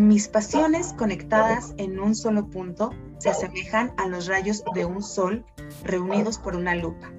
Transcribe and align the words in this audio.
Mis 0.00 0.28
pasiones 0.28 0.94
conectadas 0.94 1.74
en 1.76 2.00
un 2.00 2.14
solo 2.14 2.48
punto 2.48 2.94
se 3.18 3.28
asemejan 3.28 3.92
a 3.98 4.08
los 4.08 4.28
rayos 4.28 4.64
de 4.74 4.86
un 4.86 5.02
sol 5.02 5.44
reunidos 5.84 6.38
por 6.38 6.56
una 6.56 6.74
lupa. 6.74 7.12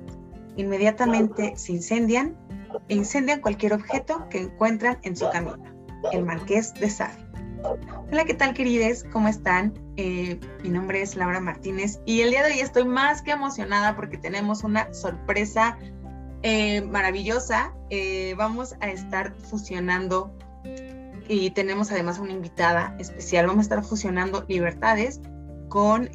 Inmediatamente 0.57 1.53
se 1.57 1.73
incendian 1.73 2.35
e 2.89 2.95
incendian 2.95 3.39
cualquier 3.39 3.73
objeto 3.73 4.27
que 4.31 4.39
encuentran 4.39 4.97
en 5.03 5.15
su 5.15 5.29
camino. 5.29 5.63
El 6.11 6.25
Marqués 6.25 6.73
de 6.73 6.89
Sade. 6.89 7.23
Hola, 8.11 8.25
¿qué 8.25 8.33
tal 8.33 8.55
querides? 8.55 9.05
¿Cómo 9.13 9.27
están? 9.27 9.75
Eh, 9.97 10.39
mi 10.63 10.69
nombre 10.69 11.03
es 11.03 11.15
Laura 11.15 11.39
Martínez 11.39 11.99
y 12.07 12.21
el 12.21 12.31
día 12.31 12.41
de 12.41 12.53
hoy 12.53 12.61
estoy 12.61 12.85
más 12.85 13.21
que 13.21 13.29
emocionada 13.29 13.95
porque 13.95 14.17
tenemos 14.17 14.63
una 14.63 14.91
sorpresa 14.91 15.77
eh, 16.41 16.81
maravillosa. 16.81 17.75
Eh, 17.91 18.33
vamos 18.39 18.75
a 18.79 18.89
estar 18.89 19.35
fusionando 19.35 20.35
y 21.31 21.51
tenemos 21.51 21.91
además 21.91 22.19
una 22.19 22.33
invitada 22.33 22.95
especial. 22.99 23.47
Vamos 23.47 23.59
a 23.59 23.63
estar 23.63 23.83
fusionando 23.83 24.45
libertades 24.49 25.21
con 25.69 26.09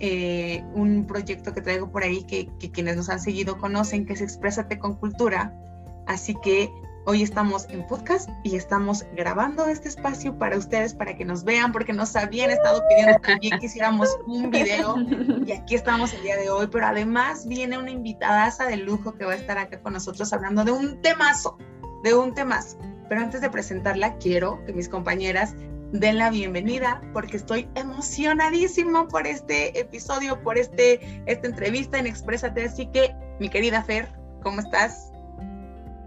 un 0.75 1.06
proyecto 1.06 1.55
que 1.55 1.62
traigo 1.62 1.91
por 1.91 2.02
ahí 2.02 2.23
que, 2.25 2.51
que, 2.61 2.70
quienes 2.70 2.97
nos 2.97 3.09
han 3.09 3.19
seguido 3.19 3.56
conocen, 3.56 4.05
que 4.05 4.12
es 4.12 4.20
Exprésate 4.20 4.79
con 4.79 4.95
Cultura. 4.97 5.55
Así 6.06 6.37
que 6.42 6.70
Hoy 7.09 7.23
estamos 7.23 7.66
en 7.70 7.87
podcast 7.87 8.29
y 8.42 8.56
estamos 8.56 9.05
grabando 9.15 9.66
este 9.66 9.89
espacio 9.89 10.37
para 10.37 10.59
ustedes, 10.59 10.92
para 10.92 11.17
que 11.17 11.25
nos 11.25 11.45
vean, 11.45 11.70
porque 11.70 11.92
nos 11.92 12.17
habían 12.17 12.51
estado 12.51 12.83
pidiendo 12.89 13.20
también 13.23 13.61
que 13.61 13.67
hiciéramos 13.67 14.19
un 14.27 14.51
video 14.51 14.97
y 15.47 15.53
aquí 15.53 15.77
estamos 15.77 16.12
el 16.14 16.23
día 16.25 16.37
de 16.37 16.51
hoy, 16.51 16.67
pero 16.67 16.87
además 16.87 17.47
viene 17.47 17.78
una 17.78 17.92
invitadaza 17.92 18.67
de 18.67 18.78
lujo 18.78 19.12
que 19.14 19.25
va 19.25 19.34
a 19.34 19.37
estar 19.37 19.56
acá 19.56 19.80
con 19.80 19.92
nosotros 19.92 20.33
hablando 20.33 20.64
de 20.64 20.73
un 20.73 21.01
temazo, 21.01 21.56
de 22.03 22.12
un 22.12 22.34
temazo. 22.34 22.77
Pero 23.08 23.20
antes 23.20 23.40
de 23.40 23.50
presentarla, 23.50 24.16
quiero 24.18 24.64
que 24.64 24.72
mis 24.72 24.88
compañeras 24.88 25.54
den 25.92 26.18
la 26.18 26.30
bienvenida 26.30 27.00
porque 27.12 27.36
estoy 27.36 27.68
emocionadísimo 27.74 29.06
por 29.08 29.26
este 29.26 29.78
episodio, 29.78 30.42
por 30.42 30.58
este, 30.58 31.00
esta 31.27 31.46
entrevista 31.46 31.98
en 31.98 32.06
Exprésate. 32.06 32.64
Así 32.64 32.86
que, 32.86 33.14
mi 33.38 33.48
querida 33.48 33.82
Fer, 33.82 34.08
¿cómo 34.42 34.60
estás? 34.60 35.12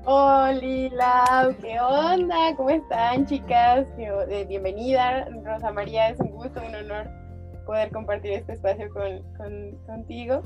Hola, 0.06 1.56
¿qué 1.62 1.80
onda? 1.80 2.56
¿Cómo 2.58 2.70
están, 2.70 3.26
chicas? 3.26 3.88
Eh, 3.98 4.46
bienvenida, 4.48 5.28
Rosa 5.44 5.72
María. 5.72 6.10
Es 6.10 6.20
un 6.20 6.32
gusto, 6.32 6.62
un 6.66 6.76
honor 6.76 7.10
poder 7.66 7.92
compartir 7.92 8.32
este 8.32 8.54
espacio 8.54 8.90
con, 8.92 9.78
contigo. 9.86 10.42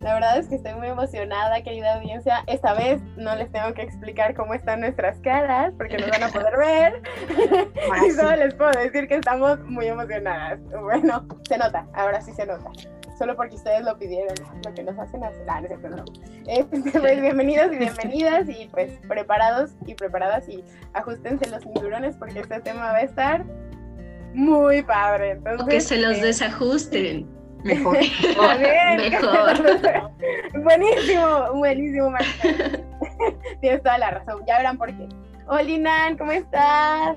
La 0.00 0.14
verdad 0.14 0.38
es 0.38 0.48
que 0.48 0.54
estoy 0.54 0.74
muy 0.74 0.86
emocionada, 0.88 1.60
querida 1.62 1.96
audiencia. 1.96 2.44
Esta 2.46 2.74
vez 2.74 3.00
no 3.16 3.34
les 3.34 3.50
tengo 3.50 3.74
que 3.74 3.82
explicar 3.82 4.34
cómo 4.34 4.54
están 4.54 4.80
nuestras 4.80 5.18
caras, 5.20 5.74
porque 5.76 5.98
nos 5.98 6.08
van 6.10 6.22
a 6.22 6.28
poder 6.28 6.56
ver. 6.56 7.02
y 8.06 8.10
solo 8.12 8.36
les 8.36 8.54
puedo 8.54 8.70
decir 8.70 9.08
que 9.08 9.16
estamos 9.16 9.58
muy 9.64 9.86
emocionadas. 9.86 10.60
Bueno, 10.80 11.26
se 11.48 11.58
nota, 11.58 11.86
ahora 11.94 12.20
sí 12.20 12.32
se 12.32 12.46
nota 12.46 12.70
solo 13.18 13.34
porque 13.34 13.56
ustedes 13.56 13.84
lo 13.84 13.98
pidieron, 13.98 14.34
lo 14.64 14.72
que 14.72 14.84
nos 14.84 14.96
hacen 14.96 15.24
hacer. 15.24 15.44
Ah, 15.48 15.60
no, 15.60 16.04
este, 16.46 17.00
pues, 17.00 17.20
bienvenidos 17.20 17.72
y 17.72 17.76
bienvenidas 17.76 18.48
y 18.48 18.68
pues 18.70 18.92
preparados 19.08 19.72
y 19.86 19.94
preparadas 19.94 20.48
y 20.48 20.62
ajustense 20.92 21.50
los 21.50 21.64
cinturones 21.64 22.14
porque 22.16 22.38
este 22.38 22.60
tema 22.60 22.92
va 22.92 22.98
a 22.98 23.02
estar 23.02 23.44
muy 24.34 24.82
padre. 24.82 25.32
Entonces, 25.32 25.62
o 25.62 25.66
que 25.66 25.80
se 25.80 25.96
los 25.96 26.18
eh, 26.18 26.22
desajusten. 26.22 27.37
Mejor. 27.64 27.98
Mejor. 28.96 30.10
buenísimo, 30.62 31.52
buenísimo, 31.54 32.14
Tienes 33.60 33.82
toda 33.82 33.98
la 33.98 34.10
razón. 34.10 34.42
Ya 34.46 34.58
verán 34.58 34.78
por 34.78 34.88
qué. 34.88 35.08
Hola, 35.46 35.78
Nan, 35.78 36.18
¿cómo 36.18 36.32
estás? 36.32 37.16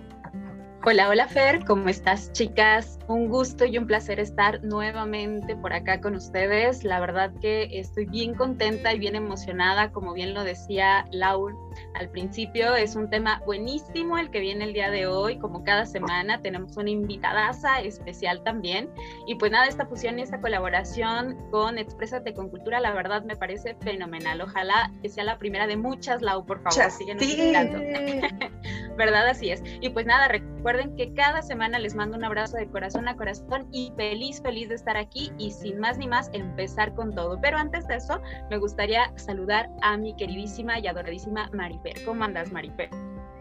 Hola, 0.84 1.10
hola 1.10 1.28
Fer, 1.28 1.64
¿cómo 1.66 1.90
estás 1.90 2.32
chicas? 2.32 2.98
Un 3.08 3.30
gusto 3.30 3.66
y 3.66 3.78
un 3.78 3.86
placer 3.86 4.20
estar 4.20 4.64
nuevamente 4.64 5.56
por 5.56 5.74
acá 5.74 6.02
con 6.02 6.16
ustedes. 6.16 6.84
La 6.84 7.00
verdad 7.00 7.32
que 7.40 7.70
estoy 7.72 8.08
bien 8.08 8.34
contenta 8.34 8.92
y 8.92 8.98
bien 8.98 9.16
emocionada, 9.16 9.92
como 9.92 10.12
bien 10.14 10.34
lo 10.34 10.44
decía 10.44 11.06
Laura 11.12 11.56
al 11.94 12.10
principio. 12.10 12.76
Es 12.76 12.96
un 12.96 13.12
tema 13.12 13.44
buenísimo 13.46 14.18
el 14.18 14.32
que 14.32 14.40
viene 14.40 14.64
el 14.64 14.74
día 14.74 14.90
de 14.90 15.06
hoy, 15.06 15.38
como 15.38 15.64
cada 15.64 15.86
semana 15.86 16.42
tenemos 16.42 16.76
una 16.78 16.90
invitadaza 16.90 17.80
especial 17.82 18.42
también. 18.44 18.90
Y 19.28 19.36
pues 19.36 19.52
nada, 19.52 19.68
esta 19.68 19.86
fusión 19.86 20.18
y 20.18 20.24
esta 20.24 20.42
colaboración 20.42 21.38
con 21.52 21.78
Exprésate 21.78 22.34
con 22.34 22.50
Cultura, 22.50 22.80
la 22.80 22.92
verdad 22.92 23.24
me 23.24 23.36
parece 23.36 23.76
fenomenal. 23.82 24.42
Ojalá 24.42 24.92
que 25.04 25.10
sea 25.10 25.26
la 25.26 25.38
primera 25.38 25.68
de 25.68 25.78
muchas, 25.78 26.24
Lau, 26.24 26.44
por 26.44 26.64
favor, 26.64 26.90
síguenos 26.90 27.22
invitando. 27.22 27.78
¿Verdad? 28.98 29.28
Así 29.28 29.50
es. 29.52 29.64
Y 29.82 29.90
pues 29.90 30.06
nada, 30.06 30.28
Recuerden 30.62 30.96
que 30.96 31.12
cada 31.16 31.42
semana 31.42 31.80
les 31.80 31.96
mando 31.96 32.16
un 32.16 32.24
abrazo 32.24 32.56
de 32.56 32.68
corazón 32.68 33.08
a 33.08 33.18
corazón 33.18 33.68
y 33.72 33.92
feliz, 33.98 34.40
feliz 34.44 34.70
de 34.70 34.76
estar 34.76 34.96
aquí 34.96 35.32
y 35.40 35.50
sin 35.50 35.80
más 35.80 35.98
ni 35.98 36.08
más 36.08 36.30
empezar 36.34 36.94
con 36.94 37.16
todo. 37.16 37.40
Pero 37.42 37.58
antes 37.58 37.88
de 37.88 37.96
eso, 37.96 38.22
me 38.52 38.60
gustaría 38.60 39.12
saludar 39.16 39.72
a 39.82 39.98
mi 39.98 40.16
queridísima 40.16 40.78
y 40.78 40.86
adoradísima 40.86 41.50
Marifer. 41.52 42.06
¿Cómo 42.06 42.24
andas, 42.24 42.52
Marifer? 42.52 42.92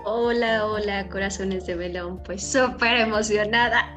Hola, 0.06 0.64
hola, 0.64 1.06
corazones 1.10 1.66
de 1.66 1.76
melón. 1.76 2.22
Pues 2.22 2.42
súper 2.42 2.96
emocionada. 2.96 3.92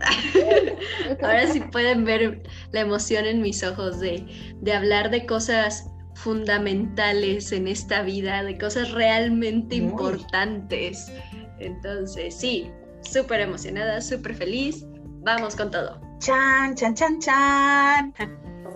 Ahora 1.22 1.46
sí 1.46 1.60
pueden 1.60 2.04
ver 2.04 2.42
la 2.72 2.80
emoción 2.80 3.26
en 3.26 3.42
mis 3.42 3.62
ojos 3.62 4.00
de, 4.00 4.26
de 4.56 4.72
hablar 4.72 5.10
de 5.10 5.24
cosas 5.24 5.88
fundamentales 6.16 7.52
en 7.52 7.68
esta 7.68 8.02
vida, 8.02 8.42
de 8.42 8.58
cosas 8.58 8.90
realmente 8.92 9.76
importantes. 9.76 11.12
Entonces, 11.58 12.34
sí, 12.34 12.70
súper 13.02 13.40
emocionada, 13.40 14.00
súper 14.00 14.34
feliz. 14.34 14.84
Vamos 15.20 15.54
con 15.56 15.70
todo. 15.70 16.00
Chan, 16.18 16.74
chan, 16.74 16.94
chan, 16.94 17.18
chan. 17.20 18.14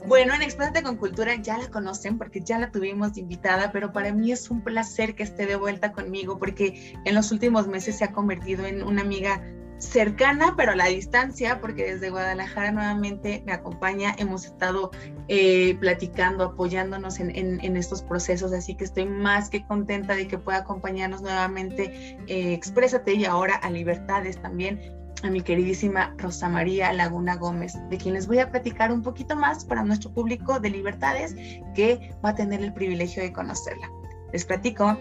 Bueno, 0.07 0.35
en 0.35 0.43
Exprésate 0.43 0.83
con 0.83 0.97
Cultura 0.97 1.35
ya 1.37 1.59
la 1.59 1.69
conocen 1.69 2.19
porque 2.19 2.41
ya 2.41 2.59
la 2.59 2.71
tuvimos 2.71 3.17
invitada, 3.17 3.71
pero 3.73 3.93
para 3.93 4.13
mí 4.13 4.33
es 4.33 4.51
un 4.51 4.63
placer 4.63 5.15
que 5.15 5.23
esté 5.23 5.47
de 5.47 5.57
vuelta 5.57 5.93
conmigo 5.93 6.39
porque 6.39 6.95
en 7.05 7.15
los 7.15 7.33
últimos 7.33 7.69
meses 7.69 7.99
se 7.99 8.05
ha 8.05 8.13
convertido 8.13 8.67
en 8.67 8.83
una 8.83 9.03
amiga 9.03 9.43
cercana, 9.81 10.55
pero 10.57 10.73
a 10.73 10.77
la 10.77 10.87
distancia, 10.87 11.61
porque 11.61 11.95
desde 11.95 12.11
Guadalajara 12.11 12.71
nuevamente 12.71 13.43
me 13.47 13.53
acompaña. 13.53 14.15
Hemos 14.19 14.45
estado 14.45 14.91
eh, 15.29 15.77
platicando, 15.81 16.45
apoyándonos 16.45 17.19
en, 17.19 17.77
estos 17.77 18.03
procesos, 18.03 18.53
así 18.53 18.75
que 18.77 18.85
estoy 18.85 19.07
más 19.07 19.49
que 19.49 19.65
contenta 19.67 20.15
de 20.15 20.29
que 20.29 20.39
pueda 20.39 20.59
acompañarnos 20.59 21.23
nuevamente. 21.23 22.19
Eh, 22.27 22.53
exprésate 22.53 23.15
y 23.15 23.25
ahora 23.25 23.57
a 23.57 23.71
Libertades 23.71 24.41
también 24.41 24.81
a 25.23 25.31
mi 25.31 25.43
queridísima 25.43 26.15
Rosa 26.17 26.49
María 26.49 26.93
Laguna 26.93 27.37
Gómez, 27.37 27.75
de 27.91 27.99
quien 27.99 28.15
les 28.15 28.27
voy 28.27 28.39
a 28.39 28.51
platicar 28.51 28.93
un 28.93 29.03
poquito 29.03 29.37
más 29.37 29.65
para 29.65 29.83
nuestro 29.83 30.13
público 30.13 30.61
de 30.61 30.71
Libertades 30.71 31.35
que 31.75 32.15
va 32.25 32.31
a 32.31 32.35
tener 32.35 32.63
el 32.63 32.73
privilegio 32.73 33.23
de 33.23 33.33
conocerla. 33.33 33.91
Les 34.33 34.45
platico 34.45 34.97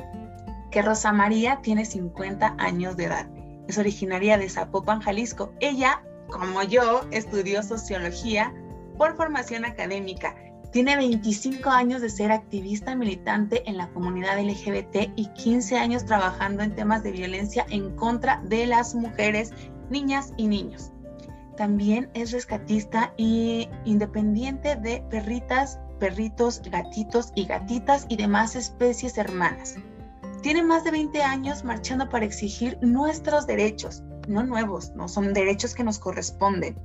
que 0.72 0.82
Rosa 0.82 1.12
María 1.14 1.60
tiene 1.62 1.86
50 1.86 2.56
años 2.58 2.98
de 2.98 3.06
edad 3.06 3.39
es 3.70 3.78
originaria 3.78 4.38
de 4.38 4.50
Zapopan, 4.50 5.00
Jalisco. 5.00 5.54
Ella, 5.60 6.04
como 6.28 6.64
yo, 6.64 7.02
estudió 7.12 7.62
sociología 7.62 8.54
por 8.98 9.16
formación 9.16 9.64
académica. 9.64 10.36
Tiene 10.72 10.96
25 10.96 11.70
años 11.70 12.02
de 12.02 12.10
ser 12.10 12.32
activista 12.32 12.96
militante 12.96 13.64
en 13.70 13.78
la 13.78 13.90
comunidad 13.90 14.40
LGBT 14.40 15.12
y 15.16 15.28
15 15.34 15.78
años 15.78 16.06
trabajando 16.06 16.64
en 16.64 16.76
temas 16.76 17.04
de 17.04 17.12
violencia 17.12 17.66
en 17.70 17.96
contra 17.96 18.42
de 18.46 18.66
las 18.66 18.96
mujeres, 18.96 19.52
niñas 19.90 20.34
y 20.38 20.48
niños. 20.48 20.92
También 21.56 22.10
es 22.14 22.32
rescatista 22.32 23.14
e 23.18 23.70
independiente 23.86 24.76
de 24.78 25.04
perritas, 25.10 25.80
perritos, 26.00 26.62
gatitos 26.72 27.32
y 27.36 27.46
gatitas 27.46 28.06
y 28.10 28.16
demás 28.16 28.56
especies 28.56 29.18
hermanas. 29.18 29.76
Tiene 30.42 30.64
más 30.64 30.86
de 30.86 30.92
20 30.92 31.22
años 31.22 31.66
marchando 31.66 32.08
para 32.08 32.24
exigir 32.24 32.78
nuestros 32.82 33.46
derechos, 33.46 34.04
no 34.28 34.42
nuevos, 34.44 34.92
no 34.96 35.10
son 35.10 35.34
derechos 35.34 35.76
que 35.76 35.84
nos 35.84 36.00
corresponden 36.00 36.78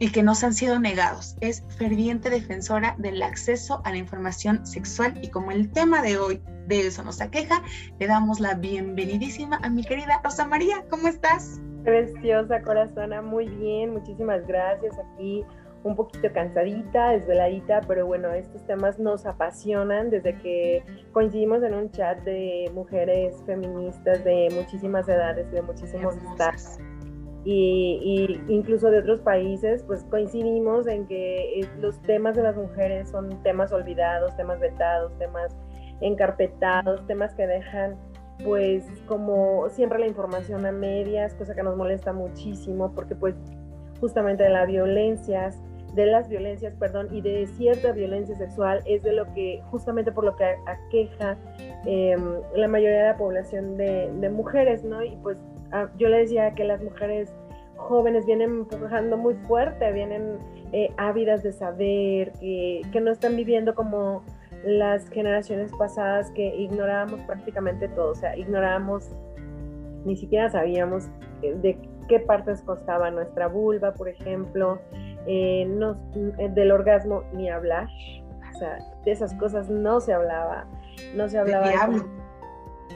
y 0.00 0.10
que 0.10 0.24
nos 0.24 0.42
han 0.42 0.52
sido 0.52 0.80
negados. 0.80 1.36
Es 1.40 1.62
ferviente 1.78 2.30
defensora 2.30 2.96
del 2.98 3.22
acceso 3.22 3.80
a 3.84 3.92
la 3.92 3.98
información 3.98 4.66
sexual 4.66 5.18
y 5.22 5.30
como 5.30 5.52
el 5.52 5.70
tema 5.70 6.02
de 6.02 6.18
hoy 6.18 6.42
de 6.66 6.88
eso 6.88 7.04
nos 7.04 7.20
aqueja, 7.20 7.62
le 8.00 8.08
damos 8.08 8.40
la 8.40 8.54
bienvenidísima 8.54 9.60
a 9.62 9.70
mi 9.70 9.84
querida 9.84 10.20
Rosa 10.24 10.44
María. 10.44 10.84
¿Cómo 10.90 11.06
estás? 11.06 11.60
Preciosa 11.84 12.60
corazona, 12.62 13.22
muy 13.22 13.48
bien, 13.48 13.92
muchísimas 13.92 14.44
gracias 14.48 14.96
aquí 14.98 15.44
un 15.86 15.94
poquito 15.94 16.32
cansadita, 16.32 17.10
desveladita, 17.10 17.80
pero 17.86 18.06
bueno, 18.06 18.32
estos 18.32 18.66
temas 18.66 18.98
nos 18.98 19.24
apasionan 19.24 20.10
desde 20.10 20.36
que 20.38 20.82
coincidimos 21.12 21.62
en 21.62 21.74
un 21.74 21.90
chat 21.92 22.18
de 22.24 22.68
mujeres 22.74 23.40
feministas 23.46 24.24
de 24.24 24.48
muchísimas 24.52 25.08
edades, 25.08 25.48
de 25.52 25.62
muchísimos 25.62 26.16
estados. 26.16 26.78
Y, 27.44 28.40
incluso 28.48 28.90
de 28.90 28.98
otros 28.98 29.20
países, 29.20 29.84
pues 29.84 30.02
coincidimos 30.10 30.88
en 30.88 31.06
que 31.06 31.60
eh, 31.60 31.68
los 31.78 32.02
temas 32.02 32.34
de 32.34 32.42
las 32.42 32.56
mujeres 32.56 33.08
son 33.08 33.40
temas 33.44 33.72
olvidados, 33.72 34.36
temas 34.36 34.58
vetados, 34.58 35.16
temas 35.18 35.56
encarpetados, 36.00 37.06
temas 37.06 37.32
que 37.34 37.46
dejan 37.46 37.96
pues 38.44 38.84
como 39.06 39.68
siempre 39.70 40.00
la 40.00 40.08
información 40.08 40.66
a 40.66 40.72
medias, 40.72 41.34
cosa 41.34 41.54
que 41.54 41.62
nos 41.62 41.76
molesta 41.76 42.12
muchísimo 42.12 42.92
porque 42.92 43.14
pues 43.14 43.34
justamente 44.00 44.42
de 44.42 44.50
las 44.50 44.66
violencias, 44.66 45.58
de 45.96 46.06
las 46.06 46.28
violencias, 46.28 46.74
perdón, 46.74 47.08
y 47.10 47.22
de 47.22 47.46
cierta 47.46 47.90
violencia 47.92 48.36
sexual 48.36 48.82
es 48.84 49.02
de 49.02 49.12
lo 49.12 49.32
que 49.32 49.62
justamente 49.70 50.12
por 50.12 50.24
lo 50.24 50.36
que 50.36 50.44
aqueja 50.66 51.36
em, 51.86 52.40
la 52.54 52.68
mayoría 52.68 52.98
de 52.98 53.08
la 53.08 53.16
población 53.16 53.76
de, 53.78 54.30
mujeres, 54.30 54.84
¿no? 54.84 55.02
Y 55.02 55.16
pues 55.22 55.38
ah, 55.72 55.88
yo 55.96 56.08
le 56.08 56.18
decía 56.18 56.54
que 56.54 56.64
las 56.64 56.82
mujeres 56.82 57.32
jóvenes 57.76 58.26
vienen 58.26 58.50
empujando 58.50 59.16
muy 59.16 59.34
fuerte, 59.46 59.90
vienen 59.92 60.38
eh, 60.72 60.92
ávidas 60.98 61.42
de 61.42 61.52
saber, 61.52 62.32
que, 62.40 62.82
que 62.92 63.00
no 63.00 63.10
están 63.10 63.34
viviendo 63.34 63.74
como 63.74 64.22
las 64.64 65.08
generaciones 65.08 65.72
pasadas 65.78 66.30
que 66.32 66.54
ignorábamos 66.56 67.20
prácticamente 67.20 67.88
todo, 67.88 68.10
o 68.10 68.14
sea, 68.14 68.36
ignorábamos, 68.36 69.08
ni 70.04 70.16
siquiera 70.16 70.50
sabíamos 70.50 71.08
de 71.40 71.78
qué 72.08 72.20
partes 72.20 72.62
costaba 72.62 73.10
nuestra 73.10 73.48
vulva, 73.48 73.94
por 73.94 74.08
ejemplo, 74.08 74.80
eh, 75.26 75.68
eh, 76.38 76.48
del 76.50 76.72
orgasmo 76.72 77.22
ni 77.32 77.48
hablar, 77.50 77.88
o 78.54 78.58
sea, 78.58 78.78
de 79.04 79.10
esas 79.10 79.34
cosas 79.34 79.68
no 79.68 80.00
se 80.00 80.12
hablaba, 80.12 80.66
no 81.14 81.28
se 81.28 81.38
hablaba 81.38 81.68
de 81.68 82.02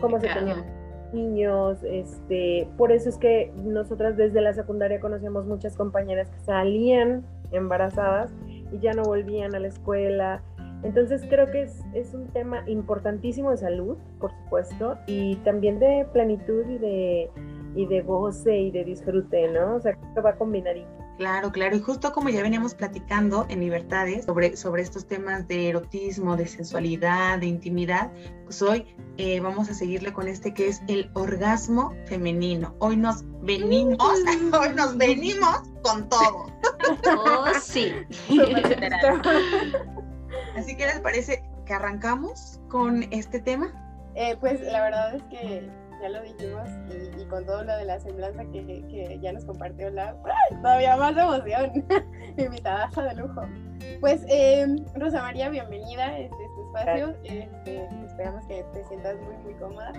cómo, 0.00 0.20
se 0.20 0.28
tenían 0.28 0.64
niños, 1.12 1.78
este, 1.82 2.68
por 2.76 2.92
eso 2.92 3.08
es 3.08 3.18
que 3.18 3.52
nosotras 3.56 4.16
desde 4.16 4.40
la 4.40 4.54
secundaria 4.54 5.00
conocíamos 5.00 5.46
muchas 5.46 5.76
compañeras 5.76 6.30
que 6.30 6.38
salían 6.40 7.24
embarazadas 7.50 8.32
y 8.72 8.78
ya 8.78 8.92
no 8.92 9.02
volvían 9.02 9.54
a 9.54 9.58
la 9.58 9.68
escuela, 9.68 10.42
entonces 10.82 11.22
creo 11.28 11.50
que 11.50 11.62
es, 11.62 11.84
es, 11.94 12.14
un 12.14 12.28
tema 12.28 12.62
importantísimo 12.66 13.50
de 13.50 13.58
salud, 13.58 13.98
por 14.18 14.30
supuesto, 14.30 14.96
y 15.06 15.36
también 15.36 15.78
de 15.78 16.06
plenitud 16.12 16.66
y 16.68 16.78
de, 16.78 17.30
y 17.74 17.86
de 17.86 18.02
goce 18.02 18.56
y 18.56 18.70
de 18.70 18.84
disfrute, 18.84 19.48
¿no? 19.48 19.76
O 19.76 19.80
sea, 19.80 19.96
que 20.14 20.20
va 20.20 20.34
combinadito. 20.36 20.88
Claro, 21.20 21.52
claro, 21.52 21.76
y 21.76 21.80
justo 21.80 22.12
como 22.12 22.30
ya 22.30 22.42
veníamos 22.42 22.74
platicando 22.74 23.44
en 23.50 23.60
Libertades 23.60 24.24
sobre, 24.24 24.56
sobre 24.56 24.80
estos 24.80 25.06
temas 25.06 25.46
de 25.48 25.68
erotismo, 25.68 26.34
de 26.34 26.46
sensualidad, 26.46 27.38
de 27.38 27.44
intimidad, 27.44 28.10
pues 28.44 28.62
hoy 28.62 28.86
eh, 29.18 29.38
vamos 29.40 29.68
a 29.68 29.74
seguirle 29.74 30.14
con 30.14 30.28
este 30.28 30.54
que 30.54 30.68
es 30.68 30.80
el 30.88 31.10
orgasmo 31.12 31.94
femenino. 32.06 32.74
Hoy 32.78 32.96
nos 32.96 33.22
venimos, 33.42 33.98
hoy 34.58 34.74
nos 34.74 34.96
venimos 34.96 35.60
con 35.82 36.08
todo. 36.08 36.46
Oh, 37.06 37.44
sí. 37.60 37.92
Así 40.56 40.74
que 40.74 40.86
les 40.86 41.00
parece 41.00 41.42
que 41.66 41.74
arrancamos 41.74 42.60
con 42.68 43.02
este 43.12 43.40
tema. 43.40 43.74
Eh, 44.14 44.38
pues 44.40 44.60
la 44.62 44.82
verdad 44.84 45.16
es 45.16 45.22
que 45.24 45.70
ya 46.00 46.08
lo 46.08 46.22
dijimos 46.22 46.68
y, 47.18 47.24
con 47.26 47.44
todo 47.44 47.62
lo 47.64 47.76
de 47.76 47.84
la 47.84 48.00
semblanza 48.00 48.44
que, 48.46 48.64
que 48.64 49.18
ya 49.20 49.32
nos 49.32 49.44
compartió 49.44 49.90
la 49.90 50.16
todavía 50.62 50.96
más 50.96 51.16
emoción, 51.16 51.84
invitada 52.36 52.90
de 53.02 53.14
lujo. 53.14 53.42
Pues 54.00 54.24
eh, 54.28 54.66
Rosa 54.94 55.22
María, 55.22 55.48
bienvenida 55.48 56.06
a 56.06 56.18
este, 56.18 56.36
este 56.44 56.62
espacio. 56.62 57.14
Este, 57.24 57.88
esperamos 58.06 58.44
que 58.46 58.64
te 58.72 58.84
sientas 58.86 59.16
muy 59.20 59.36
muy 59.44 59.54
cómoda 59.54 59.92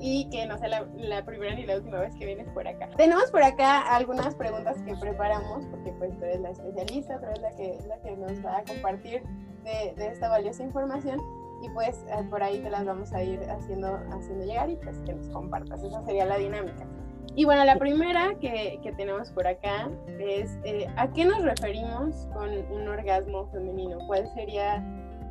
y 0.00 0.28
que 0.30 0.46
no 0.46 0.56
sea 0.58 0.86
la, 0.94 1.24
primera 1.24 1.54
ni 1.54 1.66
la 1.66 1.76
última 1.76 1.98
vez 2.00 2.14
que 2.14 2.26
vienes 2.26 2.48
por 2.50 2.66
acá. 2.66 2.88
Tenemos 2.96 3.30
por 3.30 3.42
acá 3.42 3.80
algunas 3.94 4.34
preguntas 4.34 4.80
que 4.82 4.94
preparamos, 4.96 5.66
porque 5.66 5.92
pues 5.92 6.16
tú 6.18 6.24
eres 6.24 6.40
la 6.40 6.50
especialista, 6.50 7.18
tú 7.18 7.26
eres 7.26 7.40
la 7.40 7.50
que, 7.50 7.78
la 7.88 7.98
que 7.98 8.16
nos 8.16 8.44
va 8.44 8.58
a 8.58 8.64
compartir 8.64 9.22
de, 9.64 9.94
de 9.96 10.06
esta 10.08 10.28
valiosa 10.28 10.62
información 10.62 11.20
y 11.62 11.68
pues 11.70 12.04
eh, 12.08 12.24
por 12.30 12.42
ahí 12.42 12.58
te 12.60 12.70
las 12.70 12.84
vamos 12.84 13.12
a 13.12 13.22
ir 13.22 13.40
haciendo, 13.50 13.98
haciendo 14.10 14.44
llegar 14.44 14.70
y 14.70 14.76
pues 14.76 14.98
que 15.00 15.12
nos 15.12 15.28
compartas. 15.28 15.82
Esa 15.82 16.04
sería 16.04 16.24
la 16.24 16.38
dinámica. 16.38 16.86
Y 17.34 17.44
bueno, 17.44 17.64
la 17.64 17.76
primera 17.76 18.34
que, 18.40 18.80
que 18.82 18.92
tenemos 18.92 19.30
por 19.30 19.46
acá 19.46 19.88
es 20.18 20.58
eh, 20.64 20.86
¿a 20.96 21.12
qué 21.12 21.24
nos 21.24 21.42
referimos 21.44 22.26
con 22.32 22.50
un 22.72 22.88
orgasmo 22.88 23.48
femenino? 23.52 23.98
¿Cuál 24.06 24.28
sería 24.34 24.84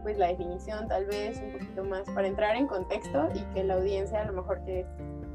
pues 0.03 0.17
la 0.17 0.27
definición 0.27 0.87
tal 0.87 1.05
vez 1.05 1.41
un 1.41 1.51
poquito 1.53 1.83
más 1.83 2.09
para 2.11 2.27
entrar 2.27 2.55
en 2.55 2.67
contexto 2.67 3.27
y 3.33 3.41
que 3.53 3.63
la 3.63 3.73
audiencia 3.73 4.21
a 4.21 4.25
lo 4.25 4.33
mejor 4.33 4.63
que, 4.63 4.85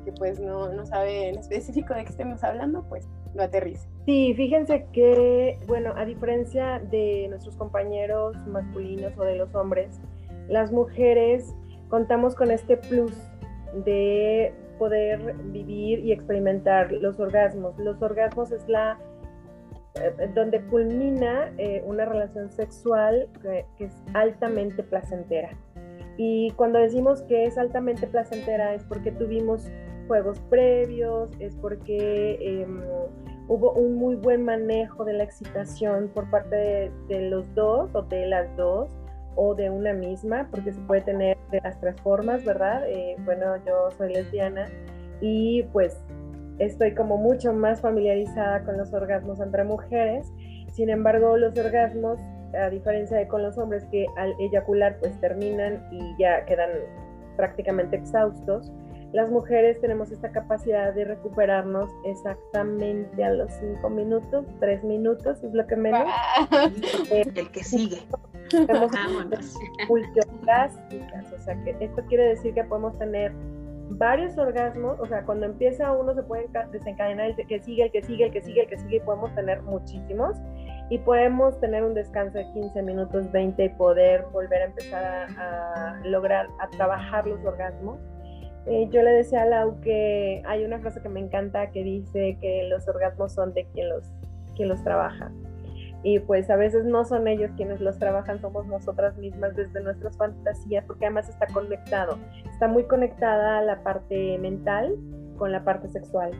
que 0.04 0.12
pues 0.12 0.40
no, 0.40 0.72
no 0.72 0.86
sabe 0.86 1.28
en 1.28 1.38
específico 1.38 1.92
de 1.94 2.04
qué 2.04 2.10
estemos 2.10 2.42
hablando, 2.42 2.82
pues 2.88 3.06
lo 3.34 3.42
aterrice. 3.42 3.86
Sí, 4.06 4.34
fíjense 4.34 4.86
que, 4.92 5.58
bueno, 5.66 5.92
a 5.96 6.04
diferencia 6.04 6.78
de 6.78 7.26
nuestros 7.28 7.56
compañeros 7.56 8.36
masculinos 8.46 9.12
o 9.16 9.22
de 9.24 9.36
los 9.36 9.54
hombres, 9.54 10.00
las 10.52 10.70
mujeres 10.70 11.54
contamos 11.88 12.34
con 12.34 12.50
este 12.50 12.76
plus 12.76 13.16
de 13.84 14.52
poder 14.78 15.34
vivir 15.52 16.00
y 16.00 16.12
experimentar 16.12 16.92
los 16.92 17.18
orgasmos. 17.18 17.78
Los 17.78 18.00
orgasmos 18.02 18.52
es 18.52 18.68
la 18.68 18.98
eh, 19.94 20.30
donde 20.34 20.60
culmina 20.62 21.52
eh, 21.58 21.82
una 21.86 22.04
relación 22.04 22.50
sexual 22.50 23.28
que, 23.42 23.66
es 23.78 23.94
altamente 24.14 24.82
placentera. 24.82 25.50
Y 26.18 26.50
cuando 26.52 26.78
decimos 26.78 27.22
que 27.22 27.46
es 27.46 27.56
altamente 27.56 28.06
placentera 28.06 28.74
es 28.74 28.84
porque 28.84 29.10
tuvimos 29.10 29.70
juegos 30.06 30.38
previos, 30.50 31.30
es 31.40 31.54
porque 31.56 32.38
em, 32.40 32.82
hubo 33.48 33.72
un 33.72 33.96
muy 33.96 34.16
buen 34.16 34.44
manejo 34.44 35.04
de 35.04 35.14
la 35.14 35.24
excitación 35.24 36.10
por 36.14 36.30
parte 36.30 36.90
de, 37.08 37.30
los 37.30 37.54
dos 37.54 37.94
o 37.94 38.02
de 38.02 38.26
las 38.26 38.54
dos 38.56 38.90
o 39.36 39.54
de 39.54 39.70
una 39.70 39.92
misma, 39.92 40.48
porque 40.50 40.72
se 40.72 40.80
puede 40.82 41.02
tener 41.02 41.36
de 41.50 41.60
las 41.60 41.78
tres 41.80 42.00
formas, 42.00 42.44
¿verdad? 42.44 42.88
Eh, 42.88 43.16
bueno, 43.24 43.56
yo 43.66 43.90
soy 43.96 44.12
lesbiana 44.12 44.68
y 45.20 45.62
pues 45.72 45.96
estoy 46.58 46.94
como 46.94 47.16
mucho 47.16 47.52
más 47.52 47.80
familiarizada 47.80 48.64
con 48.64 48.76
los 48.76 48.92
orgasmos 48.92 49.40
entre 49.40 49.64
mujeres. 49.64 50.32
Sin 50.72 50.90
embargo, 50.90 51.36
los 51.36 51.56
orgasmos, 51.58 52.18
a 52.54 52.68
diferencia 52.70 53.16
de 53.16 53.28
con 53.28 53.42
los 53.42 53.58
hombres 53.58 53.84
que 53.90 54.06
al 54.16 54.34
eyacular 54.40 54.98
pues 54.98 55.18
terminan 55.20 55.86
y 55.90 56.14
ya 56.18 56.44
quedan 56.44 56.70
prácticamente 57.36 57.96
exhaustos, 57.96 58.70
las 59.12 59.30
mujeres 59.30 59.80
tenemos 59.80 60.10
esta 60.10 60.32
capacidad 60.32 60.94
de 60.94 61.04
recuperarnos 61.04 61.90
exactamente 62.04 63.22
a 63.22 63.30
los 63.30 63.52
cinco 63.52 63.90
minutos, 63.90 64.46
tres 64.58 64.82
minutos, 64.82 65.42
es 65.44 65.52
lo 65.52 65.66
que 65.66 65.76
menos. 65.76 66.08
el 67.10 67.50
que 67.50 67.62
sigue. 67.62 67.98
Tenemos 68.50 68.90
o 71.34 71.38
sea 71.38 71.64
que 71.64 71.76
esto 71.80 72.02
quiere 72.08 72.28
decir 72.28 72.54
que 72.54 72.64
podemos 72.64 72.98
tener 72.98 73.32
varios 73.90 74.36
orgasmos, 74.38 74.98
o 75.00 75.06
sea, 75.06 75.22
cuando 75.24 75.46
empieza 75.46 75.92
uno 75.92 76.14
se 76.14 76.22
puede 76.22 76.48
desencadenar 76.70 77.26
el 77.26 77.46
que 77.46 77.60
sigue, 77.60 77.84
el 77.84 77.92
que 77.92 78.02
sigue, 78.02 78.26
el 78.26 78.32
que 78.32 78.42
sigue, 78.42 78.62
el 78.62 78.68
que 78.68 78.78
sigue, 78.78 78.96
y 78.96 79.00
podemos 79.00 79.34
tener 79.34 79.62
muchísimos. 79.62 80.36
Y 80.90 80.98
podemos 80.98 81.58
tener 81.60 81.84
un 81.84 81.94
descanso 81.94 82.36
de 82.36 82.44
15 82.52 82.82
minutos, 82.82 83.30
20 83.32 83.64
y 83.64 83.68
poder 83.70 84.24
volver 84.32 84.62
a 84.62 84.64
empezar 84.66 85.04
a, 85.38 86.00
lograr, 86.04 86.48
a 86.60 86.68
trabajar 86.68 87.26
los 87.26 87.42
orgasmos. 87.44 87.98
Yo 88.66 89.02
le 89.02 89.10
decía 89.10 89.42
a 89.42 89.46
Lau 89.46 89.80
que 89.80 90.42
hay 90.46 90.64
una 90.64 90.78
frase 90.78 91.00
que 91.02 91.08
me 91.08 91.20
encanta 91.20 91.70
que 91.70 91.82
dice 91.82 92.38
que 92.40 92.68
los 92.68 92.86
orgasmos 92.86 93.32
son 93.32 93.52
de 93.54 93.66
quien 93.72 93.88
los, 93.88 94.04
quien 94.54 94.68
los 94.68 94.82
trabaja 94.84 95.32
y 96.04 96.18
pues 96.18 96.50
a 96.50 96.56
veces 96.56 96.84
no 96.84 97.04
son 97.04 97.28
ellos 97.28 97.50
quienes 97.56 97.80
los 97.80 97.98
trabajan, 97.98 98.40
somos 98.40 98.66
nosotras 98.66 99.16
mismas 99.18 99.54
desde 99.54 99.80
nuestras 99.82 100.16
fantasías, 100.16 100.84
porque 100.84 101.06
además 101.06 101.28
está 101.28 101.46
conectado, 101.46 102.18
está 102.50 102.66
muy 102.66 102.84
conectada 102.84 103.62
la 103.62 103.82
parte 103.84 104.36
mental 104.38 104.96
con 105.38 105.52
la 105.52 105.62
parte 105.64 105.88
sexual. 105.88 106.32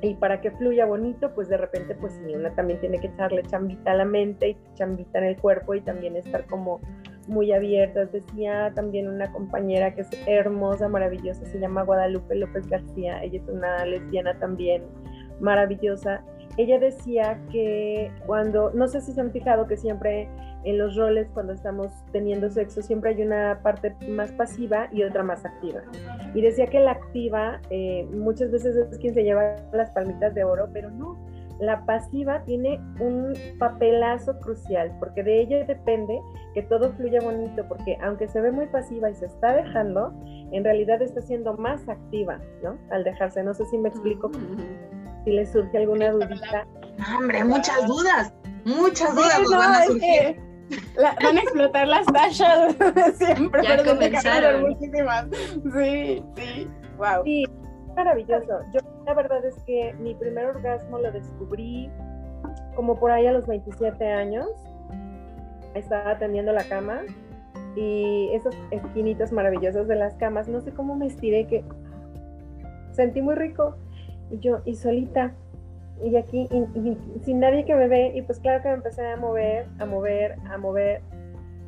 Y 0.00 0.14
para 0.14 0.40
que 0.40 0.52
fluya 0.52 0.86
bonito, 0.86 1.34
pues 1.34 1.48
de 1.48 1.56
repente, 1.56 1.96
pues 1.96 2.12
sí, 2.12 2.32
una 2.32 2.54
también 2.54 2.78
tiene 2.78 3.00
que 3.00 3.08
echarle 3.08 3.42
chambita 3.42 3.90
a 3.90 3.96
la 3.96 4.04
mente 4.04 4.50
y 4.50 4.56
chambita 4.74 5.18
en 5.18 5.24
el 5.24 5.36
cuerpo 5.36 5.74
y 5.74 5.80
también 5.80 6.14
estar 6.14 6.46
como 6.46 6.80
muy 7.28 7.52
abierta. 7.52 8.06
Decía 8.06 8.72
también 8.74 9.08
una 9.08 9.30
compañera 9.32 9.94
que 9.94 10.02
es 10.02 10.08
hermosa, 10.26 10.88
maravillosa, 10.88 11.44
se 11.46 11.58
llama 11.60 11.84
Guadalupe 11.84 12.34
López 12.34 12.66
García, 12.68 13.22
ella 13.22 13.38
es 13.38 13.48
una 13.48 13.84
lesbiana 13.84 14.38
también 14.38 14.82
maravillosa 15.40 16.24
ella 16.58 16.80
decía 16.80 17.40
que 17.52 18.10
cuando, 18.26 18.72
no 18.72 18.88
sé 18.88 19.00
si 19.00 19.12
se 19.12 19.20
han 19.20 19.30
fijado 19.30 19.68
que 19.68 19.76
siempre 19.76 20.28
en 20.64 20.76
los 20.76 20.96
roles 20.96 21.28
cuando 21.32 21.52
estamos 21.52 21.92
teniendo 22.10 22.50
sexo 22.50 22.82
siempre 22.82 23.10
hay 23.10 23.22
una 23.22 23.60
parte 23.62 23.94
más 24.08 24.32
pasiva 24.32 24.88
y 24.92 25.04
otra 25.04 25.22
más 25.22 25.44
activa. 25.44 25.82
Y 26.34 26.42
decía 26.42 26.66
que 26.66 26.80
la 26.80 26.90
activa 26.90 27.60
eh, 27.70 28.08
muchas 28.10 28.50
veces 28.50 28.74
es 28.74 28.98
quien 28.98 29.14
se 29.14 29.22
lleva 29.22 29.54
las 29.72 29.90
palmitas 29.90 30.34
de 30.34 30.42
oro, 30.42 30.68
pero 30.72 30.90
no. 30.90 31.16
La 31.60 31.84
pasiva 31.84 32.42
tiene 32.44 32.80
un 33.00 33.34
papelazo 33.58 34.38
crucial 34.40 34.94
porque 35.00 35.22
de 35.22 35.40
ella 35.40 35.64
depende 35.64 36.20
que 36.54 36.62
todo 36.62 36.92
fluya 36.92 37.20
bonito 37.20 37.64
porque 37.68 37.98
aunque 38.00 38.28
se 38.28 38.40
ve 38.40 38.52
muy 38.52 38.66
pasiva 38.66 39.10
y 39.10 39.14
se 39.14 39.26
está 39.26 39.54
dejando, 39.54 40.12
en 40.52 40.62
realidad 40.64 41.02
está 41.02 41.20
siendo 41.20 41.56
más 41.56 41.88
activa, 41.88 42.38
¿no? 42.62 42.78
Al 42.90 43.04
dejarse. 43.04 43.42
No 43.42 43.54
sé 43.54 43.64
si 43.66 43.78
me 43.78 43.88
explico 43.88 44.30
si 45.24 45.32
les 45.32 45.50
surge 45.50 45.78
alguna 45.78 46.12
dudita. 46.12 46.66
hombre, 47.16 47.44
muchas 47.44 47.86
dudas, 47.86 48.32
muchas 48.64 49.14
dudas 49.14 49.40
van 49.50 49.74
a 49.74 49.84
surgir. 49.84 50.40
van 51.22 51.36
a 51.38 51.40
explotar 51.40 51.88
las 51.88 52.06
tachas 52.06 52.76
siempre, 53.18 53.62
ya 53.62 53.84
comenzaron. 53.84 54.70
muchísimas. 54.70 55.26
Sí, 55.74 56.22
sí. 56.36 56.68
Wow. 56.98 57.24
Sí, 57.24 57.44
maravilloso. 57.98 58.60
Yo 58.72 58.80
la 59.04 59.14
verdad 59.14 59.44
es 59.44 59.56
que 59.64 59.92
mi 59.94 60.14
primer 60.14 60.46
orgasmo 60.46 60.98
lo 60.98 61.10
descubrí 61.10 61.90
como 62.76 62.96
por 62.96 63.10
ahí 63.10 63.26
a 63.26 63.32
los 63.32 63.46
27 63.46 64.12
años. 64.12 64.48
Estaba 65.74 66.16
tendiendo 66.16 66.52
la 66.52 66.62
cama 66.62 67.02
y 67.74 68.30
esas 68.32 68.54
esquinitas 68.70 69.32
maravillosas 69.32 69.88
de 69.88 69.96
las 69.96 70.14
camas, 70.14 70.48
no 70.48 70.60
sé 70.60 70.72
cómo 70.72 70.94
me 70.94 71.06
estiré 71.06 71.46
que 71.46 71.64
sentí 72.92 73.20
muy 73.20 73.34
rico 73.34 73.76
y 74.30 74.38
yo 74.38 74.60
y 74.64 74.74
solita 74.74 75.34
y 76.02 76.16
aquí 76.16 76.48
sin 77.24 77.40
nadie 77.40 77.64
que 77.64 77.74
me 77.74 77.88
ve 77.88 78.12
y 78.14 78.22
pues 78.22 78.38
claro 78.38 78.62
que 78.62 78.68
me 78.68 78.74
empecé 78.74 79.04
a 79.06 79.16
mover, 79.16 79.66
a 79.80 79.86
mover, 79.86 80.36
a 80.48 80.56
mover. 80.56 81.02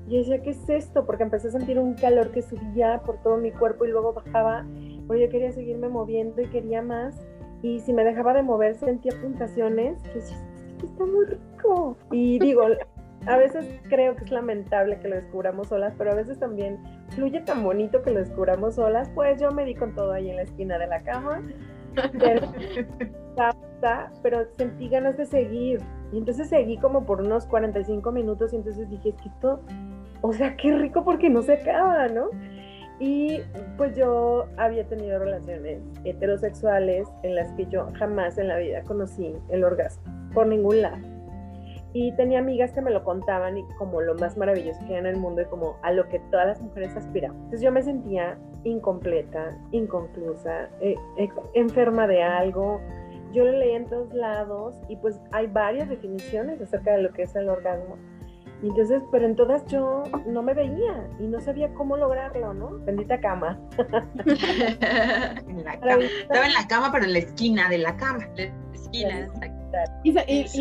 Y 0.09 0.19
decía, 0.19 0.43
¿qué 0.43 0.51
es 0.51 0.69
esto? 0.69 1.07
Porque 1.07 1.23
empecé 1.23 1.49
a 1.49 1.51
sentir 1.53 1.79
un 1.79 1.95
calor 1.95 2.31
que 2.31 2.43
subía 2.43 3.01
por 3.05 3.19
todo 3.23 3.37
mi 3.37 3.53
cuerpo 3.53 3.85
y 3.85 3.91
luego 3.91 4.13
bajaba, 4.13 4.65
pero 5.11 5.23
yo 5.23 5.29
quería 5.29 5.51
seguirme 5.51 5.89
moviendo 5.89 6.41
y 6.41 6.47
quería 6.47 6.83
más. 6.83 7.21
Y 7.63 7.81
si 7.81 7.93
me 7.93 8.05
dejaba 8.05 8.33
de 8.33 8.45
mover 8.45 8.77
sentía 8.77 9.11
puntaciones. 9.21 10.01
Decía, 10.15 10.37
está 10.85 11.05
muy 11.05 11.25
rico. 11.25 11.97
Y 12.13 12.39
digo, 12.39 12.63
a 13.27 13.37
veces 13.37 13.67
creo 13.89 14.15
que 14.15 14.23
es 14.23 14.31
lamentable 14.31 15.01
que 15.01 15.09
lo 15.09 15.17
descubramos 15.17 15.67
solas, 15.67 15.95
pero 15.99 16.13
a 16.13 16.15
veces 16.15 16.39
también 16.39 16.79
fluye 17.09 17.41
tan 17.41 17.65
bonito 17.65 18.03
que 18.03 18.13
lo 18.13 18.21
descubramos 18.21 18.77
solas. 18.77 19.11
Pues 19.13 19.41
yo 19.41 19.51
me 19.51 19.65
di 19.65 19.75
con 19.75 19.97
todo 19.97 20.13
ahí 20.13 20.31
en 20.31 20.37
la 20.37 20.43
esquina 20.43 20.79
de 20.79 20.87
la 20.87 21.03
cama. 21.03 21.43
Pero, 22.21 22.53
pero 24.23 24.45
sentí 24.57 24.89
ganas 24.89 25.17
de 25.17 25.27
seguir. 25.27 25.81
Y 26.13 26.19
entonces 26.19 26.49
seguí 26.49 26.77
como 26.77 27.05
por 27.05 27.21
unos 27.21 27.47
45 27.47 28.13
minutos 28.13 28.53
y 28.53 28.57
entonces 28.57 28.89
dije, 28.89 29.09
es 29.09 29.17
que 29.17 29.29
esto, 29.29 29.61
o 30.21 30.33
sea, 30.33 30.57
qué 30.57 30.73
rico 30.77 31.03
porque 31.03 31.29
no 31.29 31.43
se 31.43 31.55
acaba, 31.55 32.07
¿no? 32.07 32.29
Y 33.01 33.41
pues 33.79 33.97
yo 33.97 34.47
había 34.59 34.87
tenido 34.87 35.19
relaciones 35.19 35.81
heterosexuales 36.05 37.09
en 37.23 37.35
las 37.35 37.51
que 37.53 37.65
yo 37.67 37.89
jamás 37.99 38.37
en 38.37 38.49
la 38.49 38.59
vida 38.59 38.83
conocí 38.83 39.35
el 39.49 39.65
orgasmo, 39.65 40.03
por 40.35 40.47
ningún 40.47 40.83
lado. 40.83 40.99
Y 41.95 42.13
tenía 42.13 42.39
amigas 42.39 42.73
que 42.73 42.83
me 42.83 42.91
lo 42.91 43.03
contaban 43.03 43.57
y 43.57 43.65
como 43.79 44.03
lo 44.03 44.15
más 44.17 44.37
maravilloso 44.37 44.79
que 44.87 44.93
hay 44.93 45.01
en 45.01 45.07
el 45.07 45.17
mundo 45.17 45.41
y 45.41 45.47
como 45.47 45.77
a 45.83 45.93
lo 45.93 46.09
que 46.09 46.21
todas 46.31 46.47
las 46.47 46.61
mujeres 46.61 46.95
aspiramos. 46.95 47.37
Entonces 47.39 47.63
yo 47.63 47.73
me 47.73 47.83
sentía 47.83 48.39
incompleta, 48.65 49.57
inconclusa, 49.73 50.69
eh, 50.81 50.95
enferma 51.55 52.07
de 52.07 52.23
algo. 52.23 52.83
Yo 53.33 53.45
lo 53.45 53.53
leí 53.53 53.73
en 53.73 53.87
todos 53.87 54.13
lados 54.13 54.79
y 54.89 54.97
pues 54.97 55.19
hay 55.33 55.47
varias 55.47 55.89
definiciones 55.89 56.61
acerca 56.61 56.93
de 56.93 57.03
lo 57.03 57.13
que 57.13 57.23
es 57.23 57.35
el 57.35 57.49
orgasmo. 57.49 57.97
Y 58.63 58.69
entonces, 58.69 59.03
pero 59.11 59.27
en 59.27 59.37
todas 59.37 59.65
yo 59.67 60.03
no 60.27 60.43
me 60.43 60.53
veía 60.53 61.09
y 61.19 61.27
no 61.27 61.41
sabía 61.41 61.73
cómo 61.75 61.97
lograrlo, 61.97 62.53
¿no? 62.53 62.79
Bendita 62.81 63.19
cama. 63.21 63.59
en 63.79 65.65
la 65.65 65.81
cama. 65.81 66.05
Estaba 66.05 66.47
en 66.47 66.53
la 66.53 66.69
cama, 66.69 66.93
pero 66.93 67.05
en 67.05 67.15
la 67.15 67.19
esquina 67.21 67.69
de 67.71 67.79
la 67.79 67.97
cama. 67.97 68.29
La 68.37 68.53
esquina, 68.75 69.21
exacto. 69.21 69.61
Y, 70.03 70.13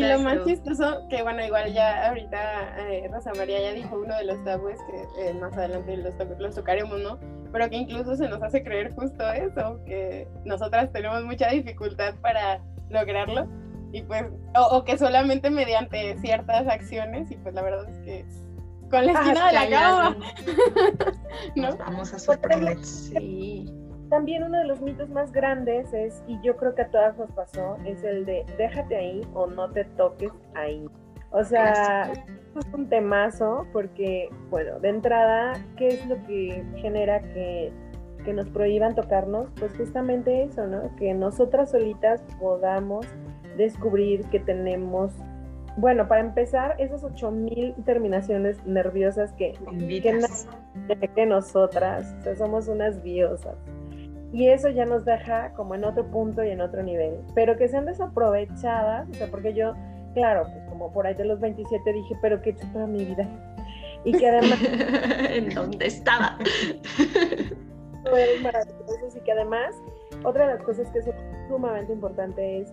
lo 0.02 0.18
más 0.20 0.44
chistoso, 0.46 1.06
que 1.08 1.22
bueno, 1.22 1.44
igual 1.44 1.72
ya 1.72 2.08
ahorita 2.08 2.90
eh, 2.90 3.08
Rosa 3.12 3.32
María 3.36 3.60
ya 3.60 3.72
dijo 3.72 3.98
uno 3.98 4.16
de 4.16 4.24
los 4.24 4.42
tabúes 4.44 4.78
que 4.88 5.28
eh, 5.28 5.34
más 5.34 5.52
adelante 5.56 5.96
los, 5.96 6.14
los, 6.38 6.54
tocaremos, 6.54 7.00
¿no? 7.00 7.18
Pero 7.52 7.68
que 7.68 7.76
incluso 7.76 8.16
se 8.16 8.28
nos 8.28 8.40
hace 8.42 8.62
creer 8.62 8.94
justo 8.94 9.28
eso, 9.32 9.80
que 9.84 10.28
nosotras 10.44 10.92
tenemos 10.92 11.24
mucha 11.24 11.50
dificultad 11.50 12.14
para 12.22 12.62
lograrlo 12.88 13.48
y 13.92 14.02
pues, 14.02 14.24
o, 14.54 14.84
que 14.84 14.96
solamente 14.98 15.50
mediante 15.50 16.16
ciertas 16.18 16.66
acciones 16.68 17.30
y 17.30 17.36
pues 17.36 17.54
la 17.54 17.62
verdad 17.62 17.88
es 17.88 17.98
que 17.98 18.24
con 18.90 19.06
la 19.06 19.12
esquina 19.12 19.46
de 19.46 19.52
la 19.52 19.70
cama. 19.70 20.16
¿no? 21.56 21.76
vamos 21.76 22.12
a 22.12 22.18
sorprender. 22.18 22.82
Sí 22.84 23.72
también 24.10 24.42
uno 24.42 24.58
de 24.58 24.64
los 24.64 24.82
mitos 24.82 25.08
más 25.08 25.32
grandes 25.32 25.90
es, 25.94 26.22
y 26.26 26.38
yo 26.42 26.56
creo 26.56 26.74
que 26.74 26.82
a 26.82 26.90
todas 26.90 27.16
nos 27.16 27.30
pasó, 27.30 27.78
es 27.86 28.02
el 28.04 28.26
de 28.26 28.44
déjate 28.58 28.96
ahí 28.96 29.26
o 29.32 29.46
no 29.46 29.70
te 29.70 29.84
toques 29.84 30.32
ahí. 30.54 30.84
O 31.30 31.44
sea, 31.44 32.10
es 32.12 32.66
un 32.74 32.88
temazo 32.88 33.64
porque, 33.72 34.28
bueno, 34.50 34.80
de 34.80 34.88
entrada, 34.88 35.52
¿qué 35.76 35.88
es 35.88 36.06
lo 36.06 36.20
que 36.26 36.64
genera 36.76 37.20
que, 37.20 37.72
que 38.24 38.32
nos 38.32 38.48
prohíban 38.50 38.96
tocarnos? 38.96 39.48
Pues 39.60 39.72
justamente 39.76 40.42
eso, 40.42 40.66
¿no? 40.66 40.94
Que 40.96 41.14
nosotras 41.14 41.70
solitas 41.70 42.20
podamos 42.40 43.06
descubrir 43.60 44.24
que 44.26 44.40
tenemos 44.40 45.12
bueno, 45.76 46.08
para 46.08 46.20
empezar, 46.20 46.76
esas 46.78 47.04
8000 47.04 47.74
terminaciones 47.84 48.64
nerviosas 48.66 49.32
que, 49.32 49.52
que, 49.88 51.08
que, 51.08 51.26
nosotras, 51.26 52.14
o 52.18 52.22
sea, 52.22 52.36
somos 52.36 52.68
unas 52.68 53.02
diosas. 53.02 53.54
Y 54.32 54.48
eso 54.48 54.68
ya 54.68 54.84
nos 54.84 55.04
deja 55.04 55.52
como 55.54 55.74
en 55.74 55.84
otro 55.84 56.06
punto 56.10 56.44
y 56.44 56.50
en 56.50 56.60
otro 56.60 56.82
nivel. 56.82 57.18
Pero 57.34 57.56
que 57.56 57.68
sean 57.68 57.86
desaprovechadas, 57.86 59.08
o 59.08 59.14
sea, 59.14 59.28
porque 59.28 59.54
yo, 59.54 59.74
claro, 60.14 60.42
pues 60.52 60.68
como 60.68 60.92
por 60.92 61.06
ahí 61.06 61.14
de 61.14 61.24
los 61.24 61.40
27 61.40 61.92
dije, 61.92 62.16
pero 62.20 62.40
qué 62.42 62.50
he 62.50 62.52
hecho 62.52 62.66
toda 62.72 62.86
mi 62.86 63.04
vida. 63.04 63.28
Y 64.04 64.12
que 64.12 64.28
además... 64.28 64.58
¿En 65.30 65.54
dónde 65.54 65.86
estaba? 65.86 66.36
Fue 68.08 68.26
maravilloso. 68.42 69.16
Y 69.16 69.20
que 69.20 69.32
además, 69.32 69.74
otra 70.24 70.46
de 70.46 70.54
las 70.54 70.62
cosas 70.62 70.90
que 70.90 70.98
es 70.98 71.06
sumamente 71.48 71.92
importante 71.92 72.60
es 72.60 72.72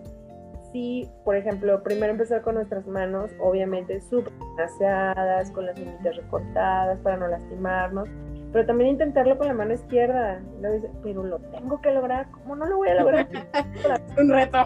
sí, 0.78 1.10
por 1.24 1.36
ejemplo, 1.36 1.82
primero 1.82 2.12
empezar 2.12 2.42
con 2.42 2.54
nuestras 2.54 2.86
manos, 2.86 3.30
obviamente 3.40 4.00
súper 4.00 4.32
aseadas, 4.64 5.50
con 5.50 5.66
las 5.66 5.78
uñitas 5.78 6.16
recortadas 6.16 6.98
para 7.00 7.16
no 7.16 7.26
lastimarnos, 7.26 8.08
pero 8.52 8.64
también 8.64 8.90
intentarlo 8.90 9.36
con 9.36 9.48
la 9.48 9.54
mano 9.54 9.74
izquierda. 9.74 10.40
pero 11.02 11.24
lo 11.24 11.38
tengo 11.38 11.80
que 11.80 11.90
lograr, 11.90 12.30
¿cómo 12.30 12.54
no 12.56 12.66
lo 12.66 12.76
voy 12.76 12.88
a 12.88 12.94
lograr? 12.94 13.28
un 14.18 14.30
reto. 14.30 14.58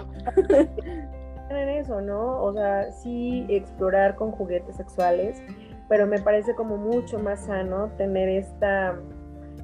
en 1.50 1.68
eso, 1.68 2.00
¿no? 2.00 2.42
O 2.42 2.52
sea, 2.52 2.92
sí 2.92 3.46
explorar 3.48 4.14
con 4.16 4.32
juguetes 4.32 4.76
sexuales, 4.76 5.42
pero 5.88 6.06
me 6.06 6.18
parece 6.20 6.54
como 6.54 6.76
mucho 6.76 7.18
más 7.18 7.46
sano 7.46 7.90
tener 7.96 8.28
esta, 8.28 8.98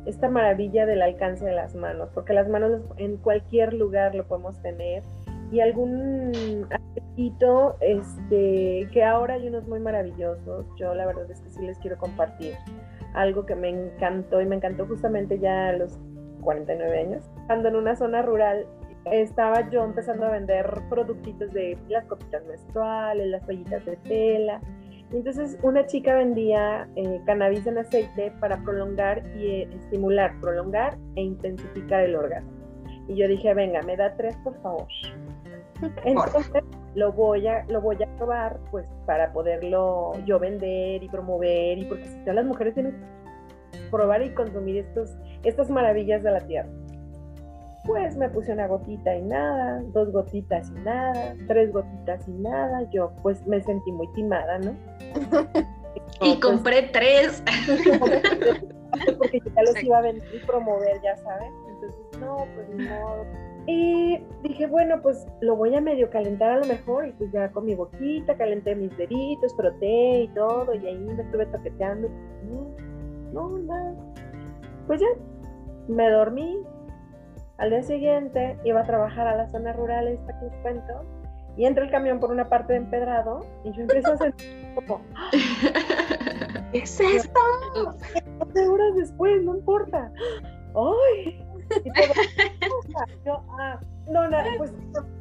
esta 0.07 0.29
maravilla 0.29 0.87
del 0.87 1.03
alcance 1.03 1.45
de 1.45 1.53
las 1.53 1.75
manos, 1.75 2.11
porque 2.15 2.33
las 2.33 2.49
manos 2.49 2.83
en 2.97 3.19
cualquier 3.19 3.73
lugar 3.75 4.15
lo 4.15 4.27
podemos 4.27 4.61
tener 4.63 5.03
y 5.51 5.61
algún 5.61 6.67
aspectito 6.71 7.77
este, 7.81 8.89
que 8.93 9.05
ahora 9.05 9.35
hay 9.35 9.49
unos 9.49 9.67
muy 9.67 9.81
maravillosos, 9.81 10.67
yo 10.77 10.95
la 10.95 11.07
verdad 11.07 11.31
es 11.31 11.41
que 11.41 11.51
sí 11.51 11.63
les 11.63 11.79
quiero 11.79 11.97
compartir 11.97 12.55
algo 13.15 13.47
que 13.47 13.55
me 13.55 13.71
encantó 13.71 14.41
y 14.41 14.47
me 14.47 14.57
encantó 14.57 14.87
justamente 14.87 15.39
ya 15.39 15.71
a 15.71 15.73
los 15.73 15.99
49 16.43 17.01
años. 17.01 17.31
Cuando 17.47 17.69
en 17.69 17.77
una 17.77 17.97
zona 17.97 18.23
rural 18.23 18.67
estaba 19.07 19.69
yo 19.71 19.85
empezando 19.85 20.27
a 20.27 20.31
vender 20.31 20.67
productitos 20.89 21.53
de 21.53 21.79
las 21.89 22.05
copitas 22.07 22.45
menstruales, 22.47 23.27
las 23.29 23.45
toallitas 23.45 23.85
de 23.85 23.97
tela. 23.97 24.61
Y 25.11 25.17
entonces 25.17 25.59
una 25.63 25.87
chica 25.87 26.15
vendía 26.15 26.87
eh, 26.97 27.21
cannabis 27.25 27.67
en 27.67 27.79
aceite 27.79 28.31
para 28.41 28.63
prolongar 28.63 29.25
y 29.37 29.47
eh, 29.47 29.69
estimular, 29.75 30.39
prolongar 30.41 30.99
e 31.17 31.23
intensificar 31.23 32.05
el 32.05 32.15
órgano. 32.15 32.47
Y 33.09 33.17
yo 33.17 33.27
dije, 33.27 33.55
venga, 33.55 33.81
me 33.83 33.97
da 33.97 34.15
tres, 34.17 34.37
por 34.45 34.61
favor. 34.61 34.87
Entonces 36.05 36.65
lo 36.95 37.13
voy 37.13 37.47
a, 37.47 37.65
lo 37.69 37.81
voy 37.81 37.97
a 38.03 38.07
probar 38.17 38.59
pues 38.71 38.87
para 39.07 39.33
poderlo 39.33 40.13
yo 40.25 40.39
vender 40.39 41.03
y 41.03 41.09
promover 41.09 41.79
y 41.79 41.85
porque 41.85 42.07
si 42.07 42.19
todas 42.21 42.37
las 42.37 42.45
mujeres 42.47 42.75
tienen 42.75 42.93
que 42.93 43.79
probar 43.91 44.23
y 44.23 44.31
consumir 44.31 44.79
estos, 44.79 45.17
estas 45.45 45.71
maravillas 45.71 46.23
de 46.23 46.31
la 46.31 46.41
tierra. 46.41 46.69
Pues 47.85 48.17
me 48.17 48.29
puse 48.29 48.53
una 48.53 48.67
gotita 48.67 49.15
y 49.17 49.23
nada, 49.23 49.81
dos 49.93 50.13
gotitas 50.13 50.71
y 50.71 50.81
nada, 50.81 51.35
tres 51.47 51.73
gotitas 51.73 52.27
y 52.29 52.33
nada. 52.33 52.83
Yo 52.91 53.13
pues 53.23 53.47
me 53.47 53.63
sentí 53.63 53.93
muy 53.93 54.07
timada, 54.13 54.59
¿no? 54.59 54.75
y 56.21 56.39
compré 56.41 56.83
tres. 56.83 57.43
porque 59.19 59.41
ya 59.41 59.63
los 59.63 59.83
iba 59.83 59.99
a 59.99 60.03
vender 60.03 60.29
y 60.35 60.39
promover, 60.47 61.01
ya 61.03 61.17
saben. 61.17 61.51
Entonces, 61.69 62.21
no, 62.21 62.37
pues 62.55 62.69
no 62.71 63.48
y 63.71 64.19
dije, 64.43 64.67
bueno, 64.67 65.03
pues 65.03 65.27
lo 65.43 65.55
voy 65.55 65.77
a 65.77 65.83
medio 65.83 66.09
calentar 66.09 66.53
a 66.53 66.57
lo 66.57 66.65
mejor. 66.65 67.07
Y 67.07 67.13
pues 67.13 67.31
ya 67.33 67.51
con 67.53 67.67
mi 67.67 67.75
boquita, 67.75 68.35
calenté 68.35 68.75
mis 68.75 68.97
deditos, 68.97 69.55
froté 69.55 70.21
y 70.23 70.29
todo. 70.29 70.73
Y 70.75 70.87
ahí 70.87 70.97
me 70.97 71.23
estuve 71.23 71.45
toqueteando. 71.45 72.09
No, 72.51 72.71
no, 73.35 73.59
nada. 73.59 73.95
Pues 74.87 75.03
ya, 75.03 75.07
me 75.87 76.09
dormí. 76.09 76.63
Al 77.59 77.69
día 77.69 77.83
siguiente 77.83 78.59
iba 78.65 78.81
a 78.81 78.85
trabajar 78.85 79.27
a 79.27 79.37
la 79.37 79.47
zona 79.49 79.75
rural 79.75 80.09
esta 80.09 80.39
que 80.41 80.47
les 80.47 80.55
cuento. 80.63 81.05
Y 81.59 81.67
entra 81.67 81.85
el 81.85 81.91
camión 81.91 82.21
por 82.21 82.31
una 82.31 82.49
parte 82.49 82.73
de 82.73 82.79
empedrado. 82.79 83.45
Y 83.65 83.73
yo 83.73 83.83
empiezo 83.83 84.15
a 84.15 84.17
sentir 84.17 84.75
como... 84.77 85.03
¿Qué 86.73 86.79
es 86.79 86.99
esto? 87.01 87.41
12 88.39 88.67
horas 88.67 88.95
después, 88.97 89.43
no 89.43 89.57
importa. 89.57 90.11
¡Ay! 90.75 91.48
Yo, 93.25 93.43
ah, 93.59 93.81
no, 94.09 94.29
no, 94.29 94.39
pues 94.57 94.73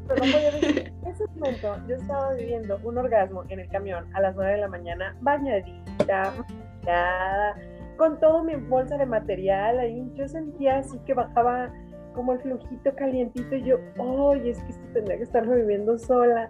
pero 0.08 0.26
no 0.26 0.32
podía 0.32 0.52
decir. 0.52 0.94
En 1.04 1.12
ese 1.12 1.26
momento 1.36 1.78
yo 1.88 1.96
estaba 1.96 2.34
viviendo 2.34 2.80
un 2.84 2.98
orgasmo 2.98 3.44
en 3.50 3.60
el 3.60 3.70
camión 3.70 4.06
a 4.16 4.22
las 4.22 4.36
9 4.36 4.52
de 4.54 4.58
la 4.58 4.68
mañana, 4.68 5.16
bañadita, 5.22 6.34
maquillada, 6.38 7.56
con 7.98 8.20
todo 8.20 8.44
mi 8.44 8.56
bolsa 8.56 8.98
de 8.98 9.06
material 9.06 9.80
ahí. 9.80 10.10
Yo 10.16 10.28
sentía 10.28 10.80
así 10.80 10.98
que 11.06 11.14
bajaba 11.14 11.72
como 12.14 12.34
el 12.34 12.40
flujito 12.40 12.96
calientito 12.96 13.56
y 13.56 13.64
yo, 13.64 13.78
¡ay, 14.00 14.50
es 14.50 14.60
que 14.64 14.72
esto 14.72 14.88
tendría 14.94 15.18
que 15.18 15.24
estarlo 15.24 15.56
viviendo 15.56 15.98
sola! 15.98 16.50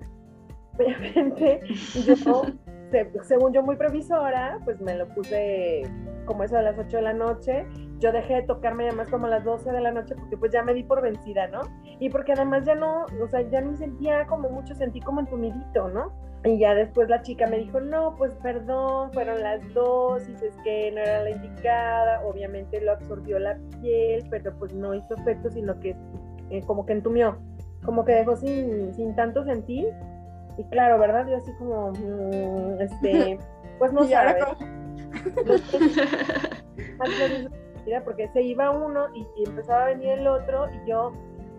Obviamente, 0.77 1.61
yo, 2.05 2.43
según 3.23 3.53
yo 3.53 3.63
muy 3.63 3.75
previsora, 3.75 4.59
pues 4.63 4.79
me 4.81 4.95
lo 4.95 5.07
puse 5.09 5.83
como 6.25 6.43
eso 6.43 6.57
a 6.57 6.61
las 6.61 6.77
8 6.77 6.97
de 6.97 7.03
la 7.03 7.13
noche. 7.13 7.65
Yo 7.99 8.11
dejé 8.11 8.35
de 8.35 8.41
tocarme 8.43 8.87
además 8.87 9.09
como 9.09 9.25
a 9.25 9.29
las 9.29 9.43
12 9.43 9.71
de 9.71 9.81
la 9.81 9.91
noche 9.91 10.15
porque 10.15 10.37
pues 10.37 10.51
ya 10.51 10.63
me 10.63 10.73
di 10.73 10.83
por 10.83 11.01
vencida, 11.01 11.47
¿no? 11.47 11.61
Y 11.99 12.09
porque 12.09 12.33
además 12.33 12.63
ya 12.65 12.75
no, 12.75 13.05
o 13.21 13.27
sea, 13.27 13.41
ya 13.41 13.61
ni 13.61 13.75
sentía 13.75 14.25
como 14.27 14.49
mucho, 14.49 14.75
sentí 14.75 14.99
como 14.99 15.21
entumidito, 15.21 15.89
¿no? 15.89 16.11
Y 16.43 16.59
ya 16.59 16.75
después 16.75 17.09
la 17.09 17.21
chica 17.23 17.47
me 17.47 17.57
dijo, 17.57 17.79
no, 17.79 18.15
pues 18.15 18.35
perdón, 18.35 19.11
fueron 19.11 19.41
las 19.41 19.61
dosis, 19.73 20.41
es 20.41 20.55
que 20.63 20.91
no 20.91 21.01
era 21.01 21.23
la 21.23 21.31
indicada, 21.31 22.21
obviamente 22.25 22.79
lo 22.79 22.91
absorbió 22.91 23.39
la 23.39 23.57
piel, 23.81 24.25
pero 24.29 24.53
pues 24.57 24.73
no 24.73 24.93
hizo 24.93 25.15
efecto, 25.15 25.49
sino 25.49 25.79
que 25.79 25.95
eh, 26.51 26.61
como 26.65 26.85
que 26.85 26.93
entumió, 26.93 27.39
como 27.83 28.05
que 28.05 28.13
dejó 28.13 28.35
sin, 28.35 28.93
sin 28.93 29.15
tanto 29.15 29.43
sentir. 29.43 29.87
Y 30.57 30.63
claro, 30.65 30.99
¿verdad? 30.99 31.25
Yo 31.27 31.37
así 31.37 31.51
como, 31.53 31.91
mm, 31.91 32.81
este, 32.81 33.39
pues 33.79 33.93
no 33.93 34.03
sabes. 34.05 34.43
porque 38.03 38.27
se 38.29 38.41
iba 38.41 38.71
uno 38.71 39.07
y, 39.13 39.25
y 39.37 39.45
empezaba 39.47 39.83
a 39.83 39.85
venir 39.87 40.09
el 40.09 40.27
otro 40.27 40.67
y 40.69 40.89
yo 40.89 41.13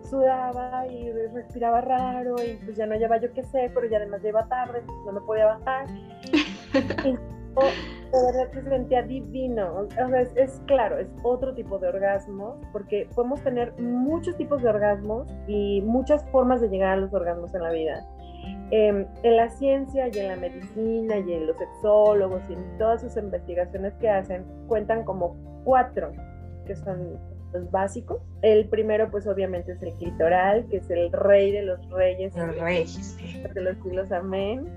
sudaba 0.09 0.87
y 0.87 1.11
respiraba 1.11 1.81
raro 1.81 2.35
y 2.43 2.55
pues 2.65 2.77
ya 2.77 2.85
no 2.85 2.95
llevaba 2.95 3.21
yo 3.21 3.31
qué 3.33 3.43
sé, 3.43 3.71
pero 3.73 3.87
ya 3.87 3.97
además 3.97 4.21
lleva 4.21 4.47
tarde, 4.47 4.81
pues 4.85 4.97
no 5.05 5.13
me 5.13 5.21
podía 5.21 5.45
bajar. 5.45 5.87
y 7.05 7.11
de 7.11 8.25
verdad 8.25 8.51
que 8.51 8.61
se 8.61 8.69
sentía 8.69 9.01
divino. 9.03 9.81
O 9.81 9.89
sea, 9.89 10.21
es, 10.35 10.61
claro, 10.65 10.97
es 10.97 11.07
otro 11.23 11.53
tipo 11.53 11.77
de 11.77 11.89
orgasmo, 11.89 12.59
porque 12.71 13.07
podemos 13.15 13.41
tener 13.43 13.73
muchos 13.79 14.35
tipos 14.37 14.61
de 14.61 14.69
orgasmos 14.69 15.27
y 15.47 15.81
muchas 15.81 16.25
formas 16.29 16.61
de 16.61 16.69
llegar 16.69 16.93
a 16.93 16.97
los 16.97 17.13
orgasmos 17.13 17.53
en 17.53 17.63
la 17.63 17.71
vida. 17.71 18.05
Em, 18.71 19.07
en 19.23 19.35
la 19.35 19.49
ciencia 19.49 20.09
y 20.09 20.19
en 20.19 20.27
la 20.27 20.35
medicina 20.35 21.17
y 21.17 21.33
en 21.33 21.47
los 21.47 21.57
sexólogos 21.57 22.41
y 22.49 22.53
en 22.53 22.77
todas 22.77 23.01
sus 23.01 23.17
investigaciones 23.17 23.93
que 23.95 24.09
hacen, 24.09 24.45
cuentan 24.67 25.03
como 25.03 25.35
cuatro 25.63 26.11
que 26.67 26.75
son 26.75 27.17
los 27.51 27.71
básicos. 27.71 28.21
El 28.43 28.69
primero, 28.69 29.09
pues 29.09 29.25
obviamente 29.25 29.71
es 29.71 29.81
el 29.81 29.93
clitoral, 29.93 30.67
que 30.69 30.77
es 30.77 30.89
el 30.91 31.11
rey 31.11 31.51
de 31.51 31.63
los 31.63 31.89
reyes. 31.89 32.35
Los 32.35 32.59
reyes, 32.59 33.17
De 33.55 33.61
los 33.61 33.75
siglos, 33.77 34.11
amén. 34.11 34.67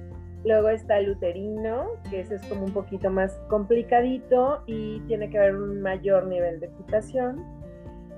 Luego 0.44 0.70
está 0.70 0.99
el 0.99 1.11
uterino, 1.11 1.87
que 2.11 2.20
ese 2.20 2.37
es 2.37 2.42
como 2.46 2.64
un 2.64 2.72
poquito 2.72 3.11
más 3.11 3.32
complicadito 3.49 4.62
y 4.66 5.00
tiene 5.00 5.28
que 5.28 5.38
haber 5.38 5.54
un 5.54 5.82
mayor 5.82 6.26
nivel 6.26 6.61
de 6.61 6.66
excitación. 6.66 7.44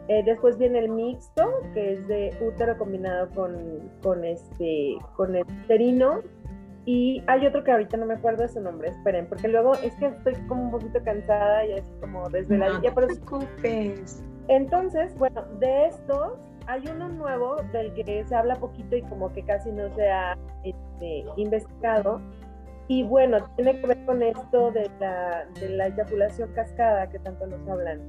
Eh, 0.08 0.22
después 0.24 0.58
viene 0.58 0.80
el 0.80 0.90
mixto, 0.90 1.50
que 1.72 1.94
es 1.94 2.08
de 2.08 2.36
útero 2.40 2.76
combinado 2.76 3.30
con, 3.30 3.80
con, 4.02 4.24
este, 4.24 4.96
con 5.16 5.34
el 5.34 5.44
uterino, 5.64 6.20
y 6.86 7.22
hay 7.26 7.46
otro 7.46 7.64
que 7.64 7.72
ahorita 7.72 7.96
no 7.96 8.04
me 8.04 8.14
acuerdo 8.14 8.42
de 8.42 8.48
su 8.48 8.60
nombre, 8.60 8.90
esperen, 8.90 9.26
porque 9.26 9.48
luego 9.48 9.74
es 9.76 9.94
que 9.94 10.06
estoy 10.06 10.34
como 10.46 10.64
un 10.64 10.70
poquito 10.70 11.02
cansada 11.02 11.64
y 11.64 11.72
así 11.72 11.90
como 12.00 12.28
desveladilla, 12.28 12.76
no 12.76 12.82
te 12.82 12.92
preocupes. 12.92 14.22
Entonces, 14.48 15.16
bueno, 15.16 15.42
de 15.60 15.86
estos 15.86 16.34
hay 16.66 16.82
uno 16.94 17.08
nuevo 17.08 17.56
del 17.72 17.92
que 17.94 18.24
se 18.26 18.34
habla 18.34 18.56
poquito 18.56 18.96
y 18.96 19.02
como 19.02 19.32
que 19.32 19.42
casi 19.44 19.70
no 19.70 19.88
se 19.94 20.10
ha 20.10 20.36
este, 20.62 21.24
investigado. 21.36 22.20
Y 22.88 23.02
bueno, 23.04 23.38
tiene 23.56 23.80
que 23.80 23.86
ver 23.86 24.04
con 24.04 24.22
esto 24.22 24.70
de 24.72 24.90
la, 25.00 25.46
de 25.58 25.70
la 25.70 25.86
eyaculación 25.86 26.52
cascada 26.52 27.08
que 27.08 27.18
tanto 27.18 27.46
nos 27.46 27.66
hablan. 27.66 28.00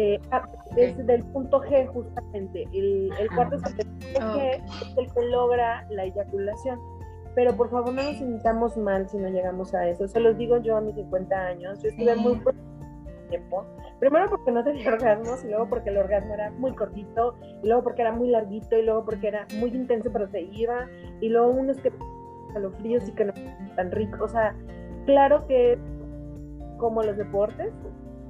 Eh, 0.00 0.20
ah, 0.30 0.48
es 0.76 0.96
del 1.06 1.24
punto 1.24 1.60
G 1.60 1.88
justamente. 1.88 2.68
El, 2.72 3.10
el 3.18 3.28
cuarto 3.34 3.56
es 3.56 3.64
el 3.64 3.74
punto 3.74 4.20
G, 4.20 4.62
es 4.82 4.96
el 4.96 5.12
que 5.12 5.22
logra 5.26 5.84
la 5.90 6.04
eyaculación 6.04 6.78
pero 7.38 7.56
por 7.56 7.70
favor 7.70 7.94
no 7.94 8.02
nos 8.02 8.16
sintamos 8.16 8.76
mal 8.76 9.08
si 9.08 9.16
no 9.16 9.28
llegamos 9.28 9.72
a 9.72 9.86
eso. 9.88 10.08
Se 10.08 10.18
los 10.18 10.36
digo 10.36 10.58
yo 10.58 10.76
a 10.76 10.80
mis 10.80 10.96
50 10.96 11.36
años, 11.36 11.80
yo 11.80 11.90
estuve 11.90 12.16
muy 12.16 12.40
tiempo. 13.28 13.64
Primero 14.00 14.28
porque 14.28 14.50
no 14.50 14.64
tenía 14.64 14.88
orgasmos 14.92 15.44
y 15.44 15.48
luego 15.48 15.68
porque 15.68 15.90
el 15.90 15.98
orgasmo 15.98 16.34
era 16.34 16.50
muy 16.50 16.74
cortito 16.74 17.36
y 17.62 17.68
luego 17.68 17.84
porque 17.84 18.02
era 18.02 18.10
muy 18.10 18.28
larguito 18.28 18.76
y 18.76 18.82
luego 18.82 19.04
porque 19.04 19.28
era 19.28 19.46
muy 19.60 19.70
intenso 19.70 20.10
pero 20.12 20.26
se 20.26 20.40
iba 20.40 20.88
y 21.20 21.28
luego 21.28 21.50
unos 21.50 21.76
que 21.78 21.92
fríos 22.80 23.08
y 23.08 23.12
que 23.12 23.26
no 23.26 23.32
tan 23.76 23.92
ricos. 23.92 24.20
O 24.20 24.28
sea, 24.28 24.56
claro 25.06 25.46
que 25.46 25.78
como 26.78 27.04
los 27.04 27.16
deportes, 27.16 27.72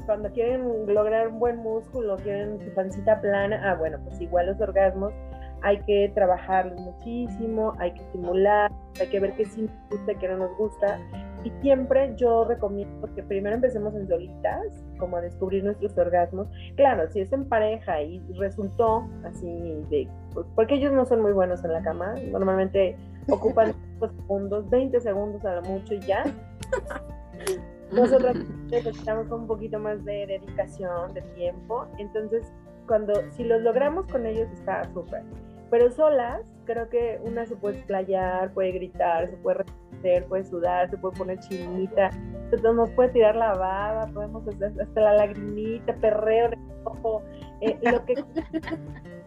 cuando 0.08 0.32
quieren 0.32 0.86
lograr 0.86 1.28
un 1.28 1.38
buen 1.38 1.58
músculo, 1.58 2.16
quieren 2.16 2.58
su 2.64 2.72
pancita 2.72 3.20
plana, 3.20 3.60
ah 3.62 3.74
bueno, 3.74 3.98
pues 4.02 4.18
igual 4.22 4.46
los 4.46 4.58
orgasmos 4.58 5.12
hay 5.60 5.80
que 5.82 6.10
trabajarlos 6.14 6.80
muchísimo, 6.80 7.74
hay 7.78 7.92
que 7.92 8.00
estimular, 8.00 8.72
hay 8.98 9.06
que 9.08 9.20
ver 9.20 9.34
qué 9.34 9.44
sí 9.44 9.60
nos 9.60 9.90
gusta 9.90 10.12
y 10.12 10.16
qué 10.16 10.28
no 10.28 10.36
nos 10.38 10.56
gusta. 10.56 10.98
Y 11.44 11.50
siempre 11.60 12.14
yo 12.16 12.44
recomiendo 12.44 13.14
que 13.14 13.22
primero 13.22 13.56
empecemos 13.56 13.94
en 13.96 14.08
solitas, 14.08 14.82
como 14.98 15.18
a 15.18 15.20
descubrir 15.20 15.62
nuestros 15.62 15.98
orgasmos. 15.98 16.48
Claro, 16.76 17.06
si 17.10 17.20
es 17.20 17.30
en 17.34 17.46
pareja 17.46 18.00
y 18.00 18.18
resultó 18.38 19.06
así 19.24 19.84
de... 19.90 20.08
Porque 20.54 20.76
ellos 20.76 20.92
no 20.92 21.04
son 21.04 21.20
muy 21.20 21.32
buenos 21.32 21.62
en 21.64 21.74
la 21.74 21.82
cama, 21.82 22.14
normalmente 22.30 22.96
ocupan 23.28 23.74
segundos, 24.00 24.70
20 24.70 25.00
segundos 25.00 25.44
a 25.44 25.56
lo 25.56 25.62
mucho 25.62 25.92
y 25.92 26.00
ya. 26.00 26.24
Nosotros 27.92 28.36
necesitamos 28.70 29.30
un 29.30 29.46
poquito 29.46 29.78
más 29.78 30.04
de 30.04 30.26
dedicación, 30.26 31.14
de 31.14 31.22
tiempo. 31.36 31.86
Entonces, 31.98 32.52
cuando 32.86 33.12
si 33.32 33.44
los 33.44 33.62
logramos 33.62 34.06
con 34.06 34.26
ellos 34.26 34.48
está 34.52 34.84
súper. 34.92 35.22
Pero 35.70 35.90
solas, 35.90 36.42
creo 36.64 36.88
que 36.88 37.20
una 37.22 37.44
se 37.46 37.54
puede 37.56 37.76
explayar, 37.76 38.52
puede 38.52 38.72
gritar, 38.72 39.28
se 39.28 39.36
puede 39.36 39.58
responder, 39.58 40.24
puede 40.26 40.44
sudar, 40.44 40.90
se 40.90 40.96
puede 40.96 41.16
poner 41.18 41.38
chinita, 41.40 42.10
entonces 42.50 42.74
nos 42.74 42.90
puede 42.90 43.10
tirar 43.10 43.36
la 43.36 43.52
baba, 43.52 44.06
podemos 44.06 44.48
hacer 44.48 44.72
hasta 44.80 45.00
la 45.00 45.14
lagrimita, 45.14 45.94
perreo, 45.96 46.50
ojo, 46.84 47.22
eh, 47.60 47.78
lo 47.82 48.04
que 48.06 48.14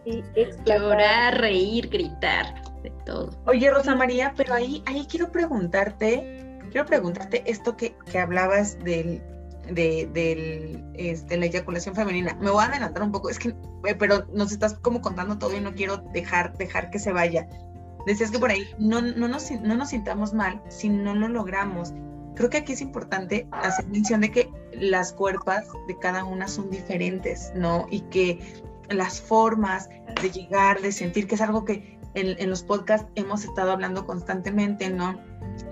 y 0.04 0.22
Llorar, 0.66 1.40
reír, 1.40 1.88
gritar, 1.88 2.46
de 2.82 2.90
todo. 3.06 3.30
Oye, 3.46 3.70
Rosa 3.70 3.94
María, 3.94 4.34
pero 4.36 4.54
ahí, 4.54 4.82
ahí 4.86 5.06
quiero 5.08 5.30
preguntarte, 5.30 6.41
quiero 6.72 6.86
preguntarte 6.86 7.42
esto 7.46 7.76
que, 7.76 7.94
que 8.10 8.18
hablabas 8.18 8.78
del 8.80 9.22
de, 9.70 10.82
este, 10.94 11.36
la 11.36 11.46
eyaculación 11.46 11.94
femenina. 11.94 12.36
Me 12.40 12.50
voy 12.50 12.64
a 12.64 12.66
adelantar 12.66 13.02
un 13.02 13.12
poco, 13.12 13.30
es 13.30 13.38
que, 13.38 13.50
eh, 13.84 13.94
pero 13.94 14.26
nos 14.32 14.50
estás 14.50 14.74
como 14.74 15.00
contando 15.00 15.38
todo 15.38 15.56
y 15.56 15.60
no 15.60 15.74
quiero 15.74 15.98
dejar, 16.12 16.56
dejar 16.56 16.90
que 16.90 16.98
se 16.98 17.12
vaya. 17.12 17.48
Decías 18.06 18.32
que 18.32 18.38
por 18.38 18.50
ahí 18.50 18.64
no, 18.78 19.00
no, 19.00 19.28
nos, 19.28 19.50
no 19.50 19.76
nos 19.76 19.90
sintamos 19.90 20.34
mal 20.34 20.60
si 20.68 20.88
no 20.88 21.14
lo 21.14 21.28
logramos. 21.28 21.92
Creo 22.34 22.50
que 22.50 22.58
aquí 22.58 22.72
es 22.72 22.80
importante 22.80 23.46
hacer 23.52 23.86
mención 23.86 24.22
de 24.22 24.32
que 24.32 24.50
las 24.72 25.12
cuerpas 25.12 25.68
de 25.86 25.98
cada 25.98 26.24
una 26.24 26.48
son 26.48 26.70
diferentes, 26.70 27.52
¿no? 27.54 27.86
Y 27.90 28.00
que 28.00 28.40
las 28.88 29.20
formas 29.20 29.88
de 30.20 30.30
llegar, 30.30 30.80
de 30.80 30.90
sentir, 30.90 31.28
que 31.28 31.36
es 31.36 31.40
algo 31.40 31.64
que 31.64 32.00
en, 32.14 32.36
en 32.40 32.50
los 32.50 32.62
podcasts 32.64 33.06
hemos 33.14 33.44
estado 33.44 33.70
hablando 33.70 34.06
constantemente, 34.06 34.90
¿no? 34.90 35.20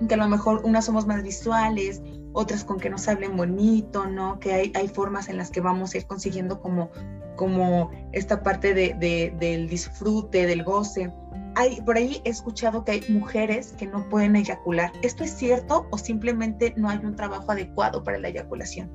Que 0.07 0.13
a 0.13 0.17
lo 0.17 0.27
mejor 0.27 0.61
unas 0.63 0.85
somos 0.85 1.05
más 1.05 1.23
visuales, 1.23 2.01
otras 2.33 2.63
con 2.63 2.79
que 2.79 2.89
nos 2.89 3.07
hablen 3.07 3.35
bonito, 3.35 4.07
¿no? 4.07 4.39
Que 4.39 4.53
hay, 4.53 4.71
hay 4.75 4.87
formas 4.87 5.29
en 5.29 5.37
las 5.37 5.51
que 5.51 5.61
vamos 5.61 5.93
a 5.93 5.97
ir 5.97 6.07
consiguiendo 6.07 6.61
como, 6.61 6.89
como 7.35 7.91
esta 8.11 8.43
parte 8.43 8.73
de, 8.73 9.33
del 9.37 9.67
disfrute, 9.67 10.45
del 10.45 10.63
goce. 10.63 11.11
Hay, 11.55 11.81
por 11.81 11.97
ahí 11.97 12.21
he 12.23 12.29
escuchado 12.29 12.85
que 12.85 12.93
hay 12.93 13.03
mujeres 13.09 13.73
que 13.73 13.85
no 13.85 14.07
pueden 14.09 14.35
eyacular. 14.35 14.91
¿Esto 15.01 15.23
es 15.23 15.31
cierto 15.31 15.85
o 15.91 15.97
simplemente 15.97 16.73
no 16.77 16.89
hay 16.89 16.99
un 16.99 17.15
trabajo 17.15 17.51
adecuado 17.51 18.03
para 18.03 18.19
la 18.19 18.29
eyaculación? 18.29 18.89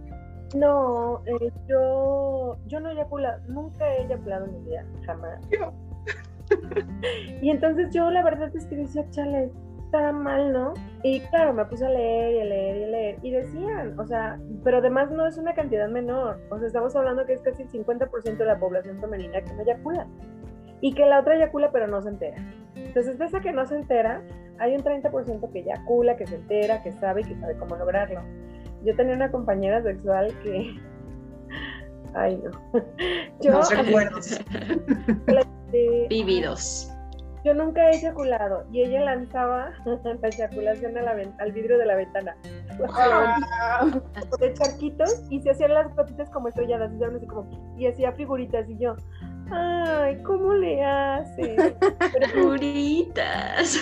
No, 0.54 1.22
eh, 1.26 1.52
yo, 1.68 2.56
yo 2.66 2.80
no 2.80 2.90
eyaculado, 2.90 3.42
nunca 3.48 3.86
he 3.92 4.04
eyaculado 4.04 4.46
en 4.46 4.52
mi 4.52 4.70
vida, 4.70 4.86
jamás. 5.04 5.40
y 7.42 7.50
entonces 7.50 7.92
yo 7.92 8.10
la 8.10 8.22
verdad 8.22 8.54
es 8.54 8.64
que 8.66 8.76
decía, 8.76 9.04
chale, 9.10 9.50
estaba 9.86 10.12
mal, 10.12 10.52
¿no? 10.52 10.74
Y 11.02 11.20
claro, 11.20 11.54
me 11.54 11.64
puse 11.64 11.86
a 11.86 11.88
leer 11.88 12.34
y 12.34 12.40
a 12.40 12.44
leer 12.44 12.76
y 12.76 12.84
a 12.84 12.86
leer. 12.86 13.18
Y 13.22 13.30
decían, 13.30 13.98
o 13.98 14.06
sea, 14.06 14.38
pero 14.62 14.78
además 14.78 15.10
no 15.10 15.26
es 15.26 15.38
una 15.38 15.54
cantidad 15.54 15.88
menor. 15.88 16.38
O 16.50 16.58
sea, 16.58 16.66
estamos 16.66 16.94
hablando 16.94 17.24
que 17.24 17.32
es 17.32 17.40
casi 17.40 17.62
el 17.62 17.70
50% 17.70 18.36
de 18.36 18.44
la 18.44 18.58
población 18.58 19.00
femenina 19.00 19.40
que 19.40 19.52
no 19.52 19.62
eyacula. 19.62 20.06
Y 20.80 20.92
que 20.92 21.06
la 21.06 21.20
otra 21.20 21.36
eyacula, 21.36 21.70
pero 21.72 21.86
no 21.86 22.02
se 22.02 22.10
entera. 22.10 22.36
Entonces, 22.74 23.18
de 23.18 23.24
esa 23.24 23.40
que 23.40 23.52
no 23.52 23.64
se 23.66 23.76
entera, 23.76 24.22
hay 24.58 24.74
un 24.74 24.82
30% 24.82 25.52
que 25.52 25.60
eyacula, 25.60 26.16
que 26.16 26.26
se 26.26 26.36
entera, 26.36 26.82
que 26.82 26.92
sabe 26.92 27.22
y 27.22 27.24
que 27.24 27.36
sabe 27.36 27.56
cómo 27.56 27.76
lograrlo. 27.76 28.20
Yo 28.84 28.94
tenía 28.94 29.14
una 29.14 29.30
compañera 29.30 29.82
sexual 29.82 30.32
que. 30.42 30.74
Ay, 32.14 32.42
no. 32.42 32.50
Yo, 33.40 33.52
no 33.52 33.62
recuerdos. 33.62 34.40
Vividos 36.08 36.95
yo 37.46 37.54
nunca 37.54 37.88
he 37.88 37.94
eyaculado 37.94 38.64
y 38.72 38.82
ella 38.82 39.02
lanzaba 39.02 39.70
la 39.84 40.28
eyaculación 40.28 40.94
al 41.38 41.52
vidrio 41.52 41.78
de 41.78 41.86
la 41.86 41.94
ventana. 41.94 42.36
De 44.40 44.52
charquitos 44.54 45.22
y 45.30 45.40
se 45.40 45.50
hacían 45.50 45.74
las 45.74 45.92
patitas 45.92 46.28
como 46.30 46.48
estrelladas 46.48 46.92
y, 46.92 47.04
así 47.04 47.26
como, 47.26 47.48
y 47.78 47.86
hacía 47.86 48.10
figuritas 48.12 48.68
y 48.68 48.76
yo, 48.78 48.96
ay, 49.52 50.20
¿cómo 50.24 50.54
le 50.54 50.84
hace? 50.84 51.76
Puritas. 52.34 53.80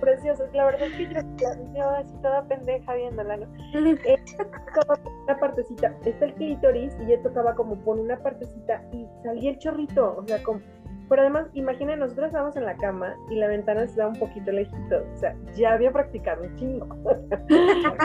Preciosos, 0.00 0.48
la 0.54 0.64
verdad 0.64 0.82
es 0.84 0.94
que 0.94 1.12
yo, 1.12 1.20
yo 1.76 1.90
así 1.90 2.14
toda 2.22 2.42
pendeja 2.44 2.94
viéndola, 2.94 3.36
¿no? 3.36 3.46
Eh, 3.74 4.16
tocaba 4.74 4.98
una 5.24 5.38
partecita, 5.38 5.94
está 6.06 6.24
el 6.24 6.34
clítoris 6.36 6.96
y 7.02 7.10
yo 7.10 7.20
tocaba 7.20 7.54
como 7.54 7.76
por 7.84 7.98
una 7.98 8.16
partecita 8.16 8.82
y 8.94 9.06
salía 9.22 9.50
el 9.50 9.58
chorrito, 9.58 10.16
o 10.16 10.26
sea, 10.26 10.42
como 10.42 10.60
pero 11.10 11.22
además, 11.22 11.48
imaginen, 11.54 11.98
nosotros 11.98 12.28
estábamos 12.28 12.56
en 12.56 12.64
la 12.64 12.76
cama 12.76 13.16
y 13.30 13.34
la 13.34 13.48
ventana 13.48 13.84
se 13.88 13.96
da 13.96 14.06
un 14.06 14.16
poquito 14.16 14.52
lejito. 14.52 15.04
O 15.12 15.16
sea, 15.16 15.36
ya 15.56 15.72
había 15.72 15.90
practicado 15.90 16.44
un 16.44 16.54
chingo. 16.54 16.86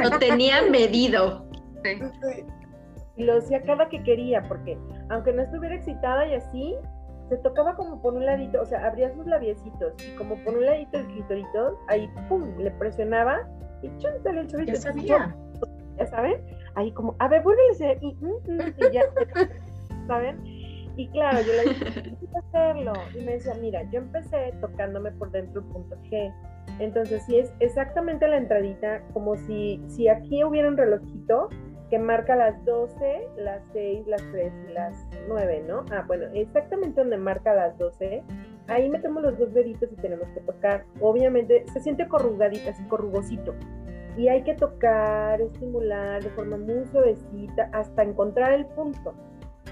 Lo 0.03 0.17
tenía 0.17 0.63
medido. 0.63 1.45
Y 3.15 3.23
lo 3.23 3.37
hacía 3.37 3.61
cada 3.61 3.87
que 3.89 4.01
quería, 4.01 4.41
porque 4.47 4.75
aunque 5.09 5.33
no 5.33 5.43
estuviera 5.43 5.75
excitada 5.75 6.25
y 6.25 6.33
así, 6.33 6.75
se 7.29 7.37
tocaba 7.37 7.75
como 7.75 8.01
por 8.01 8.15
un 8.15 8.25
ladito, 8.25 8.59
o 8.59 8.65
sea, 8.65 8.83
abría 8.87 9.13
sus 9.13 9.27
labiecitos 9.27 9.93
y 10.03 10.15
como 10.15 10.35
por 10.43 10.57
un 10.57 10.65
ladito 10.65 10.97
el 10.97 11.05
clitorito, 11.05 11.79
ahí 11.87 12.09
pum, 12.27 12.57
le 12.57 12.71
presionaba 12.71 13.47
y 13.83 13.87
chun, 13.99 14.13
sale 14.23 14.41
el 14.41 14.47
chorrito. 14.47 14.73
Ya 14.73 14.81
sabía. 14.81 15.35
Ya 15.97 16.07
saben, 16.07 16.43
ahí 16.73 16.91
como, 16.91 17.15
a 17.19 17.27
ver, 17.27 17.43
vuelve 17.43 17.61
a 17.69 17.71
hacer 17.71 17.97
y, 18.01 18.15
mm, 18.15 18.27
mm, 18.27 18.73
y 18.77 18.91
ya, 18.91 19.03
¿saben? 20.07 20.41
Y 20.97 21.07
claro, 21.09 21.39
yo 21.41 21.53
le 21.53 21.73
dije, 21.73 22.15
hacerlo. 22.35 22.93
Y 23.13 23.23
me 23.23 23.33
decía, 23.33 23.53
mira, 23.59 23.83
yo 23.91 23.99
empecé 23.99 24.53
tocándome 24.61 25.11
por 25.11 25.31
dentro 25.31 25.63
punto 25.63 25.95
G. 26.03 26.33
Entonces, 26.79 27.23
si 27.25 27.37
es 27.37 27.51
exactamente 27.59 28.27
la 28.27 28.37
entradita, 28.37 29.01
como 29.13 29.35
si, 29.35 29.81
si 29.87 30.07
aquí 30.07 30.43
hubiera 30.43 30.67
un 30.67 30.77
relojito 30.77 31.49
que 31.89 31.99
marca 31.99 32.35
las 32.35 32.63
12, 32.65 33.27
las 33.37 33.61
6, 33.73 34.07
las 34.07 34.21
3 34.31 34.53
y 34.69 34.73
las 34.73 35.07
9, 35.27 35.65
¿no? 35.67 35.85
Ah, 35.91 36.03
bueno, 36.07 36.25
exactamente 36.33 36.99
donde 36.99 37.17
marca 37.17 37.53
las 37.53 37.77
12, 37.77 38.23
ahí 38.67 38.89
metemos 38.89 39.21
los 39.21 39.37
dos 39.37 39.53
deditos 39.53 39.89
y 39.91 39.95
tenemos 39.95 40.27
que 40.29 40.41
tocar. 40.41 40.85
Obviamente, 40.99 41.65
se 41.71 41.79
siente 41.79 42.07
corrugadita, 42.07 42.71
así 42.71 42.83
corrugosito. 42.85 43.53
Y 44.17 44.29
hay 44.29 44.43
que 44.43 44.55
tocar, 44.55 45.41
estimular 45.41 46.23
de 46.23 46.29
forma 46.31 46.57
muy 46.57 46.85
suavecita 46.85 47.69
hasta 47.73 48.03
encontrar 48.03 48.53
el 48.53 48.65
punto. 48.65 49.13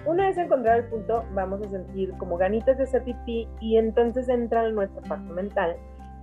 Una 0.06 0.28
vez 0.28 0.38
encontrado 0.38 0.80
el 0.80 0.86
punto, 0.86 1.24
vamos 1.34 1.62
a 1.66 1.70
sentir 1.70 2.12
como 2.18 2.38
ganitas 2.38 2.78
de 2.78 2.84
hacer 2.84 3.04
pipí 3.04 3.48
y 3.62 3.78
entonces 3.78 4.28
entra 4.28 4.70
nuestra 4.70 5.02
parte 5.04 5.32
mental 5.34 5.76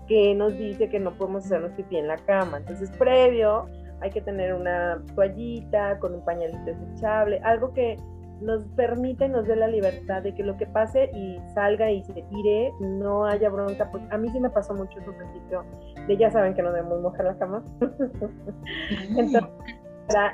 que 0.06 0.34
nos 0.34 0.56
dice 0.58 0.88
que 0.88 0.98
no 0.98 1.12
podemos 1.12 1.46
hacernos 1.46 1.72
pipí 1.72 1.96
en 1.96 2.08
la 2.08 2.16
cama. 2.16 2.58
Entonces, 2.58 2.90
previo, 2.98 3.66
hay 4.00 4.10
que 4.10 4.20
tener 4.20 4.54
una 4.54 5.02
toallita 5.14 5.98
con 5.98 6.14
un 6.14 6.24
pañalito 6.24 6.64
desechable, 6.64 7.40
algo 7.44 7.72
que 7.72 7.96
nos 8.40 8.64
permite, 8.68 9.28
nos 9.28 9.46
dé 9.46 9.54
la 9.54 9.68
libertad 9.68 10.22
de 10.22 10.34
que 10.34 10.42
lo 10.42 10.56
que 10.56 10.66
pase 10.66 11.10
y 11.14 11.38
salga 11.54 11.90
y 11.90 12.02
se 12.02 12.14
tire, 12.14 12.72
no 12.80 13.26
haya 13.26 13.50
bronca. 13.50 13.90
Pues 13.90 14.02
a 14.10 14.18
mí 14.18 14.28
sí 14.30 14.40
me 14.40 14.50
pasó 14.50 14.74
mucho 14.74 14.98
eso 14.98 15.12
principio, 15.12 15.64
de 16.06 16.16
ya 16.16 16.30
saben 16.30 16.54
que 16.54 16.62
no 16.62 16.72
debemos 16.72 17.00
mojar 17.00 17.26
la 17.26 17.38
cama. 17.38 17.62
Entonces, 19.08 19.42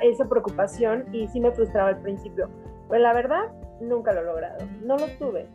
esa 0.01 0.25
preocupación 0.27 1.05
y 1.11 1.27
sí 1.27 1.39
me 1.39 1.51
frustraba 1.51 1.89
al 1.89 2.01
principio. 2.01 2.49
Pues 2.87 3.01
la 3.01 3.13
verdad, 3.13 3.45
nunca 3.81 4.13
lo 4.13 4.21
he 4.21 4.25
logrado, 4.25 4.65
no 4.83 4.97
lo 4.97 5.07
tuve. 5.19 5.47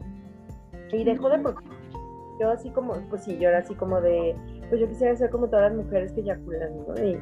Y 0.92 1.04
dejó 1.04 1.30
de 1.30 1.38
porque 1.38 1.64
yo 2.40 2.50
así 2.50 2.70
como, 2.70 2.94
pues 3.08 3.24
sí, 3.24 3.38
yo 3.38 3.48
era 3.48 3.58
así 3.58 3.74
como 3.74 4.00
de, 4.00 4.36
pues 4.68 4.80
yo 4.80 4.88
quisiera 4.88 5.16
ser 5.16 5.30
como 5.30 5.48
todas 5.48 5.72
las 5.72 5.84
mujeres 5.84 6.12
que 6.12 6.20
eyaculan, 6.20 6.70
¿no? 6.86 7.04
Y 7.04 7.18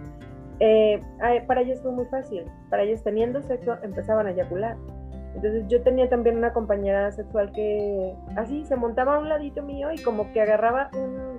eh, 0.60 1.00
para 1.46 1.62
ellos 1.62 1.80
fue 1.80 1.92
muy 1.92 2.04
fácil, 2.06 2.44
para 2.68 2.82
ellos 2.82 3.02
teniendo 3.02 3.40
sexo 3.42 3.76
empezaban 3.82 4.26
a 4.26 4.30
eyacular. 4.32 4.76
Entonces 5.34 5.64
yo 5.68 5.80
tenía 5.82 6.08
también 6.08 6.36
una 6.36 6.52
compañera 6.52 7.10
sexual 7.12 7.52
que 7.52 8.14
así 8.36 8.64
se 8.64 8.76
montaba 8.76 9.16
a 9.16 9.18
un 9.20 9.28
ladito 9.28 9.62
mío 9.62 9.92
y 9.92 10.02
como 10.02 10.32
que 10.32 10.40
agarraba 10.40 10.90
un 10.94 11.38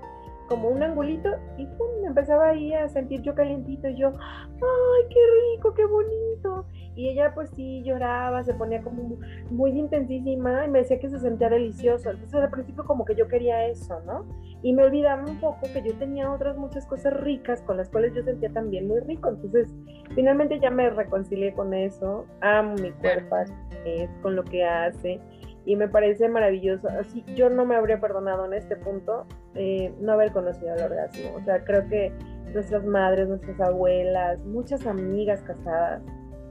como 0.52 0.68
un 0.68 0.84
angulito 0.84 1.30
y 1.58 1.66
pum, 1.66 2.06
empezaba 2.06 2.50
ahí 2.50 2.74
a 2.74 2.90
sentir 2.90 3.22
yo 3.22 3.34
calientito 3.34 3.88
y 3.88 3.96
yo, 3.96 4.10
ay, 4.10 5.08
qué 5.10 5.20
rico, 5.56 5.74
qué 5.74 5.86
bonito. 5.86 6.66
Y 6.94 7.08
ella 7.08 7.34
pues 7.34 7.50
sí 7.52 7.82
lloraba, 7.84 8.44
se 8.44 8.54
ponía 8.54 8.82
como 8.82 9.18
muy 9.50 9.72
intensísima 9.72 10.66
y 10.66 10.68
me 10.68 10.80
decía 10.80 11.00
que 11.00 11.08
se 11.08 11.20
sentía 11.20 11.48
delicioso. 11.48 12.10
Entonces 12.10 12.42
al 12.42 12.50
principio 12.50 12.84
como 12.84 13.06
que 13.06 13.16
yo 13.16 13.30
quería 13.30 13.66
eso, 13.66 14.02
¿no? 14.02 14.26
Y 14.62 14.74
me 14.74 14.84
olvidaba 14.84 15.24
un 15.24 15.40
poco 15.40 15.62
que 15.72 15.82
yo 15.84 15.94
tenía 15.94 16.30
otras 16.30 16.58
muchas 16.58 16.86
cosas 16.86 17.14
ricas 17.22 17.62
con 17.62 17.78
las 17.78 17.90
cuales 17.90 18.14
yo 18.14 18.22
sentía 18.22 18.52
también 18.52 18.90
muy 18.90 19.00
rico. 19.00 19.30
Entonces 19.30 19.74
finalmente 20.14 20.60
ya 20.60 20.70
me 20.70 20.90
reconcilié 20.90 21.54
con 21.54 21.74
eso, 21.74 22.26
amo 22.42 22.76
mi 22.76 22.92
cuerpo, 22.92 23.38
es 23.86 24.10
con 24.22 24.36
lo 24.36 24.44
que 24.44 24.66
hace 24.66 25.22
y 25.66 25.78
me 25.78 25.88
parece 25.88 26.28
maravilloso. 26.28 26.90
Así, 26.90 27.24
yo 27.38 27.50
no 27.50 27.66
me 27.66 27.78
habría 27.78 28.02
perdonado 28.02 28.44
en 28.44 28.54
este 28.54 28.76
punto 28.76 29.26
eh, 29.56 29.94
no 30.00 30.14
haber 30.14 30.32
conocido 30.32 30.76
el 30.76 30.84
orgasmo. 30.84 31.36
O 31.36 31.44
sea, 31.44 31.64
creo 31.64 31.88
que 31.88 32.12
nuestras 32.54 32.86
madres, 32.86 33.28
nuestras 33.28 33.60
abuelas, 33.60 34.40
muchas 34.46 34.86
amigas 34.86 35.42
casadas, 35.42 36.02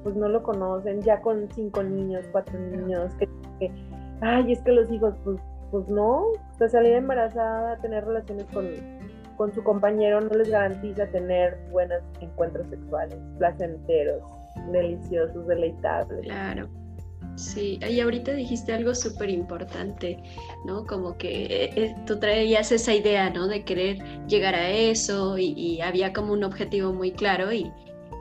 pues 0.03 0.17
no 0.17 0.29
lo 0.29 0.43
conocen, 0.43 1.01
ya 1.03 1.21
con 1.21 1.49
cinco 1.53 1.83
niños, 1.83 2.27
cuatro 2.33 2.59
niños, 2.59 3.13
que, 3.59 3.71
ay, 4.21 4.53
es 4.53 4.61
que 4.63 4.73
los 4.73 4.91
hijos, 4.91 5.15
pues, 5.25 5.39
pues 5.71 5.89
no, 5.89 6.23
o 6.23 6.55
sea, 6.59 6.69
salir 6.69 6.95
embarazada, 6.95 7.77
tener 7.79 8.05
relaciones 8.05 8.47
con, 8.47 8.67
con 9.37 9.53
su 9.53 9.63
compañero 9.63 10.21
no 10.21 10.31
les 10.31 10.51
garantiza 10.51 11.07
tener 11.09 11.59
buenos 11.71 12.03
encuentros 12.21 12.67
sexuales, 12.69 13.19
placenteros, 13.39 14.23
deliciosos, 14.73 15.47
deleitables. 15.47 16.23
Claro. 16.23 16.69
Sí, 17.37 17.79
y 17.89 18.01
ahorita 18.01 18.33
dijiste 18.33 18.73
algo 18.73 18.95
súper 18.95 19.31
importante, 19.31 20.23
¿no? 20.65 20.87
Como 20.87 21.17
que 21.17 21.45
eh, 21.45 21.71
eh, 21.77 21.95
tú 22.07 22.19
traías 22.19 22.71
esa 22.73 22.95
idea, 22.95 23.31
¿no? 23.31 23.49
De 23.49 23.65
querer 23.65 23.99
llegar 24.27 24.55
a 24.55 24.69
eso 24.71 25.39
y, 25.39 25.81
había 25.81 26.13
como 26.13 26.33
un 26.33 26.45
objetivo 26.45 26.93
muy 26.93 27.13
claro 27.13 27.53
y 27.53 27.73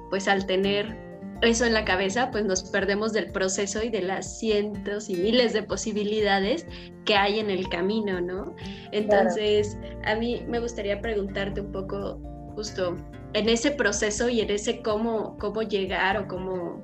pues 0.10 0.28
al 0.28 0.46
tener 0.46 0.98
eso 1.42 1.66
en 1.66 1.74
la 1.74 1.86
cabeza, 1.86 2.32
pues 2.32 2.46
nos 2.46 2.64
perdemos 2.64 3.14
del 3.14 3.32
proceso 3.32 3.84
y 3.84 3.90
de 3.90 4.02
las 4.02 4.40
cientos 4.40 5.10
y 5.10 5.16
miles 5.16 5.54
de 5.54 5.64
posibilidades 5.64 6.66
que 7.06 7.16
hay 7.16 7.40
en 7.40 7.50
el 7.50 7.68
camino, 7.70 8.22
¿no? 8.22 8.56
Entonces, 8.92 9.78
a 10.06 10.16
mí 10.16 10.44
me 10.48 10.60
gustaría 10.60 11.02
preguntarte 11.02 11.62
un 11.62 11.72
poco 11.72 12.20
justo 12.56 12.96
en 13.34 13.50
ese 13.50 13.72
proceso 13.72 14.30
y 14.30 14.42
en 14.42 14.50
ese 14.50 14.82
cómo, 14.82 15.38
cómo 15.38 15.62
llegar 15.62 16.18
o 16.18 16.28
cómo 16.28 16.82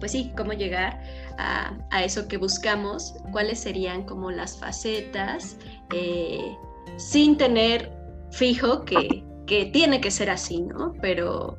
pues 0.00 0.12
sí, 0.12 0.32
cómo 0.36 0.52
llegar 0.52 1.00
a, 1.38 2.02
eso 2.02 2.28
que 2.28 2.36
buscamos, 2.36 3.14
cuáles 3.32 3.60
serían 3.60 4.04
como 4.04 4.30
las 4.30 4.58
facetas, 4.58 5.58
eh, 5.94 6.56
sin 6.96 7.36
tener 7.36 7.90
fijo 8.30 8.84
que, 8.84 9.24
que 9.46 9.66
tiene 9.66 10.00
que 10.00 10.10
ser 10.10 10.30
así, 10.30 10.62
¿no? 10.62 10.92
Pero 11.00 11.56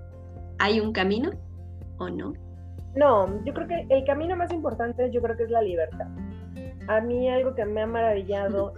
¿hay 0.60 0.80
un 0.80 0.92
camino 0.92 1.32
o 1.98 2.10
no? 2.10 2.34
No, 2.96 3.44
yo 3.44 3.54
creo 3.54 3.68
que 3.68 3.88
el 3.90 4.06
camino 4.06 4.36
más 4.36 4.52
importante 4.54 5.12
yo 5.12 5.22
creo 5.22 5.36
que 5.36 5.44
es 5.44 5.50
la 5.50 5.62
libertad. 5.62 6.08
A 6.88 7.02
mí 7.02 7.30
algo 7.30 7.54
que 7.56 7.66
me 7.66 7.82
ha 7.82 7.88
maravillado 7.88 8.74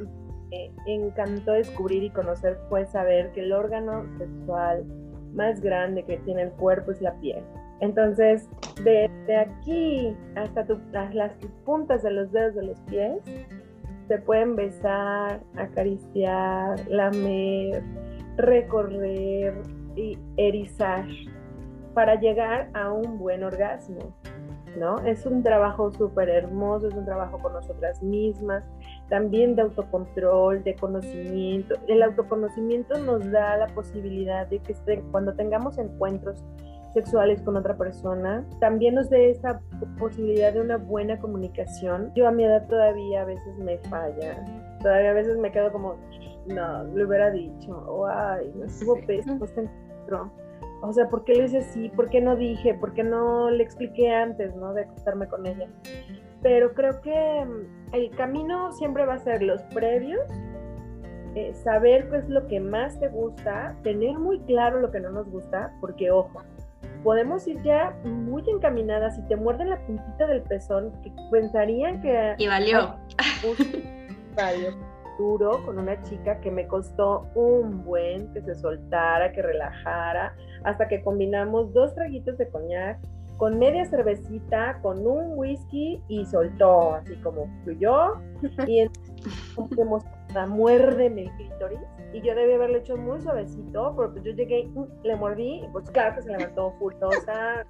y 0.50 0.70
me 0.86 1.08
encantó 1.08 1.54
descubrir 1.54 2.04
y 2.04 2.10
conocer 2.10 2.58
fue 2.70 2.86
saber 2.86 3.32
que 3.34 3.42
el 3.42 3.52
órgano 3.52 4.06
sexual 4.18 4.86
más 5.34 5.62
grande 5.62 6.04
que 6.04 6.18
tiene 6.18 6.44
el 6.44 6.52
cuerpo 6.52 6.92
es 6.92 7.02
la 7.02 7.14
piel. 7.20 7.44
Entonces, 7.80 8.50
desde 8.84 9.36
aquí 9.36 10.16
hasta, 10.36 10.66
las 11.14 11.34
puntas 11.66 12.04
de 12.04 12.12
los 12.12 12.32
dedos 12.32 12.56
de 12.56 12.66
los 12.66 12.80
pies, 12.82 13.22
se 14.08 14.18
pueden 14.20 14.56
besar, 14.56 15.42
acariciar, 15.58 16.80
lamer, 16.88 17.84
recorrer 18.38 19.54
y 19.96 20.18
erizar 20.38 21.06
para 21.94 22.16
llegar 22.16 22.70
a 22.74 22.92
un 22.92 23.20
buen 23.20 23.44
orgasmo. 23.44 24.14
¿no? 24.78 25.00
Es 25.00 25.26
un 25.26 25.42
trabajo 25.44 25.92
súper 25.92 26.30
hermoso, 26.30 26.88
es 26.88 26.94
un 26.94 27.06
trabajo 27.06 27.40
con 27.40 27.54
nosotras 27.54 28.02
mismas, 28.04 28.64
también 29.10 29.56
de 29.56 29.64
autocontrol, 29.64 30.64
de 30.64 30.76
conocimiento. 30.76 31.76
El 31.88 32.04
autoconocimiento 32.04 32.98
nos 33.00 33.30
da 33.32 33.58
la 33.58 33.68
posibilidad 33.68 34.48
de 34.48 34.60
que 34.60 34.76
cuando 35.12 35.34
tengamos 35.34 35.78
encuentros 35.80 36.44
sexuales 36.94 37.42
con 37.42 37.58
otra 37.58 37.78
persona, 37.78 38.46
también 38.60 38.96
nos 38.96 39.10
dé 39.10 39.32
esa 39.32 39.60
posibilidad 40.00 40.54
de 40.54 40.62
una 40.62 40.78
buena 40.78 41.20
comunicación. 41.20 42.12
Yo 42.16 42.28
a 42.28 42.32
mi 42.32 42.44
edad 42.44 42.68
todavía 42.68 43.22
a 43.22 43.26
veces 43.26 43.58
me 43.60 43.78
falla, 43.90 44.44
todavía 44.82 45.12
a 45.12 45.14
veces 45.14 45.38
me 45.38 45.52
quedo 45.52 45.72
como, 45.72 45.96
no, 46.48 46.84
lo 46.84 47.08
hubiera 47.08 47.32
dicho, 47.32 47.72
o 47.72 48.08
ay, 48.08 48.52
me 48.56 48.66
estuvo 48.66 48.96
pésimo 49.06 49.44
este 49.46 49.62
encuentro. 49.62 50.32
O 50.82 50.94
sea, 50.94 51.10
¿por 51.10 51.24
qué 51.24 51.36
lo 51.36 51.46
hice 51.46 51.60
así? 51.60 51.90
¿Por 51.90 52.10
qué 52.10 52.22
no 52.22 52.36
dije? 52.36 52.74
¿Por 52.76 52.94
qué 52.94 53.04
no 53.04 53.50
le 53.50 53.64
expliqué 53.64 54.14
antes, 54.14 54.56
no? 54.56 54.74
De 54.74 54.84
acostarme 54.84 55.28
con 55.28 55.46
ella. 55.46 55.68
Pero 56.44 56.74
creo 56.74 57.02
que 57.02 57.46
mm, 57.46 57.96
el 57.96 58.12
camino 58.12 58.72
siempre 58.74 59.06
va 59.06 59.16
a 59.16 59.20
ser 59.20 59.42
los 59.42 59.62
previos, 59.74 60.30
eh, 61.36 61.54
saber 61.54 62.10
qué 62.10 62.18
es 62.18 62.30
lo 62.30 62.48
que 62.48 62.60
más 62.60 63.00
te 63.00 63.08
gusta, 63.10 63.76
tener 63.84 64.18
muy 64.18 64.40
claro 64.42 64.80
lo 64.80 64.92
que 64.92 65.00
no 65.00 65.10
nos 65.10 65.30
gusta, 65.30 65.72
porque 65.82 66.12
ojo, 66.12 66.42
podemos 67.08 67.48
ir 67.48 67.64
ya 67.64 67.96
muy 68.04 68.44
encaminadas. 68.50 69.16
Si 69.16 69.22
te 69.30 69.38
muerden 69.38 69.70
la 69.70 69.80
puntita 69.88 70.28
del 70.28 70.42
pezón, 70.42 70.92
que 71.04 71.14
pensarían 71.32 72.02
que... 72.02 72.36
Y 72.38 72.48
valió. 72.48 72.98
valió 74.36 74.76
duro 75.18 75.66
con 75.66 75.80
una 75.80 76.04
chica 76.04 76.42
que 76.42 76.52
me 76.52 76.68
costó 76.68 77.26
un 77.34 77.86
buen 77.86 78.32
que 78.34 78.42
se 78.42 78.56
soltara, 78.56 79.32
que 79.32 79.42
relajara, 79.42 80.36
hasta 80.66 80.90
que 80.90 81.02
combinamos 81.02 81.74
dos 81.74 81.96
traguitos 81.96 82.38
de 82.38 82.50
coñac 82.50 83.00
con 83.38 83.58
media 83.58 83.86
cervecita, 83.86 84.78
con 84.82 85.08
un 85.08 85.38
whisky 85.38 86.04
y 86.10 86.26
soltó, 86.26 86.96
así 86.96 87.16
como 87.24 87.48
fluyó. 87.64 88.16
Y 88.68 88.80
entonces, 88.82 89.86
muérdeme 90.50 91.22
el 91.22 91.32
clítoris 91.38 91.80
y 92.14 92.22
yo 92.22 92.36
debí 92.36 92.54
haberle 92.54 92.80
hecho 92.80 92.96
muy 92.98 93.20
suavecito, 93.22 93.94
pero 93.96 94.12
pues 94.12 94.24
yo 94.24 94.32
llegué, 94.32 94.70
le 95.04 95.16
mordí, 95.16 95.64
y 95.64 95.68
pues 95.72 95.90
claro 95.92 96.16
que 96.16 96.22
se 96.22 96.32
levantó 96.32 96.74
furiosa, 96.80 97.66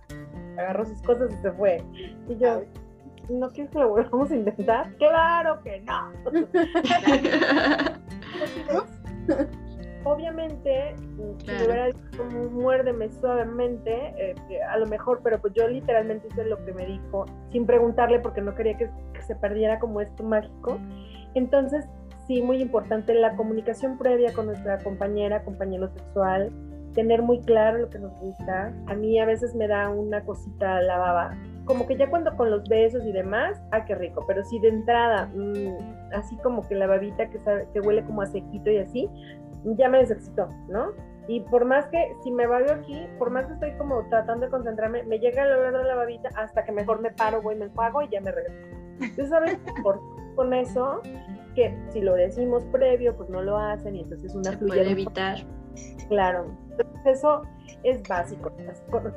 agarró 0.58 0.86
sus 0.86 1.02
cosas 1.02 1.32
y 1.32 1.38
se 1.38 1.52
fue. 1.52 1.84
Y 2.28 2.38
yo, 2.38 2.62
¿no 3.30 3.50
quieres 3.50 3.72
que 3.72 3.80
lo 3.80 3.90
volvamos 3.90 4.32
a 4.32 4.36
intentar? 4.36 4.94
Claro 4.98 5.62
que 5.64 5.82
no. 5.82 6.12
Obviamente, 10.04 10.96
si 11.40 11.52
me 11.52 11.66
hubiera 11.66 11.88
dicho 11.88 12.00
como 12.18 12.46
muérdeme 12.46 13.10
suavemente, 13.10 14.14
eh, 14.18 14.36
a 14.70 14.78
lo 14.78 14.86
mejor, 14.86 15.20
pero 15.22 15.42
pues 15.42 15.54
yo 15.54 15.68
literalmente 15.68 16.28
hice 16.28 16.46
lo 16.46 16.64
que 16.64 16.72
me 16.74 16.86
dijo, 16.86 17.26
sin 17.52 17.66
preguntarle 17.66 18.20
porque 18.20 18.40
no 18.40 18.56
quería 18.56 18.78
que, 18.78 18.90
que 19.14 19.22
se 19.24 19.36
perdiera 19.36 19.80
como 19.80 20.00
esto 20.00 20.24
mágico. 20.24 20.80
Entonces, 21.34 21.86
sí, 22.28 22.42
muy 22.42 22.62
importante 22.62 23.14
la 23.14 23.36
comunicación 23.36 23.98
previa 23.98 24.34
con 24.34 24.48
nuestra 24.48 24.78
compañera, 24.80 25.44
compañero 25.44 25.90
sexual, 25.90 26.52
tener 26.94 27.22
muy 27.22 27.40
claro 27.42 27.80
lo 27.80 27.90
que 27.90 28.00
nos 28.00 28.14
gusta. 28.20 28.74
A 28.88 28.96
mí 28.96 29.20
a 29.20 29.26
veces 29.26 29.56
me 29.56 29.68
da 29.68 29.90
una 29.90 30.24
cosita 30.26 30.82
la 30.82 30.98
baba, 30.98 31.38
como 31.66 31.86
que 31.86 31.96
ya 31.96 32.10
cuando 32.10 32.36
con 32.36 32.50
los 32.50 32.68
besos 32.68 33.06
y 33.06 33.12
demás, 33.12 33.62
ah, 33.72 33.86
qué 33.86 33.96
rico, 33.96 34.24
pero 34.28 34.44
si 34.44 34.60
de 34.60 34.70
entrada, 34.70 35.30
mm, 35.34 36.14
así 36.14 36.36
como 36.38 36.68
que 36.68 36.76
la 36.76 36.88
babita 36.88 37.30
que, 37.30 37.40
que 37.74 37.80
huele 37.80 38.04
como 38.04 38.22
a 38.22 38.26
sequito 38.26 38.72
y 38.72 38.78
así, 38.78 39.10
ya 39.64 39.90
me 39.90 40.00
desexcitó, 40.00 40.50
¿no? 40.70 40.92
Y 41.28 41.42
por 41.42 41.66
más 41.66 41.86
que, 41.88 42.16
si 42.24 42.32
me 42.32 42.48
babio 42.48 42.72
aquí, 42.72 43.06
por 43.20 43.32
más 43.32 43.46
que 43.48 43.54
estoy 43.54 43.72
como 43.74 44.02
tratando 44.10 44.46
de 44.46 44.52
concentrarme, 44.52 45.04
me 45.04 45.20
llega 45.20 45.44
el 45.44 45.52
olor 45.52 45.78
de 45.80 45.84
la 45.84 45.96
babita 45.96 46.30
hasta 46.36 46.64
que 46.64 46.72
mejor 46.72 47.02
me 47.02 47.12
paro, 47.12 47.42
voy, 47.42 47.56
me 47.56 47.66
enjuago 47.66 48.02
y 48.02 48.10
ya 48.10 48.22
me 48.22 48.32
regreso. 48.32 48.66
Entonces, 49.02 49.30
¿sabes? 49.30 49.60
Por, 49.84 50.00
con 50.36 50.54
eso 50.54 51.02
que 51.58 51.76
si 51.90 52.02
lo 52.02 52.14
decimos 52.14 52.64
previo, 52.72 53.18
pues 53.18 53.32
no 53.32 53.42
lo 53.42 53.58
hacen 53.58 53.96
y 53.96 54.02
entonces 54.02 54.36
una 54.36 54.52
Se 54.52 54.58
puede 54.58 54.92
evitar. 54.92 55.40
Claro, 56.08 56.46
entonces 56.70 57.18
eso 57.18 57.42
es 57.84 58.08
básico. 58.08 58.52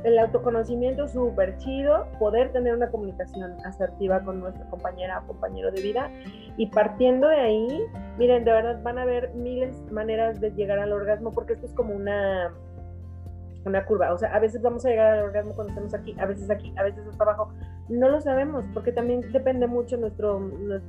El 0.04 0.18
autoconocimiento 0.18 1.04
es 1.04 1.12
súper 1.12 1.58
chido, 1.58 2.06
poder 2.18 2.50
tener 2.52 2.74
una 2.74 2.90
comunicación 2.90 3.52
asertiva 3.66 4.20
con 4.20 4.40
nuestra 4.40 4.64
compañera 4.70 5.18
o 5.18 5.26
compañero 5.26 5.70
de 5.70 5.82
vida. 5.82 6.10
Y 6.56 6.66
partiendo 6.68 7.28
de 7.28 7.40
ahí, 7.40 7.86
miren, 8.16 8.44
de 8.44 8.52
verdad 8.52 8.82
van 8.82 8.96
a 8.96 9.02
haber 9.02 9.34
miles 9.34 9.84
de 9.84 9.92
maneras 9.92 10.40
de 10.40 10.50
llegar 10.52 10.78
al 10.78 10.92
orgasmo 10.92 11.32
porque 11.32 11.52
esto 11.52 11.66
es 11.66 11.74
como 11.74 11.94
una 11.94 12.54
una 13.66 13.84
curva, 13.84 14.10
o 14.14 14.16
sea, 14.16 14.34
a 14.34 14.38
veces 14.38 14.62
vamos 14.62 14.86
a 14.86 14.88
llegar 14.88 15.18
al 15.18 15.24
orgasmo 15.24 15.52
cuando 15.52 15.72
estamos 15.72 15.92
aquí, 15.92 16.16
a 16.18 16.24
veces 16.24 16.50
aquí, 16.50 16.72
a 16.78 16.82
veces 16.82 17.06
hasta 17.06 17.24
abajo, 17.24 17.52
no 17.90 18.08
lo 18.08 18.18
sabemos 18.22 18.64
porque 18.72 18.90
también 18.90 19.20
depende 19.32 19.66
mucho 19.66 19.98
nuestro 19.98 20.40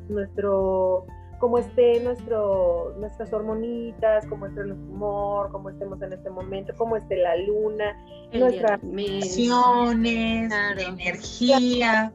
nuestro 0.08 1.06
cómo 1.42 1.58
esté 1.58 2.00
nuestro, 2.02 2.94
nuestras 3.00 3.34
hormonitas, 3.34 4.28
cómo 4.28 4.46
esté 4.46 4.64
nuestro 4.64 4.88
humor, 4.88 5.52
cómo 5.52 5.72
estemos 5.72 6.00
en 6.04 6.14
este 6.14 6.30
momento, 6.30 6.72
cómo 6.78 6.96
esté 6.96 7.18
la 7.18 7.36
luna, 7.36 7.98
nuestras 8.32 8.80
emociones, 8.84 10.54
energía, 10.78 12.14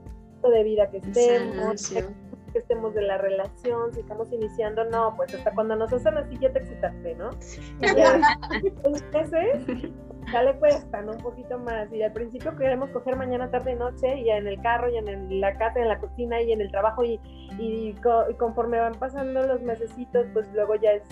de 0.49 0.63
vida 0.63 0.89
que 0.91 0.99
estemos, 0.99 1.91
que 1.91 2.59
estemos 2.59 2.95
de 2.95 3.03
la 3.03 3.19
relación, 3.19 3.93
si 3.93 4.01
estamos 4.01 4.33
iniciando, 4.33 4.85
no, 4.85 5.15
pues 5.17 5.35
hasta 5.35 5.53
cuando 5.53 5.75
nos 5.75 5.93
hacen 5.93 6.17
así 6.17 6.39
ya 6.41 6.53
te 6.53 6.61
excitaste, 6.61 7.17
¿no? 7.17 7.31
Ya, 7.81 8.21
entonces, 8.85 9.91
ya 10.33 10.43
le 10.43 10.55
cuestan 10.59 11.09
un 11.09 11.19
poquito 11.19 11.59
más. 11.59 11.93
Y 11.93 12.03
al 12.03 12.13
principio 12.13 12.57
queremos 12.57 12.91
coger 12.91 13.17
mañana, 13.17 13.51
tarde 13.51 13.73
y 13.73 13.77
noche, 13.77 14.21
y 14.21 14.31
en 14.31 14.47
el 14.47 14.61
carro, 14.61 14.89
y 14.91 14.97
en 14.97 15.41
la 15.41 15.57
casa, 15.57 15.81
en 15.81 15.89
la 15.89 15.99
cocina, 15.99 16.41
y 16.43 16.53
en 16.53 16.61
el 16.61 16.71
trabajo, 16.71 17.05
y, 17.05 17.21
y, 17.59 17.95
conforme 18.39 18.79
van 18.79 18.95
pasando 18.95 19.43
los 19.47 19.63
mesecitos, 19.63 20.27
pues 20.33 20.47
luego 20.53 20.75
ya 20.77 20.93
es 20.93 21.03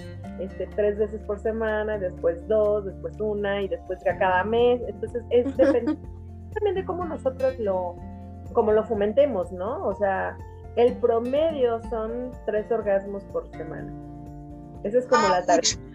este, 0.41 0.67
tres 0.69 0.99
veces 0.99 1.21
por 1.23 1.39
semana, 1.39 1.99
después 1.99 2.47
dos, 2.49 2.85
después 2.85 3.21
una, 3.21 3.63
y 3.63 3.69
después 3.69 3.99
ya 4.05 4.19
cada 4.19 4.45
mes. 4.45 4.81
Entonces, 4.87 5.23
es 5.31 5.57
depende 5.57 5.97
también 6.55 6.75
de 6.77 6.85
cómo 6.85 7.05
nosotros 7.05 7.59
lo, 7.59 7.97
como 8.53 8.73
lo 8.73 8.85
fomentemos, 8.85 9.53
¿no? 9.53 9.85
O 9.87 9.95
sea, 9.95 10.37
el 10.77 10.95
promedio 10.95 11.81
son 11.91 12.33
tres 12.47 12.71
orgasmos 12.71 13.25
por 13.25 13.49
semana. 13.51 13.93
Esa 14.83 14.99
es 14.99 15.07
como 15.07 15.29
la 15.29 15.39
ah, 15.39 15.47
tarea. 15.47 15.94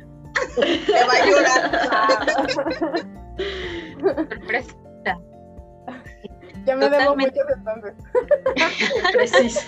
Te 0.55 1.05
va 1.05 1.13
a 1.13 1.25
llorar. 1.25 1.61
Sorpresa. 4.29 4.75
Ya 6.65 6.75
me 6.75 6.89
debo 6.89 7.15
mucho 7.15 7.41
entonces. 7.55 7.93
Precisa. 9.13 9.65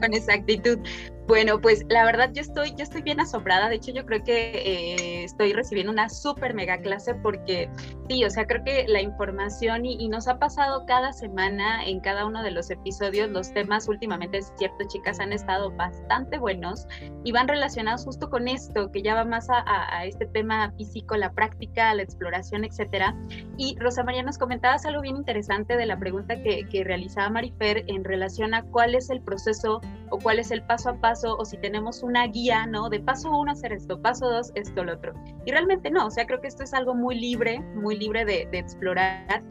Con 0.00 0.14
esa 0.14 0.34
actitud. 0.34 0.78
Bueno, 1.26 1.58
pues 1.58 1.86
la 1.88 2.04
verdad 2.04 2.30
yo 2.34 2.42
estoy, 2.42 2.74
yo 2.76 2.82
estoy 2.82 3.00
bien 3.00 3.18
asombrada. 3.18 3.70
De 3.70 3.76
hecho, 3.76 3.92
yo 3.92 4.04
creo 4.04 4.22
que 4.22 4.34
eh, 4.34 5.24
estoy 5.24 5.54
recibiendo 5.54 5.90
una 5.90 6.10
súper 6.10 6.52
mega 6.52 6.78
clase 6.78 7.14
porque 7.14 7.70
sí, 8.10 8.24
o 8.24 8.30
sea, 8.30 8.46
creo 8.46 8.62
que 8.62 8.86
la 8.88 9.00
información 9.00 9.86
y, 9.86 10.06
nos 10.08 10.28
ha 10.28 10.38
pasado 10.38 10.84
cada 10.86 11.14
semana 11.14 11.82
en 11.86 12.00
cada 12.00 12.26
uno 12.26 12.42
de 12.42 12.50
los 12.50 12.70
episodios, 12.70 13.30
los 13.30 13.52
temas 13.54 13.88
últimamente, 13.88 14.38
es 14.38 14.52
cierto, 14.58 14.84
chicas, 14.86 15.18
han 15.18 15.32
estado 15.32 15.70
bastante 15.70 16.38
buenos 16.38 16.86
y 17.24 17.32
van 17.32 17.48
relacionados 17.48 18.04
justo 18.04 18.28
con 18.28 18.46
esto, 18.46 18.92
que 18.92 19.02
ya 19.02 19.14
va 19.14 19.24
más 19.24 19.48
a, 19.48 20.04
este 20.04 20.26
tema 20.26 20.72
físico, 20.76 21.16
la 21.16 21.32
práctica, 21.32 21.94
la 21.94 22.02
exploración, 22.02 22.64
etcétera. 22.64 23.16
Y 23.56 23.76
Rosa 23.80 24.04
María, 24.04 24.22
nos 24.22 24.36
comentabas 24.36 24.84
algo 24.84 25.00
bien 25.00 25.16
interesante 25.16 25.76
de 25.76 25.86
la 25.86 25.98
pregunta 25.98 26.42
que, 26.42 26.68
que 26.68 26.84
realizaba 26.84 27.30
Marifer 27.30 27.84
en 27.86 28.04
relación 28.04 28.52
a 28.52 28.62
cuál 28.62 28.94
es 28.94 29.08
el 29.08 29.22
proceso 29.22 29.80
o 30.10 30.18
cuál 30.18 30.38
es 30.38 30.50
el 30.50 30.62
paso 30.62 30.90
a 30.90 31.00
paso 31.00 31.13
o 31.22 31.44
si 31.44 31.56
tenemos 31.58 32.02
una 32.02 32.26
guía, 32.26 32.66
¿no? 32.66 32.88
De 32.88 33.00
paso 33.00 33.30
uno 33.30 33.52
hacer 33.52 33.72
esto, 33.72 34.00
paso 34.00 34.28
dos 34.28 34.50
esto, 34.54 34.82
lo 34.82 34.94
otro. 34.94 35.12
Y 35.46 35.52
realmente 35.52 35.90
no, 35.90 36.06
o 36.06 36.10
sea, 36.10 36.26
creo 36.26 36.40
que 36.40 36.48
esto 36.48 36.64
es 36.64 36.74
algo 36.74 36.94
muy 36.94 37.18
libre, 37.18 37.60
muy 37.76 37.96
libre 37.96 38.24
de, 38.24 38.48
de 38.50 38.58
explorar 38.58 39.42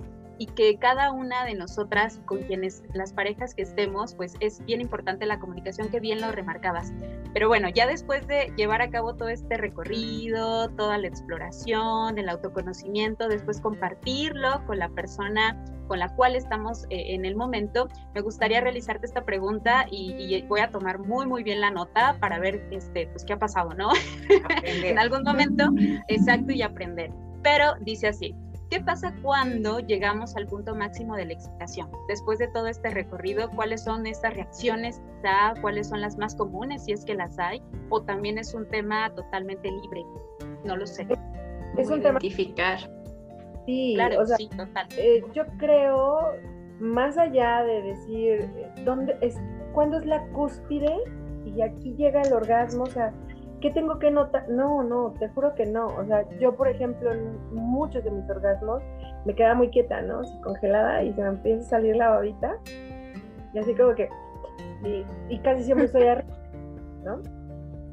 y 0.44 0.48
que 0.48 0.76
cada 0.76 1.14
una 1.14 1.46
de 1.46 1.56
nosotras 1.56 2.20
con 2.26 2.40
quienes 2.40 2.84
las 2.94 3.14
parejas 3.14 3.56
que 3.56 3.62
estemos, 3.62 4.14
pues 4.14 4.34
es 4.42 4.60
bien 4.66 4.82
importante 4.82 5.26
la 5.26 5.40
comunicación 5.40 5.88
que 5.88 6.02
bien 6.02 6.20
lo 6.20 6.34
remarcabas. 6.34 6.92
Pero 7.34 7.48
bueno, 7.48 7.70
ya 7.70 7.88
después 7.88 8.28
de 8.28 8.52
llevar 8.58 8.82
a 8.82 8.90
cabo 8.90 9.16
todo 9.16 9.30
este 9.30 9.56
recorrido, 9.56 10.68
toda 10.72 10.98
la 10.98 11.08
exploración, 11.08 12.18
el 12.18 12.28
autoconocimiento, 12.28 13.30
después 13.30 13.62
compartirlo 13.62 14.66
con 14.66 14.80
la 14.80 14.90
persona 14.90 15.64
con 15.88 16.00
la 16.00 16.14
cual 16.14 16.36
estamos 16.36 16.84
eh, 16.90 17.14
en 17.14 17.24
el 17.24 17.38
momento, 17.38 17.88
me 18.14 18.20
gustaría 18.20 18.60
realizarte 18.60 19.06
esta 19.06 19.24
pregunta 19.24 19.86
y, 19.90 20.42
voy 20.50 20.60
a 20.60 20.72
tomar 20.72 21.00
muy, 21.00 21.26
muy 21.26 21.44
bien 21.44 21.62
la 21.62 21.72
nota 21.72 22.18
para 22.20 22.38
ver 22.40 22.68
este, 22.72 23.08
pues, 23.08 23.24
qué 23.24 23.32
ha 23.32 23.40
pasado, 23.40 23.74
¿no? 23.76 23.92
en 24.64 25.00
algún 25.00 25.24
momento, 25.24 25.70
exacto, 26.10 26.52
y 26.52 26.62
aprender. 26.62 27.12
Pero 27.44 27.76
dice 27.82 28.08
así, 28.08 28.36
¿Qué 28.74 28.82
pasa 28.82 29.14
cuando 29.22 29.82
llegamos 29.82 30.36
al 30.36 30.48
punto 30.48 30.74
máximo 30.74 31.16
de 31.16 31.28
la 31.28 31.34
excitación? 31.34 31.92
Después 32.08 32.40
de 32.40 32.48
todo 32.48 32.66
este 32.66 32.90
recorrido, 32.90 33.48
¿cuáles 33.52 33.84
son 33.84 34.08
estas 34.08 34.34
reacciones? 34.34 35.00
¿Cuáles 35.62 35.90
son 35.90 36.02
las 36.02 36.18
más 36.18 36.34
comunes, 36.34 36.86
si 36.86 36.92
es 36.92 37.06
que 37.06 37.14
las 37.14 37.38
hay? 37.38 37.62
¿O 37.90 38.02
también 38.02 38.40
es 38.40 38.56
un 38.56 38.68
tema 38.68 39.14
totalmente 39.14 39.70
libre? 39.70 40.04
No 40.66 40.76
lo 40.76 40.88
sé. 40.88 41.06
Es 41.78 41.92
un 41.92 42.02
identificar. 42.02 42.80
Sí, 43.68 43.92
claro, 43.94 44.22
o 44.22 44.26
sea, 44.26 44.38
sí, 44.38 44.50
total. 44.50 44.88
Eh, 44.98 45.24
yo 45.36 45.44
creo, 45.60 46.32
más 46.80 47.16
allá 47.20 47.62
de 47.62 47.80
decir, 47.84 48.50
eh, 48.58 48.72
¿dónde 48.84 49.16
es, 49.22 49.36
¿cuándo 49.74 50.00
es 50.00 50.08
la 50.08 50.26
cúspide? 50.30 50.98
Y 51.46 51.62
aquí 51.62 51.94
llega 51.94 52.24
el 52.24 52.34
orgasmo, 52.34 52.86
o 52.86 52.90
sea, 52.90 53.14
¿qué 53.64 53.72
tengo 53.72 53.98
que 53.98 54.12
notar? 54.12 54.50
No, 54.50 54.84
no, 54.84 55.14
te 55.18 55.30
juro 55.30 55.56
que 55.56 55.66
no. 55.66 55.88
O 55.88 56.06
sea, 56.06 56.30
yo, 56.38 56.54
por 56.54 56.68
ejemplo, 56.68 57.14
en 57.14 57.56
muchos 57.56 58.04
de 58.04 58.12
mis 58.12 58.30
orgasmos 58.30 58.84
me 59.24 59.34
queda 59.34 59.54
muy 59.54 59.70
quieta, 59.70 60.02
¿no? 60.02 60.20
Así 60.20 60.38
congelada 60.42 61.02
y 61.02 61.14
se 61.14 61.22
me 61.22 61.30
empieza 61.30 61.62
a 61.62 61.70
salir 61.70 61.96
la 61.96 62.10
babita. 62.10 62.58
Y 63.54 63.60
así 63.60 63.74
como 63.74 63.96
que, 63.96 64.10
y, 65.30 65.40
casi 65.40 65.64
siempre 65.64 65.86
estoy 65.86 66.04
arriba, 66.04 66.36
¿no? 67.06 67.22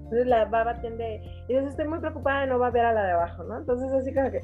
Entonces 0.02 0.26
la 0.26 0.44
baba 0.46 0.74
tiende, 0.80 1.22
y 1.46 1.52
entonces 1.52 1.70
estoy 1.70 1.86
muy 1.86 2.00
preocupada 2.00 2.40
de 2.40 2.46
no 2.48 2.58
ver 2.58 2.84
a 2.84 2.92
la 2.92 3.04
de 3.04 3.12
abajo, 3.12 3.44
¿no? 3.44 3.58
Entonces 3.58 3.92
así 3.92 4.12
como 4.12 4.28
que, 4.28 4.42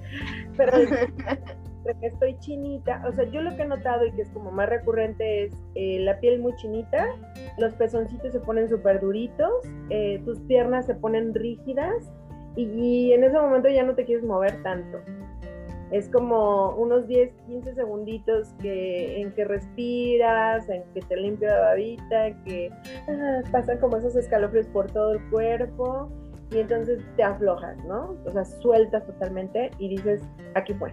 pero 0.57 0.75
que 1.95 2.07
estoy 2.07 2.39
chinita, 2.39 3.03
o 3.07 3.13
sea, 3.13 3.25
yo 3.25 3.43
lo 3.43 3.55
que 3.57 3.63
he 3.63 3.67
notado 3.67 4.05
y 4.07 4.13
que 4.13 4.23
es 4.23 4.31
como 4.31 4.51
más 4.51 4.69
recurrente 4.69 5.45
es 5.45 5.53
eh, 5.75 6.01
la 6.01 6.19
piel 6.21 6.41
muy 6.41 6.55
chinita, 6.57 7.07
los 7.59 7.75
pezoncitos 7.75 8.33
se 8.33 8.41
ponen 8.41 8.69
súper 8.69 9.01
duritos, 9.01 9.53
eh, 9.91 10.21
tus 10.25 10.41
piernas 10.41 10.87
se 10.87 10.95
ponen 10.95 11.35
rígidas 11.35 12.11
y, 12.57 13.13
en 13.13 13.25
ese 13.25 13.39
momento 13.39 13.69
ya 13.69 13.83
no 13.83 13.95
te 13.95 14.05
quieres 14.05 14.25
mover 14.25 14.63
tanto. 14.63 14.99
Es 15.93 16.09
como 16.09 16.71
unos 16.71 17.07
10, 17.07 17.33
15 17.47 17.75
segunditos 17.75 18.49
que, 18.61 19.21
en 19.21 19.33
que 19.33 19.45
respiras, 19.45 20.69
en 20.69 20.83
que 20.93 21.01
te 21.01 21.17
limpia 21.17 21.51
la 21.51 21.61
babita, 21.61 22.43
que 22.45 22.71
ah, 23.09 23.43
pasan 23.53 23.79
como 23.79 23.97
esos 23.99 24.17
escalofríos 24.17 24.67
por 24.69 24.91
todo 24.91 25.13
el 25.13 25.31
cuerpo 25.31 26.11
y 26.51 26.59
entonces 26.59 27.05
te 27.17 27.23
aflojas, 27.23 27.77
¿no? 27.85 28.17
O 28.25 28.33
sea, 28.33 28.45
sueltas 28.45 29.07
totalmente 29.07 29.71
y 29.79 29.89
dices, 29.89 30.23
aquí 30.55 30.75
fue, 30.75 30.93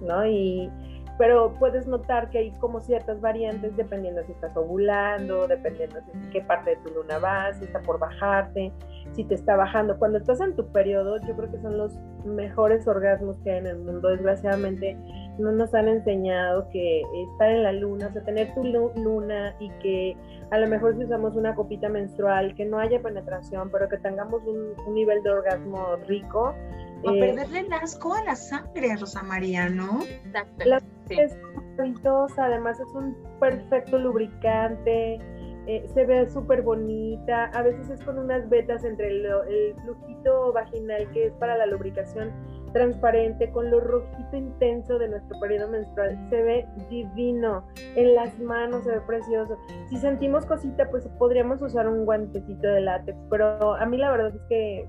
¿no? 0.00 0.26
Y, 0.26 0.70
pero 1.18 1.54
puedes 1.58 1.86
notar 1.86 2.30
que 2.30 2.38
hay 2.38 2.50
como 2.52 2.80
ciertas 2.80 3.20
variantes 3.20 3.76
dependiendo 3.76 4.22
si 4.24 4.32
estás 4.32 4.56
ovulando, 4.56 5.46
dependiendo 5.46 5.96
de 5.96 6.30
qué 6.30 6.40
parte 6.40 6.70
de 6.70 6.76
tu 6.76 6.94
luna 6.94 7.18
vas, 7.18 7.58
si 7.58 7.66
está 7.66 7.80
por 7.82 7.98
bajarte, 7.98 8.72
si 9.12 9.24
te 9.24 9.34
está 9.34 9.54
bajando. 9.54 9.98
Cuando 9.98 10.16
estás 10.16 10.40
en 10.40 10.56
tu 10.56 10.66
periodo, 10.72 11.18
yo 11.26 11.36
creo 11.36 11.50
que 11.50 11.60
son 11.60 11.76
los 11.76 11.92
mejores 12.24 12.88
orgasmos 12.88 13.36
que 13.44 13.50
hay 13.50 13.58
en 13.58 13.66
el 13.66 13.78
mundo. 13.80 14.08
Desgraciadamente 14.08 14.96
no 15.38 15.52
nos 15.52 15.74
han 15.74 15.88
enseñado 15.88 16.68
que 16.70 17.02
estar 17.32 17.50
en 17.50 17.64
la 17.64 17.72
luna, 17.72 18.06
o 18.08 18.12
sea, 18.12 18.22
tener 18.22 18.54
tu 18.54 18.64
luna 18.64 19.54
y 19.58 19.68
que 19.82 20.16
a 20.50 20.58
lo 20.58 20.66
mejor 20.68 20.96
si 20.96 21.04
usamos 21.04 21.36
una 21.36 21.54
copita 21.54 21.88
menstrual, 21.88 22.54
que 22.54 22.64
no 22.64 22.78
haya 22.78 23.00
penetración, 23.00 23.70
pero 23.70 23.88
que 23.88 23.98
tengamos 23.98 24.42
un, 24.44 24.94
nivel 24.94 25.22
de 25.22 25.30
orgasmo 25.30 25.96
rico. 26.08 26.54
O 27.02 27.12
eh, 27.12 27.20
perderle 27.20 27.60
el 27.60 27.72
asco 27.72 28.14
a 28.14 28.24
la 28.24 28.36
sangre, 28.36 28.96
Rosa 28.96 29.22
María, 29.22 29.68
¿no? 29.68 30.02
Exacto 30.02 30.64
es 31.10 31.36
maravillosa, 31.76 32.44
además 32.46 32.80
es 32.80 32.94
un 32.94 33.16
perfecto 33.38 33.98
lubricante, 33.98 35.18
eh, 35.66 35.86
se 35.92 36.04
ve 36.06 36.28
súper 36.28 36.62
bonita, 36.62 37.46
a 37.46 37.62
veces 37.62 37.90
es 37.90 38.02
con 38.02 38.18
unas 38.18 38.48
vetas 38.48 38.84
entre 38.84 39.08
el, 39.08 39.26
el, 39.26 39.74
flujito 39.82 40.52
vaginal 40.52 41.10
que 41.12 41.26
es 41.26 41.32
para 41.34 41.56
la 41.56 41.66
lubricación 41.66 42.30
transparente, 42.72 43.50
con 43.50 43.70
lo 43.70 43.80
rojito 43.80 44.36
intenso 44.36 44.98
de 44.98 45.08
nuestro 45.08 45.38
periodo 45.40 45.68
menstrual, 45.68 46.18
se 46.30 46.42
ve 46.42 46.66
divino, 46.88 47.66
en 47.96 48.14
las 48.14 48.38
manos 48.38 48.84
se 48.84 48.92
ve 48.92 49.00
precioso. 49.00 49.58
Si 49.88 49.96
sentimos 49.96 50.46
cosita, 50.46 50.88
pues 50.88 51.06
podríamos 51.18 51.60
usar 51.62 51.88
un 51.88 52.04
guantecito 52.04 52.68
de 52.68 52.80
látex, 52.80 53.18
pero 53.28 53.74
a 53.74 53.84
mí 53.86 53.96
la 53.96 54.10
verdad 54.12 54.34
es 54.34 54.42
que 54.48 54.88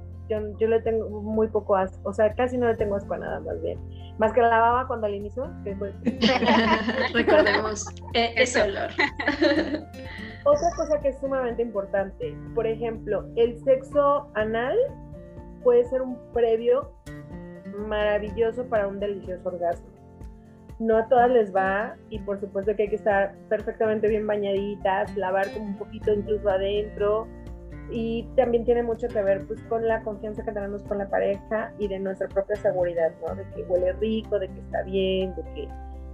yo, 0.60 0.68
le 0.68 0.82
tengo 0.82 1.10
muy 1.22 1.48
poco 1.48 1.76
asco, 1.76 2.10
o 2.10 2.14
sea, 2.14 2.34
casi 2.34 2.58
no 2.58 2.68
le 2.68 2.76
tengo 2.76 2.96
asco 2.96 3.14
a 3.14 3.18
nada 3.18 3.40
más 3.42 3.62
bien. 3.62 3.80
Más 4.18 4.34
que 4.34 4.42
la 4.42 4.50
lavaba 4.50 4.88
cuando 4.88 5.08
al 5.08 5.16
inicio, 5.16 5.50
que 5.64 5.76
fue... 5.76 5.94
Recordemos 7.14 7.86
e-, 8.14 8.34
ese 8.36 8.62
olor. 8.62 8.90
Otra 10.44 10.70
cosa 10.76 11.00
que 11.02 11.10
es 11.10 11.20
sumamente 11.20 11.62
importante, 11.62 12.36
por 12.56 12.66
ejemplo, 12.66 13.26
el 13.36 13.62
sexo 13.64 14.28
anal 14.34 14.76
puede 15.64 15.84
ser 15.86 16.02
un 16.02 16.18
previo 16.34 16.92
maravilloso 17.88 18.66
para 18.66 18.88
un 18.88 19.00
delicioso 19.00 19.50
orgasmo. 19.50 19.88
No 20.80 20.98
a 20.98 21.08
todas 21.08 21.30
les 21.30 21.54
va 21.54 21.96
y 22.10 22.18
por 22.20 22.40
supuesto 22.40 22.76
que 22.76 22.84
hay 22.84 22.90
que 22.90 22.96
estar 22.96 23.36
perfectamente 23.50 24.08
bien 24.08 24.26
bañaditas, 24.26 25.16
lavar 25.16 25.52
como 25.54 25.66
un 25.66 25.78
poquito 25.78 26.12
incluso 26.12 26.50
adentro, 26.50 27.28
y 27.92 28.24
también 28.36 28.64
tiene 28.64 28.84
mucho 28.84 29.08
que 29.08 29.22
ver 29.22 29.46
pues 29.48 29.62
con 29.64 29.88
la 29.88 30.02
confianza 30.02 30.44
que 30.44 30.52
tenemos 30.52 30.82
con 30.84 30.98
la 30.98 31.10
pareja 31.10 31.74
y 31.78 31.88
de 31.88 32.00
nuestra 32.00 32.28
propia 32.28 32.56
seguridad, 32.56 33.12
¿no? 33.22 33.36
De 33.36 33.44
que 33.54 33.64
huele 33.64 33.94
rico, 33.94 34.40
de 34.40 34.48
que 34.48 34.60
está 34.60 34.84
bien, 34.84 35.36
de 35.36 35.44
que, 35.54 35.68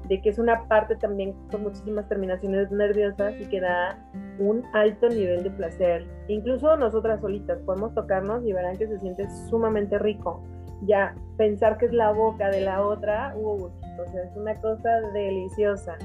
de 0.08 0.22
que 0.22 0.30
es 0.30 0.40
una 0.40 0.68
parte 0.68 0.96
también 0.96 1.34
con 1.52 1.64
muchísimas 1.64 2.08
terminaciones 2.10 2.72
nerviosas 2.72 3.34
y 3.40 3.46
que 3.46 3.62
da 3.62 3.98
un 4.40 4.64
alto 4.74 5.10
nivel 5.10 5.44
de 5.44 5.52
placer. 5.52 6.06
Incluso 6.28 6.76
nosotras 6.78 7.22
solitas 7.22 7.60
podemos 7.62 7.94
tocarnos 7.94 8.44
y 8.46 8.54
verán 8.54 8.78
que 8.78 8.88
se 8.88 9.00
siente 9.00 9.30
sumamente 9.50 10.00
rico. 10.00 10.42
Ya 10.84 11.16
pensar 11.38 11.78
que 11.78 11.88
es 11.88 11.94
la 11.94 12.12
boca 12.12 12.50
de 12.50 12.62
la 12.62 12.82
otra, 12.82 13.36
uh, 13.36 13.64
o 13.66 14.12
sea, 14.12 14.24
es 14.24 14.36
una 14.36 14.54
cosa 14.62 15.02
deliciosa 15.14 15.98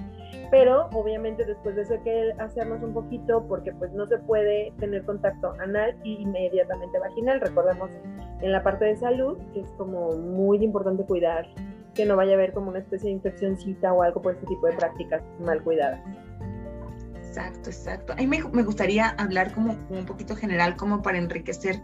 pero 0.50 0.88
obviamente 0.92 1.44
después 1.44 1.76
de 1.76 1.82
eso 1.82 1.94
hay 1.94 2.00
que 2.00 2.32
hacernos 2.38 2.82
un 2.82 2.92
poquito 2.92 3.44
porque 3.48 3.72
pues 3.72 3.92
no 3.92 4.06
se 4.06 4.18
puede 4.18 4.72
tener 4.78 5.04
contacto 5.04 5.54
anal 5.60 5.96
y 6.04 6.22
inmediatamente 6.22 6.98
vaginal. 6.98 7.40
Recordemos 7.40 7.90
en 8.40 8.52
la 8.52 8.62
parte 8.62 8.84
de 8.86 8.96
salud 8.96 9.38
que 9.52 9.60
es 9.60 9.70
como 9.78 10.12
muy 10.12 10.62
importante 10.62 11.04
cuidar 11.04 11.46
que 11.94 12.06
no 12.06 12.16
vaya 12.16 12.32
a 12.32 12.34
haber 12.34 12.52
como 12.52 12.70
una 12.70 12.78
especie 12.78 13.08
de 13.08 13.16
infeccióncita 13.16 13.92
o 13.92 14.02
algo 14.02 14.22
por 14.22 14.34
este 14.34 14.46
tipo 14.46 14.66
de 14.66 14.72
prácticas 14.74 15.22
mal 15.40 15.62
cuidadas. 15.62 16.00
Exacto, 17.16 17.70
exacto. 17.70 18.12
A 18.12 18.16
mí 18.16 18.26
me, 18.26 18.62
gustaría 18.62 19.08
hablar 19.10 19.54
como, 19.54 19.76
un 19.90 20.04
poquito 20.04 20.36
general, 20.36 20.76
como 20.76 21.00
para 21.00 21.18
enriquecer 21.18 21.80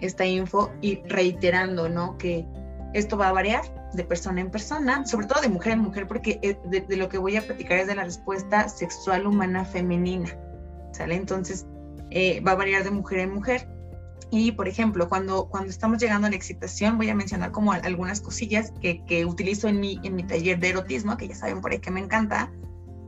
esta 0.00 0.26
info 0.26 0.70
y 0.80 1.02
reiterando, 1.04 1.88
¿no? 1.88 2.18
Que 2.18 2.46
esto 2.92 3.16
va 3.16 3.28
a 3.28 3.32
variar 3.32 3.62
de 3.92 4.04
persona 4.04 4.40
en 4.40 4.50
persona, 4.50 5.06
sobre 5.06 5.26
todo 5.26 5.40
de 5.40 5.48
mujer 5.48 5.72
en 5.72 5.80
mujer, 5.80 6.06
porque 6.06 6.38
eh, 6.42 6.58
de, 6.64 6.96
lo 6.96 7.08
que 7.08 7.18
voy 7.18 7.36
a 7.36 7.42
platicar 7.42 7.78
es 7.78 7.86
de 7.86 7.94
la 7.94 8.04
respuesta 8.04 8.68
sexual 8.68 9.26
humana 9.26 9.64
femenina, 9.64 10.36
¿sale? 10.92 11.14
Entonces, 11.14 11.66
eh, 12.10 12.40
va 12.40 12.52
a 12.52 12.56
variar 12.56 12.84
de 12.84 12.90
mujer 12.90 13.20
en 13.20 13.34
mujer. 13.34 13.68
Y, 14.32 14.52
por 14.52 14.68
ejemplo, 14.68 15.08
cuando, 15.08 15.48
cuando 15.48 15.70
estamos 15.70 15.98
llegando 15.98 16.28
a 16.28 16.30
la 16.30 16.36
excitación, 16.36 16.96
voy 16.96 17.10
a 17.10 17.14
mencionar 17.16 17.50
como 17.50 17.72
algunas 17.72 18.20
cosillas 18.20 18.72
que, 18.80 19.04
que 19.04 19.24
utilizo 19.24 19.66
en 19.66 19.80
mi, 19.80 19.98
en 20.04 20.14
mi 20.14 20.22
taller 20.22 20.60
de 20.60 20.68
erotismo, 20.68 21.16
que 21.16 21.26
ya 21.26 21.34
saben 21.34 21.60
por 21.60 21.72
ahí 21.72 21.80
que 21.80 21.90
me 21.90 22.00
encanta. 22.00 22.52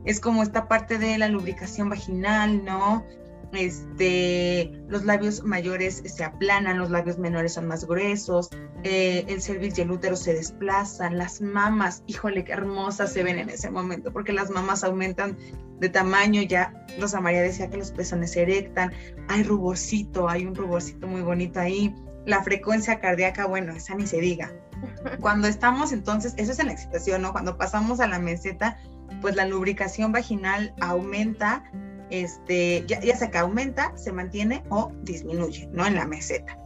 Es 0.03 0.19
como 0.19 0.43
esta 0.43 0.67
parte 0.67 0.97
de 0.97 1.17
la 1.17 1.29
lubricación 1.29 1.89
vaginal, 1.89 2.65
¿no? 2.65 3.05
Este, 3.53 4.83
los 4.87 5.05
labios 5.05 5.43
mayores 5.43 6.01
se 6.05 6.23
aplanan, 6.23 6.77
los 6.77 6.89
labios 6.89 7.17
menores 7.17 7.53
son 7.53 7.67
más 7.67 7.85
gruesos, 7.85 8.49
eh, 8.83 9.25
el 9.27 9.41
cervix 9.41 9.77
y 9.77 9.81
el 9.81 9.91
útero 9.91 10.15
se 10.15 10.33
desplazan, 10.33 11.17
las 11.17 11.41
mamas, 11.41 12.03
híjole, 12.07 12.43
qué 12.43 12.53
hermosas 12.53 13.13
se 13.13 13.23
ven 13.23 13.37
en 13.37 13.49
ese 13.49 13.69
momento, 13.69 14.11
porque 14.11 14.33
las 14.33 14.49
mamas 14.49 14.83
aumentan 14.83 15.37
de 15.79 15.89
tamaño, 15.89 16.41
ya 16.41 16.73
Rosa 16.99 17.21
María 17.21 17.41
decía 17.41 17.69
que 17.69 17.77
los 17.77 17.91
pezones 17.91 18.31
se 18.31 18.43
erectan, 18.43 18.91
hay 19.27 19.43
ruborcito, 19.43 20.29
hay 20.29 20.45
un 20.45 20.55
ruborcito 20.55 21.07
muy 21.07 21.21
bonito 21.21 21.59
ahí, 21.59 21.93
la 22.25 22.43
frecuencia 22.43 22.99
cardíaca, 22.99 23.45
bueno, 23.45 23.73
esa 23.73 23.95
ni 23.95 24.07
se 24.07 24.19
diga. 24.19 24.51
Cuando 25.19 25.47
estamos 25.47 25.91
entonces, 25.91 26.33
eso 26.37 26.51
es 26.51 26.59
en 26.59 26.67
la 26.67 26.73
excitación, 26.73 27.21
¿no? 27.21 27.31
Cuando 27.31 27.57
pasamos 27.57 27.99
a 27.99 28.07
la 28.07 28.19
meseta, 28.19 28.77
pues 29.21 29.35
la 29.35 29.45
lubricación 29.45 30.11
vaginal 30.11 30.73
aumenta 30.81 31.63
este, 32.09 32.83
ya, 32.87 33.01
sea 33.15 33.31
que 33.31 33.37
aumenta, 33.37 33.95
se 33.97 34.11
mantiene 34.11 34.63
o 34.69 34.91
disminuye, 35.03 35.67
¿no? 35.71 35.85
En 35.85 35.95
la 35.95 36.05
meseta. 36.05 36.57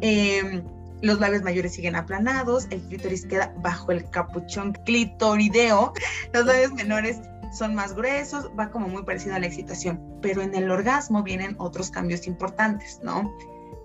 Em, 0.00 0.62
los 1.02 1.18
labios 1.18 1.42
mayores 1.42 1.72
siguen 1.74 1.96
aplanados, 1.96 2.66
el 2.70 2.80
clítoris 2.82 3.24
queda 3.24 3.54
bajo 3.58 3.92
el 3.92 4.08
capuchón 4.10 4.72
clitorideo, 4.84 5.92
los 6.32 6.46
labios 6.46 6.72
menores 6.72 7.18
son 7.52 7.74
más 7.74 7.94
gruesos, 7.94 8.50
va 8.58 8.70
como 8.70 8.88
muy 8.88 9.02
parecido 9.02 9.34
a 9.34 9.38
la 9.38 9.46
excitación, 9.46 10.00
pero 10.22 10.42
en 10.42 10.54
el 10.54 10.70
orgasmo 10.70 11.22
vienen 11.22 11.56
otros 11.58 11.90
cambios 11.90 12.26
importantes, 12.26 13.00
¿no? 13.02 13.34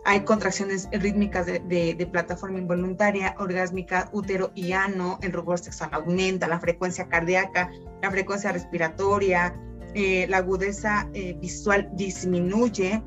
Hay 0.08 0.20
contracciones 0.20 0.88
rítmicas 0.92 1.48
de, 1.48 1.60
de 1.60 2.08
plataforma 2.12 2.60
involuntaria, 2.60 3.36
orgásmica, 3.40 4.08
útero 4.12 4.52
y 4.54 4.74
ano, 4.74 5.18
el 5.24 5.34
rubor 5.34 5.58
sexual 5.58 5.90
aumenta, 5.94 6.48
la 6.48 6.60
frecuencia 6.60 7.08
cardíaca, 7.08 7.72
la 8.04 8.12
frecuencia 8.12 8.52
respiratoria, 8.52 9.56
eh, 9.98 10.28
la 10.28 10.40
agudeza 10.40 11.08
eh, 11.14 11.38
visual 11.40 11.90
disminuye, 11.94 13.02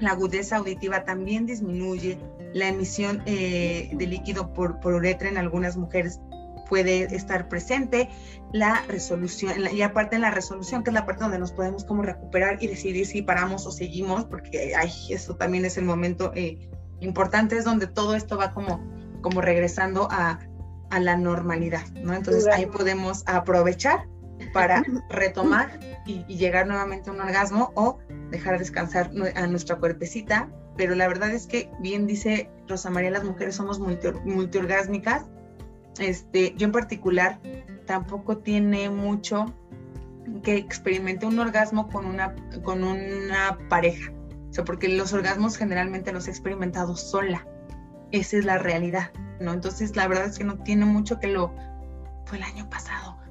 la 0.00 0.12
agudeza 0.12 0.56
auditiva 0.56 1.04
también 1.04 1.44
disminuye, 1.44 2.18
la 2.54 2.68
emisión 2.68 3.22
eh, 3.26 3.90
de 3.92 4.06
líquido 4.06 4.54
por, 4.54 4.80
por, 4.80 4.94
uretra 4.94 5.28
en 5.28 5.36
algunas 5.36 5.76
mujeres 5.76 6.20
puede 6.70 7.14
estar 7.14 7.50
presente, 7.50 8.08
la 8.50 8.82
resolución, 8.88 9.52
y 9.74 9.82
aparte 9.82 10.16
en 10.16 10.22
la 10.22 10.30
resolución, 10.30 10.82
que 10.82 10.88
es 10.88 10.94
la 10.94 11.04
parte 11.04 11.22
donde 11.22 11.38
nos 11.38 11.52
podemos 11.52 11.84
como 11.84 12.00
recuperar 12.00 12.62
y 12.62 12.66
decidir 12.66 13.04
si 13.04 13.20
paramos 13.20 13.66
o 13.66 13.70
seguimos, 13.70 14.24
porque 14.24 14.72
ay, 14.74 14.90
eso 15.10 15.36
también 15.36 15.66
es 15.66 15.76
el 15.76 15.84
momento 15.84 16.32
importante, 17.00 17.58
es 17.58 17.66
donde 17.66 17.88
todo 17.88 18.14
esto 18.14 18.38
va 18.38 18.54
como, 18.54 18.82
como 19.20 19.42
regresando 19.42 20.08
a, 20.10 20.38
a 20.88 20.98
la 20.98 21.18
normalidad, 21.18 21.86
¿no? 22.02 22.14
Entonces 22.14 22.46
ahí 22.46 22.64
podemos 22.64 23.22
aprovechar 23.26 24.06
para 24.52 24.82
retomar 25.08 25.78
y, 26.06 26.24
llegar 26.24 26.66
nuevamente 26.66 27.10
a 27.10 27.12
un 27.12 27.20
orgasmo 27.20 27.72
o 27.74 27.98
dejar 28.30 28.58
descansar 28.58 29.10
a 29.34 29.46
nuestra 29.46 29.76
cuerpecita. 29.76 30.48
Pero 30.76 30.94
la 30.94 31.06
verdad 31.06 31.30
es 31.30 31.46
que, 31.46 31.70
bien 31.80 32.06
dice 32.06 32.50
Rosa 32.66 32.90
María, 32.90 33.10
las 33.10 33.24
mujeres 33.24 33.56
somos 33.56 33.78
multi, 33.78 34.08
multiorgásmicas. 34.24 35.24
Este, 35.98 36.54
yo 36.56 36.66
en 36.66 36.72
particular 36.72 37.38
tampoco 37.86 38.38
tiene 38.38 38.88
mucho 38.88 39.54
que 40.42 40.56
experimente 40.56 41.26
un 41.26 41.38
orgasmo 41.38 41.88
con 41.88 42.06
una, 42.06 42.34
con 42.62 42.84
una 42.84 43.58
pareja. 43.68 44.12
O 44.48 44.52
sea, 44.54 44.64
porque 44.64 44.88
los 44.88 45.12
orgasmos 45.12 45.56
generalmente 45.56 46.12
los 46.12 46.28
he 46.28 46.30
experimentado 46.30 46.96
sola. 46.96 47.46
Esa 48.10 48.38
es 48.38 48.44
la 48.44 48.58
realidad, 48.58 49.10
¿no? 49.40 49.52
Entonces, 49.52 49.96
la 49.96 50.06
verdad 50.06 50.26
es 50.26 50.38
que 50.38 50.44
no 50.44 50.58
tiene 50.58 50.84
mucho 50.84 51.18
que 51.18 51.28
lo... 51.28 51.54
Fue 52.26 52.38
el 52.38 52.44
año 52.44 52.68
pasado 52.70 53.21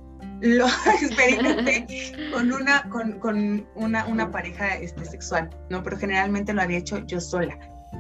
lo 0.42 0.68
experimenté 1.02 2.14
con 2.34 2.52
una, 2.52 2.84
con, 2.89 3.20
con 3.20 3.68
una, 3.76 4.06
una, 4.06 4.32
pareja 4.32 4.76
este, 4.76 5.06
sexual, 5.06 5.50
¿no? 5.70 5.84
Pero 5.84 5.98
generalmente 5.98 6.54
lo 6.54 6.62
había 6.62 6.80
hecho 6.80 7.06
yo 7.06 7.22
sola. 7.22 7.58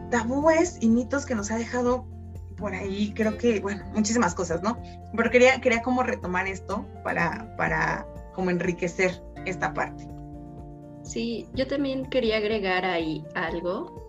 Tabúes 0.09 0.77
y 0.81 0.89
mitos 0.89 1.25
que 1.25 1.35
nos 1.35 1.51
ha 1.51 1.57
dejado 1.57 2.07
por 2.57 2.73
ahí 2.73 3.11
creo 3.15 3.37
que, 3.37 3.59
bueno, 3.59 3.83
muchísimas 3.93 4.35
cosas, 4.35 4.61
¿no? 4.61 4.77
Pero 5.15 5.31
quería, 5.31 5.59
quería 5.59 5.81
como 5.81 6.03
retomar 6.03 6.47
esto 6.47 6.85
para, 7.03 7.55
para 7.57 8.05
como 8.33 8.51
enriquecer 8.51 9.21
esta 9.45 9.73
parte. 9.73 10.07
Sí, 11.03 11.47
yo 11.53 11.67
también 11.67 12.05
quería 12.05 12.37
agregar 12.37 12.85
ahí 12.85 13.25
algo 13.33 14.00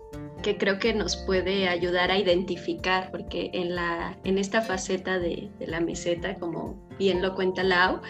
que 0.43 0.57
creo 0.57 0.77
que 0.77 0.93
nos 0.93 1.15
puede 1.15 1.67
ayudar 1.67 2.11
a 2.11 2.19
identificar, 2.19 3.09
porque 3.09 3.49
en, 3.53 3.73
la, 3.73 4.15
en 4.23 4.37
esta 4.37 4.61
faceta 4.61 5.17
de, 5.17 5.49
de 5.57 5.67
la 5.67 5.79
meseta, 5.79 6.35
como 6.35 6.87
bien 6.99 7.23
lo 7.23 7.33
cuenta 7.33 7.63
Lau, 7.63 8.01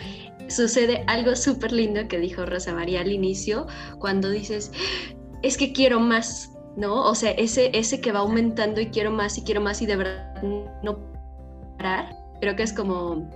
sucede 0.49 1.05
algo 1.07 1.37
súper 1.37 1.71
lindo 1.71 2.07
que 2.09 2.19
dijo 2.19 2.45
Rosa 2.45 2.73
María 2.73 2.99
al 2.99 3.11
inicio, 3.11 3.67
cuando 3.99 4.29
dices, 4.29 4.71
es 5.41 5.57
que 5.57 5.71
quiero 5.71 6.01
más, 6.01 6.51
¿no? 6.75 7.05
O 7.05 7.15
sea, 7.15 7.31
ese, 7.31 7.71
ese 7.77 8.01
que 8.01 8.11
va 8.11 8.19
aumentando 8.19 8.81
y 8.81 8.87
quiero 8.87 9.11
más 9.11 9.37
y 9.37 9.43
quiero 9.43 9.61
más 9.61 9.81
y 9.81 9.85
de 9.85 9.95
verdad 9.95 10.43
no 10.43 10.99
parar, 11.77 12.15
creo 12.41 12.55
que 12.55 12.63
es 12.63 12.73
como 12.73 13.29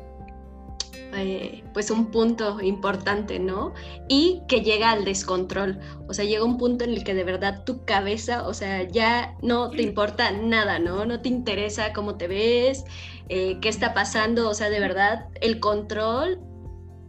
eh, 1.14 1.64
pues 1.74 1.90
un 1.90 2.12
punto 2.12 2.62
importante, 2.62 3.40
¿no? 3.40 3.74
Y 4.08 4.42
que 4.48 4.62
llega 4.62 4.92
al 4.92 5.06
descontrol, 5.06 5.80
o 6.08 6.14
sea, 6.14 6.26
llega 6.26 6.44
un 6.44 6.58
punto 6.58 6.84
en 6.84 6.92
el 6.92 7.04
que 7.04 7.14
de 7.14 7.24
verdad 7.24 7.64
tu 7.64 7.86
cabeza, 7.86 8.48
o 8.48 8.54
sea, 8.54 8.84
ya 8.84 9.36
no 9.42 9.70
te 9.70 9.84
importa 9.84 10.32
nada, 10.32 10.80
¿no? 10.80 11.06
No 11.06 11.22
te 11.22 11.30
interesa 11.30 11.94
cómo 11.94 12.18
te 12.18 12.28
ves, 12.28 12.84
eh, 13.30 13.58
qué 13.62 13.70
está 13.70 13.94
pasando, 13.94 14.50
o 14.50 14.54
sea, 14.54 14.70
de 14.70 14.80
verdad 14.80 15.28
el 15.42 15.60
control 15.60 16.40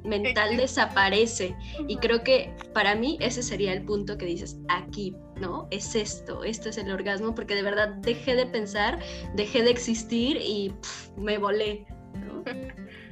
mental 0.04 0.56
desaparece 0.56 1.54
y 1.86 1.96
creo 1.96 2.22
que 2.22 2.54
para 2.72 2.94
mí 2.94 3.18
ese 3.20 3.42
sería 3.42 3.72
el 3.72 3.84
punto 3.84 4.16
que 4.16 4.26
dices 4.26 4.58
aquí, 4.68 5.14
¿no? 5.40 5.68
Es 5.70 5.94
esto, 5.94 6.44
esto 6.44 6.68
es 6.68 6.78
el 6.78 6.90
orgasmo 6.90 7.34
porque 7.34 7.54
de 7.54 7.62
verdad 7.62 7.88
dejé 7.96 8.34
de 8.36 8.46
pensar, 8.46 9.00
dejé 9.34 9.62
de 9.62 9.70
existir 9.70 10.36
y 10.36 10.72
me 11.16 11.38
volé, 11.38 11.86
¿no? 12.14 12.44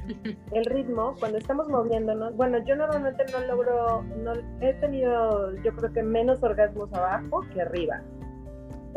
el 0.53 0.65
ritmo, 0.67 1.15
cuando 1.19 1.39
estamos 1.39 1.69
moviéndonos, 1.69 2.37
bueno, 2.37 2.59
yo 2.65 2.77
normalmente 2.77 3.25
no 3.33 3.41
logro, 3.47 4.03
no, 4.23 4.33
he 4.61 4.75
tenido 4.75 5.55
yo 5.63 5.75
creo 5.75 5.93
que 5.93 6.03
menos 6.03 6.43
orgasmos 6.43 6.93
abajo 6.93 7.43
que 7.53 7.63
arriba. 7.63 8.03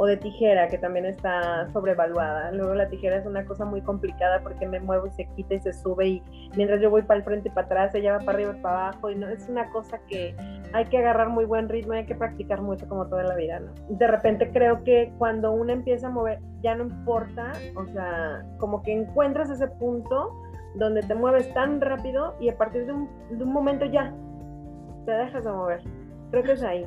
O 0.02 0.06
de 0.06 0.16
tijera, 0.16 0.70
que 0.70 0.78
también 0.78 1.06
está 1.06 1.68
sobrevaluada. 1.74 2.54
Luego 2.54 2.74
la 2.74 2.88
tijera 2.88 3.18
es 3.18 3.26
una 3.26 3.46
cosa 3.46 3.66
muy 3.66 3.82
complicada 3.82 4.42
porque 4.42 4.66
me 4.66 4.80
muevo 4.80 5.08
y 5.08 5.12
se 5.12 5.26
quita 5.36 5.56
y 5.56 5.60
se 5.60 5.74
sube 5.74 6.08
y 6.08 6.24
mientras 6.56 6.80
yo 6.82 6.90
voy 6.90 7.02
para 7.02 7.18
el 7.18 7.26
frente 7.26 7.50
y 7.50 7.52
para 7.52 7.66
atrás, 7.66 7.96
ella 7.96 8.14
va 8.14 8.20
para 8.20 8.38
arriba 8.38 8.56
y 8.58 8.62
para 8.62 8.88
abajo 8.88 9.12
y 9.12 9.16
no 9.16 9.28
es 9.28 9.50
una 9.50 9.70
cosa 9.72 10.00
que 10.08 10.34
hay 10.72 10.86
que 10.86 11.00
agarrar 11.00 11.28
muy 11.28 11.44
buen 11.44 11.68
ritmo 11.68 11.94
hay 11.94 12.06
que 12.06 12.16
practicar 12.16 12.62
mucho 12.62 12.88
como 12.88 13.08
toda 13.08 13.24
la 13.24 13.36
vida, 13.36 13.60
¿no? 13.60 13.74
De 13.90 14.08
repente 14.08 14.50
creo 14.52 14.86
que 14.86 15.12
cuando 15.18 15.52
uno 15.52 15.74
empieza 15.74 16.08
a 16.08 16.12
mover, 16.12 16.40
ya 16.62 16.76
no 16.76 16.86
importa, 16.86 17.52
o 17.76 17.86
sea, 17.88 18.46
como 18.58 18.82
que 18.84 18.94
encuentras 18.94 19.50
ese 19.50 19.68
punto 19.68 20.32
donde 20.76 21.02
te 21.02 21.16
mueves 21.16 21.52
tan 21.54 21.82
rápido 21.82 22.36
y 22.40 22.50
a 22.50 22.58
partir 22.58 22.86
de 22.86 22.94
un, 22.94 23.10
de 23.32 23.44
un 23.44 23.52
momento 23.52 23.86
ya 23.86 24.14
te 25.06 25.12
dejas 25.12 25.44
de 25.44 25.52
mover. 25.52 25.82
Creo 26.32 26.44
que 26.44 26.52
es 26.54 26.64
ahí. 26.64 26.86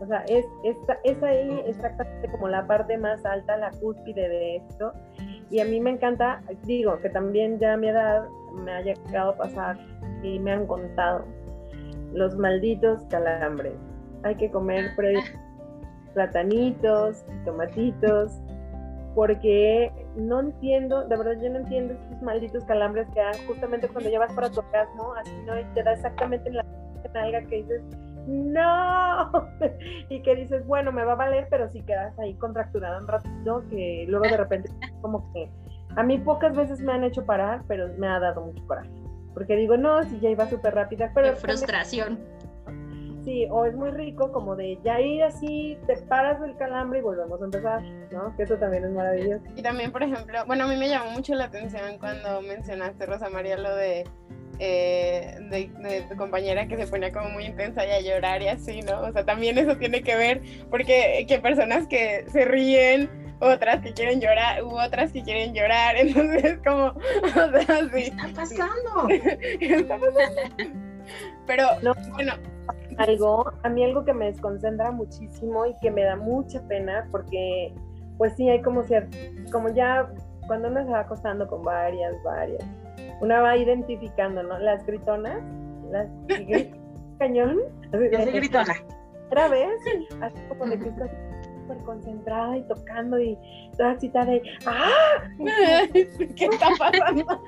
O 0.00 0.06
sea, 0.06 0.24
es, 0.28 0.44
es, 0.64 0.76
es, 1.04 1.22
ahí 1.22 1.62
exactamente 1.66 2.28
como 2.30 2.48
la 2.48 2.66
parte 2.66 2.98
más 2.98 3.24
alta, 3.24 3.56
la 3.56 3.70
cúspide 3.70 4.28
de 4.28 4.56
esto. 4.56 4.92
Y 5.50 5.60
a 5.60 5.64
mí 5.64 5.80
me 5.80 5.90
encanta, 5.90 6.42
digo, 6.64 6.98
que 6.98 7.08
también 7.10 7.58
ya 7.58 7.74
a 7.74 7.76
mi 7.76 7.88
edad 7.88 8.28
me 8.52 8.72
ha 8.72 8.80
llegado 8.82 9.30
a 9.30 9.36
pasar 9.36 9.78
y 10.22 10.38
me 10.38 10.52
han 10.52 10.66
contado 10.66 11.24
los 12.12 12.36
malditos 12.36 13.02
calambres. 13.08 13.74
Hay 14.24 14.34
que 14.34 14.50
comer 14.50 14.90
platanitos, 16.14 17.24
tomatitos, 17.44 18.32
porque 19.14 19.92
no 20.16 20.40
entiendo, 20.40 21.04
de 21.04 21.16
verdad 21.16 21.40
yo 21.42 21.50
no 21.50 21.58
entiendo 21.58 21.94
estos 21.94 22.22
malditos 22.22 22.64
calambres 22.64 23.08
que 23.14 23.20
dan 23.20 23.34
justamente 23.46 23.88
cuando 23.88 24.10
llevas 24.10 24.32
para 24.32 24.50
tu 24.50 24.60
orgasmo, 24.60 25.14
así 25.14 25.32
no, 25.46 25.58
y 25.58 25.64
te 25.74 25.82
da 25.82 25.92
exactamente 25.92 26.48
en 26.48 26.56
la 26.56 26.64
nalga 27.12 27.42
que 27.42 27.56
dices, 27.56 27.82
no, 28.26 29.30
y 30.08 30.22
que 30.22 30.34
dices, 30.36 30.66
bueno, 30.66 30.92
me 30.92 31.04
va 31.04 31.12
a 31.12 31.16
valer, 31.16 31.46
pero 31.50 31.68
si 31.70 31.82
quedas 31.82 32.18
ahí 32.18 32.34
contracturado 32.34 33.00
un 33.00 33.08
ratito, 33.08 33.64
que 33.70 34.04
luego 34.08 34.24
de 34.24 34.36
repente 34.36 34.70
como 35.00 35.32
que 35.32 35.50
a 35.96 36.02
mí 36.02 36.18
pocas 36.18 36.56
veces 36.56 36.80
me 36.80 36.92
han 36.92 37.04
hecho 37.04 37.24
parar, 37.24 37.62
pero 37.68 37.88
me 37.98 38.08
ha 38.08 38.18
dado 38.18 38.42
mucho 38.42 38.66
coraje, 38.66 38.90
porque 39.32 39.56
digo, 39.56 39.76
no, 39.76 40.02
si 40.04 40.18
ya 40.20 40.30
iba 40.30 40.46
súper 40.46 40.74
rápida, 40.74 41.10
pero... 41.14 41.36
frustración. 41.36 42.18
Sí, 43.24 43.46
o 43.50 43.64
es 43.64 43.74
muy 43.74 43.90
rico 43.90 44.30
como 44.32 44.54
de 44.54 44.78
ya 44.84 45.00
ir 45.00 45.22
así, 45.22 45.78
te 45.86 45.96
paras 45.96 46.40
del 46.42 46.56
calambre 46.56 46.98
y 46.98 47.02
volvemos 47.02 47.40
a 47.40 47.44
empezar, 47.46 47.82
¿no? 48.12 48.36
Que 48.36 48.42
eso 48.42 48.56
también 48.56 48.84
es 48.84 48.90
maravilloso. 48.90 49.44
Y 49.56 49.62
también, 49.62 49.92
por 49.92 50.02
ejemplo, 50.02 50.44
bueno, 50.46 50.64
a 50.64 50.68
mí 50.68 50.76
me 50.76 50.88
llamó 50.90 51.10
mucho 51.12 51.34
la 51.34 51.44
atención 51.44 51.98
cuando 51.98 52.42
mencionaste, 52.42 53.06
Rosa 53.06 53.30
María, 53.30 53.56
lo 53.56 53.74
de, 53.76 54.04
eh, 54.58 55.38
de, 55.50 56.02
tu 56.08 56.16
compañera 56.16 56.68
que 56.68 56.76
se 56.76 56.86
ponía 56.86 57.12
como 57.12 57.30
muy 57.30 57.46
intensa 57.46 57.86
y 57.86 57.90
a 57.90 58.00
llorar 58.00 58.42
y 58.42 58.48
así, 58.48 58.80
¿no? 58.82 59.00
O 59.00 59.12
sea, 59.12 59.24
también 59.24 59.56
eso 59.56 59.76
tiene 59.78 60.02
que 60.02 60.16
ver, 60.16 60.42
porque 60.70 61.24
que 61.26 61.38
personas 61.38 61.86
que 61.88 62.26
se 62.28 62.44
ríen, 62.44 63.08
otras 63.40 63.80
que 63.80 63.94
quieren 63.94 64.20
llorar, 64.20 64.62
u 64.62 64.78
otras 64.78 65.12
que 65.12 65.22
quieren 65.22 65.54
llorar, 65.54 65.96
entonces 65.98 66.58
como, 66.64 66.88
o 66.88 67.62
sea, 67.62 67.80
sí. 67.90 68.02
está 68.02 68.28
pasando? 68.34 69.08
¿Qué 69.08 69.74
está 69.74 69.98
pasando? 69.98 70.42
Pero, 71.46 71.68
bueno, 72.12 72.34
algo, 72.98 73.52
a 73.62 73.68
mí 73.68 73.84
algo 73.84 74.04
que 74.04 74.14
me 74.14 74.26
desconcentra 74.26 74.90
muchísimo 74.90 75.66
y 75.66 75.74
que 75.80 75.90
me 75.90 76.04
da 76.04 76.16
mucha 76.16 76.60
pena 76.68 77.06
porque 77.10 77.74
pues 78.18 78.34
sí 78.36 78.48
hay 78.48 78.62
como 78.62 78.82
cierto, 78.84 79.16
como 79.52 79.68
ya 79.70 80.08
cuando 80.46 80.68
uno 80.68 80.84
se 80.84 80.90
va 80.90 81.00
acostando 81.00 81.46
con 81.48 81.62
varias, 81.62 82.14
varias, 82.22 82.64
una 83.20 83.40
va 83.40 83.56
identificando, 83.56 84.42
¿no? 84.42 84.58
Las 84.58 84.84
gritonas, 84.86 85.42
las 85.90 86.08
cañón. 87.18 87.60
Yo 87.92 88.20
soy 88.22 88.32
gritona. 88.32 88.74
Otra 89.26 89.48
vez, 89.48 89.70
así 90.20 90.38
como 90.48 90.66
de 90.66 90.78
que 90.78 90.90
súper 91.64 91.78
concentrada 91.84 92.56
y 92.56 92.62
tocando 92.62 93.18
y 93.18 93.38
toda 93.76 93.92
excitada 93.92 94.26
de 94.26 94.42
¡Ah! 94.66 95.22
¿Qué 95.92 96.08
está 96.44 96.68
pasando? 96.78 97.24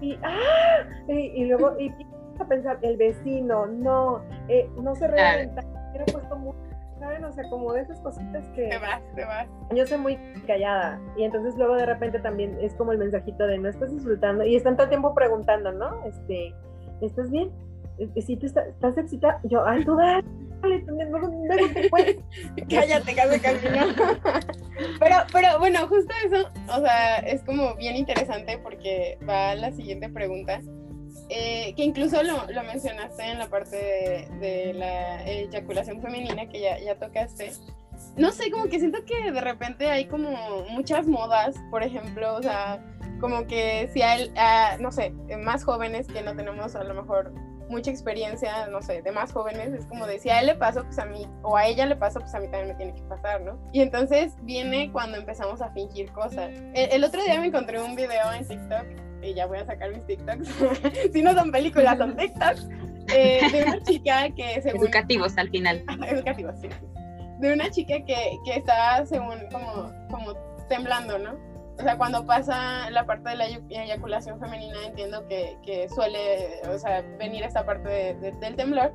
y, 0.00 0.18
¡ah! 0.22 0.84
y, 1.08 1.44
luego 1.44 1.78
y, 1.78 1.92
a 2.38 2.44
pensar, 2.46 2.78
el 2.82 2.96
vecino, 2.96 3.66
no, 3.66 4.22
eh, 4.48 4.68
no 4.76 4.94
se 4.96 5.06
reventa, 5.06 5.62
hubiera 5.90 6.04
puesto 6.06 6.36
mucho, 6.36 6.58
¿saben? 6.98 7.24
O 7.24 7.32
sea, 7.32 7.48
como 7.48 7.72
de 7.72 7.82
esas 7.82 8.00
cositas 8.00 8.44
que... 8.56 8.68
Te 8.68 8.78
vas, 8.78 9.00
te 9.14 9.24
vas. 9.24 9.46
Yo 9.72 9.86
soy 9.86 9.98
muy 9.98 10.18
callada 10.46 11.00
y 11.16 11.22
entonces 11.22 11.54
luego 11.56 11.76
de 11.76 11.86
repente 11.86 12.18
también 12.18 12.58
es 12.60 12.74
como 12.74 12.90
el 12.92 12.98
mensajito 12.98 13.46
de 13.46 13.58
no 13.58 13.68
estás 13.68 13.92
disfrutando 13.92 14.44
y 14.44 14.56
están 14.56 14.74
todo 14.74 14.84
el 14.84 14.90
tiempo 14.90 15.14
preguntando, 15.14 15.70
¿no? 15.72 16.04
Este, 16.04 16.52
¿estás 17.00 17.30
bien? 17.30 17.52
Eh, 17.98 18.22
si 18.22 18.36
tú 18.36 18.46
estás, 18.46 18.66
estás 18.68 18.96
excitada, 18.98 19.40
yo, 19.44 19.64
ay, 19.64 19.84
tú 19.84 19.96
dale, 19.96 20.24
no, 20.86 21.18
no, 21.18 21.30
Cállate, 22.70 23.14
casi 23.14 23.40
casi 23.40 23.66
pero, 24.98 25.16
pero 25.32 25.58
bueno, 25.58 25.86
justo 25.88 26.12
eso, 26.26 26.48
o 26.74 26.80
sea, 26.80 27.18
es 27.18 27.42
como 27.42 27.74
bien 27.76 27.96
interesante 27.96 28.58
porque 28.58 29.18
va 29.28 29.54
la 29.54 29.70
siguiente 29.72 30.08
pregunta, 30.08 30.60
eh, 31.28 31.74
que 31.76 31.84
incluso 31.84 32.22
lo, 32.22 32.50
lo, 32.50 32.62
mencionaste 32.64 33.22
en 33.24 33.38
la 33.38 33.46
parte 33.48 33.76
de, 33.76 34.28
de, 34.40 34.74
la 34.74 35.24
eyaculación 35.24 36.02
femenina 36.02 36.48
que 36.48 36.60
ya, 36.60 36.78
ya 36.78 36.96
tocaste. 36.96 37.52
No 38.16 38.32
sé, 38.32 38.50
como 38.50 38.66
que 38.66 38.78
siento 38.78 38.98
que 39.04 39.30
de 39.30 39.40
repente 39.40 39.88
hay 39.88 40.06
como 40.06 40.64
muchas 40.70 41.06
modas, 41.06 41.54
por 41.70 41.82
ejemplo, 41.82 42.34
o 42.34 42.42
sea, 42.42 42.82
como 43.20 43.46
que 43.46 43.88
si 43.92 44.02
hay, 44.02 44.30
uh, 44.30 44.82
no 44.82 44.92
sé, 44.92 45.10
más 45.38 45.64
jóvenes 45.64 46.06
que 46.08 46.22
no 46.22 46.34
tenemos 46.36 46.74
a 46.74 46.84
lo 46.84 46.94
mejor 46.94 47.32
mucha 47.74 47.90
experiencia, 47.90 48.68
no 48.68 48.80
sé, 48.80 49.02
de 49.02 49.10
más 49.10 49.32
jóvenes, 49.32 49.72
es 49.72 49.84
como 49.86 50.06
de 50.06 50.20
si 50.20 50.30
a 50.30 50.40
él 50.40 50.46
le 50.46 50.54
pasó, 50.54 50.84
pues 50.84 50.98
a 51.00 51.04
mí, 51.04 51.26
o 51.42 51.56
a 51.56 51.66
ella 51.66 51.86
le 51.86 51.96
pasó, 51.96 52.20
pues 52.20 52.32
a 52.34 52.38
mí 52.38 52.46
también 52.46 52.68
me 52.68 52.74
tiene 52.74 52.94
que 52.94 53.02
pasar, 53.02 53.40
¿no? 53.42 53.58
Y 53.72 53.80
entonces 53.80 54.34
viene 54.42 54.92
cuando 54.92 55.18
empezamos 55.18 55.60
a 55.60 55.70
fingir 55.70 56.10
cosas. 56.12 56.50
El, 56.74 57.02
otro 57.02 57.22
día 57.22 57.40
me 57.40 57.48
encontré 57.48 57.82
un 57.82 57.96
video 57.96 58.32
en 58.32 58.46
TikTok, 58.46 58.86
y 59.22 59.34
ya 59.34 59.46
voy 59.46 59.58
a 59.58 59.66
sacar 59.66 59.90
mis 59.90 60.06
TikToks, 60.06 60.48
si 61.12 61.22
no 61.22 61.34
son 61.34 61.50
películas, 61.50 61.98
son 61.98 62.16
TikToks, 62.16 62.68
eh, 63.12 63.40
de 63.50 63.62
una 63.64 63.82
chica 63.82 64.30
que 64.30 64.62
se... 64.62 64.70
Educativos 64.70 65.36
al 65.36 65.50
final. 65.50 65.84
Educativos, 66.08 66.54
sí. 66.60 66.68
De 67.40 67.52
una 67.52 67.68
chica 67.70 67.96
que, 68.06 68.38
que 68.44 68.56
estaba 68.56 69.04
según 69.04 69.38
como, 69.50 69.92
como 70.10 70.34
temblando, 70.68 71.18
¿no? 71.18 71.53
O 71.78 71.82
sea, 71.82 71.98
cuando 71.98 72.24
pasa 72.24 72.88
la 72.90 73.04
parte 73.04 73.30
de 73.30 73.36
la 73.36 73.46
eyaculación 73.46 74.38
femenina, 74.38 74.76
entiendo 74.86 75.26
que, 75.26 75.56
que 75.64 75.88
suele, 75.88 76.60
o 76.68 76.78
sea, 76.78 77.02
venir 77.18 77.42
esta 77.42 77.64
parte 77.66 78.14
del 78.14 78.56
temblor. 78.56 78.92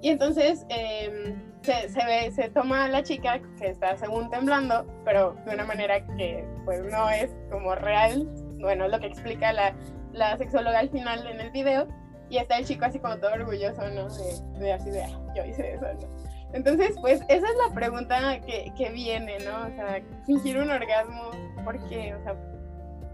Y 0.00 0.10
entonces 0.10 0.66
em, 0.68 1.34
se, 1.62 1.88
se, 1.88 2.04
ve, 2.04 2.30
se 2.30 2.48
toma 2.50 2.84
a 2.84 2.88
la 2.88 3.02
chica 3.02 3.40
que 3.58 3.68
está 3.68 3.96
según 3.96 4.30
temblando, 4.30 4.86
pero 5.04 5.34
de 5.46 5.54
una 5.54 5.64
manera 5.64 6.04
que 6.16 6.46
pues 6.64 6.82
no 6.84 7.08
es 7.10 7.30
como 7.50 7.74
real, 7.74 8.28
bueno, 8.60 8.88
lo 8.88 8.98
que 9.00 9.06
explica 9.06 9.52
la, 9.52 9.74
la 10.12 10.36
sexóloga 10.36 10.78
al 10.78 10.90
final 10.90 11.26
en 11.26 11.40
el 11.40 11.50
video, 11.50 11.86
y 12.30 12.38
está 12.38 12.58
el 12.58 12.66
chico 12.66 12.84
así 12.86 12.98
como 12.98 13.18
todo 13.18 13.32
orgulloso, 13.32 13.82
¿no? 13.90 14.08
De, 14.08 14.58
de 14.58 14.72
así 14.72 14.90
de, 14.90 15.06
yo 15.36 15.44
hice 15.44 15.74
eso, 15.74 15.86
¿no? 16.00 16.24
Entonces, 16.54 16.96
pues 17.00 17.20
esa 17.28 17.46
es 17.46 17.56
la 17.68 17.74
pregunta 17.74 18.40
que, 18.40 18.72
que 18.76 18.90
viene, 18.90 19.38
¿no? 19.40 19.66
O 19.66 19.70
sea, 19.70 20.00
fingir 20.24 20.58
un 20.58 20.70
orgasmo, 20.70 21.30
¿por 21.64 21.78
qué? 21.88 22.14
O 22.14 22.22
sea, 22.22 22.36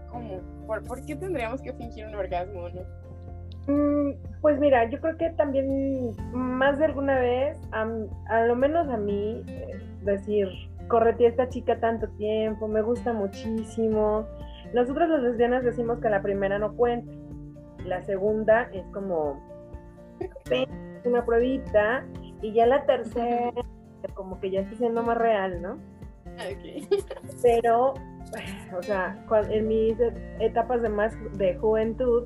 ¿cómo? 0.09 0.41
¿Por, 0.67 0.83
¿por 0.83 1.05
qué 1.05 1.15
tendríamos 1.15 1.61
que 1.61 1.73
fingir 1.73 2.05
un 2.07 2.15
orgasmo, 2.15 2.69
no? 2.69 2.81
Mm, 3.67 4.13
pues 4.41 4.59
mira, 4.59 4.89
yo 4.89 4.99
creo 4.99 5.17
que 5.17 5.29
también 5.31 6.15
más 6.33 6.79
de 6.79 6.85
alguna 6.85 7.19
vez, 7.19 7.57
a, 7.71 7.85
lo 8.45 8.55
menos 8.55 8.89
a 8.89 8.97
mí, 8.97 9.43
eh, 9.47 9.79
decir, 10.03 10.47
correteé 10.87 11.27
a 11.27 11.29
esta 11.29 11.49
chica 11.49 11.79
tanto 11.79 12.07
tiempo, 12.17 12.67
me 12.67 12.81
gusta 12.81 13.13
muchísimo. 13.13 14.25
Nosotros 14.73 15.09
los 15.09 15.21
lesbianas 15.21 15.63
decimos 15.63 15.99
que 15.99 16.09
la 16.09 16.21
primera 16.21 16.57
no 16.57 16.75
cuenta, 16.75 17.11
la 17.85 18.01
segunda 18.03 18.63
es 18.73 18.85
como 18.87 19.39
una 21.03 21.25
pruebita 21.25 22.05
y 22.41 22.53
ya 22.53 22.65
la 22.65 22.85
tercera 22.85 23.51
como 24.13 24.39
que 24.39 24.51
ya 24.51 24.61
está 24.61 24.75
siendo 24.77 25.03
más 25.03 25.17
real, 25.17 25.61
¿no? 25.61 25.77
Okay. 26.35 26.87
Pero, 27.41 27.93
o 28.77 28.81
sea, 28.81 29.17
en 29.49 29.67
mis 29.67 29.95
etapas 30.39 30.81
de 30.81 30.89
más 30.89 31.13
de 31.37 31.55
juventud, 31.55 32.25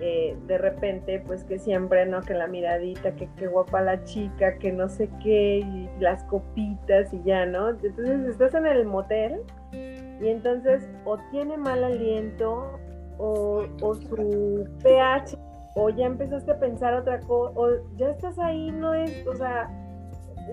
eh, 0.00 0.36
de 0.46 0.58
repente, 0.58 1.22
pues 1.26 1.44
que 1.44 1.58
siempre, 1.58 2.06
¿no? 2.06 2.22
Que 2.22 2.34
la 2.34 2.46
miradita, 2.46 3.14
que 3.14 3.28
qué 3.36 3.46
guapa 3.46 3.80
la 3.80 4.02
chica, 4.04 4.58
que 4.58 4.72
no 4.72 4.88
sé 4.88 5.08
qué, 5.22 5.58
y 5.58 5.88
las 6.00 6.24
copitas 6.24 7.12
y 7.12 7.22
ya, 7.22 7.46
¿no? 7.46 7.70
Entonces 7.70 8.28
estás 8.28 8.54
en 8.54 8.66
el 8.66 8.84
motel 8.84 9.40
y 9.72 10.28
entonces 10.28 10.88
o 11.04 11.18
tiene 11.30 11.56
mal 11.56 11.84
aliento 11.84 12.78
o, 13.18 13.64
o 13.80 13.94
su 13.94 14.68
pH 14.82 15.38
o 15.74 15.88
ya 15.90 16.06
empezaste 16.06 16.52
a 16.52 16.58
pensar 16.58 16.94
otra 16.94 17.20
cosa, 17.20 17.52
o 17.58 17.68
ya 17.96 18.10
estás 18.10 18.38
ahí, 18.38 18.70
no 18.70 18.94
es, 18.94 19.26
o 19.26 19.34
sea, 19.34 19.70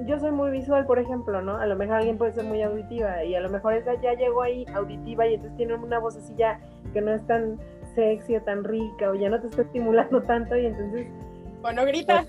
yo 0.05 0.19
soy 0.19 0.31
muy 0.31 0.51
visual, 0.51 0.85
por 0.85 0.99
ejemplo, 0.99 1.41
¿no? 1.41 1.57
A 1.57 1.65
lo 1.65 1.75
mejor 1.75 1.97
alguien 1.97 2.17
puede 2.17 2.33
ser 2.33 2.43
muy 2.43 2.61
auditiva 2.61 3.23
y 3.23 3.35
a 3.35 3.39
lo 3.39 3.49
mejor 3.49 3.73
esa 3.73 3.99
ya 4.01 4.13
llegó 4.13 4.41
ahí 4.41 4.65
auditiva 4.73 5.27
y 5.27 5.35
entonces 5.35 5.57
tiene 5.57 5.75
una 5.75 5.99
voz 5.99 6.15
así 6.15 6.33
ya 6.35 6.59
que 6.93 7.01
no 7.01 7.11
es 7.11 7.25
tan 7.27 7.57
sexy 7.95 8.35
o 8.37 8.41
tan 8.41 8.63
rica 8.63 9.09
o 9.09 9.15
ya 9.15 9.29
no 9.29 9.39
te 9.41 9.47
está 9.47 9.63
estimulando 9.63 10.21
tanto 10.27 10.57
y 10.57 10.67
entonces... 10.67 11.07
O 11.61 11.71
no 11.71 11.85
grita. 11.85 12.25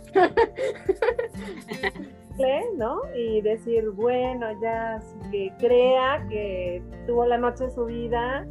¿no? 2.77 3.03
Y 3.15 3.43
decir, 3.43 3.91
bueno, 3.91 4.47
ya 4.61 4.99
que 5.31 5.53
crea 5.59 6.27
que 6.29 6.83
tuvo 7.07 7.27
la 7.27 7.39
noche 7.39 7.65
de 7.65 7.71
su 7.71 7.85
vida 7.85 8.47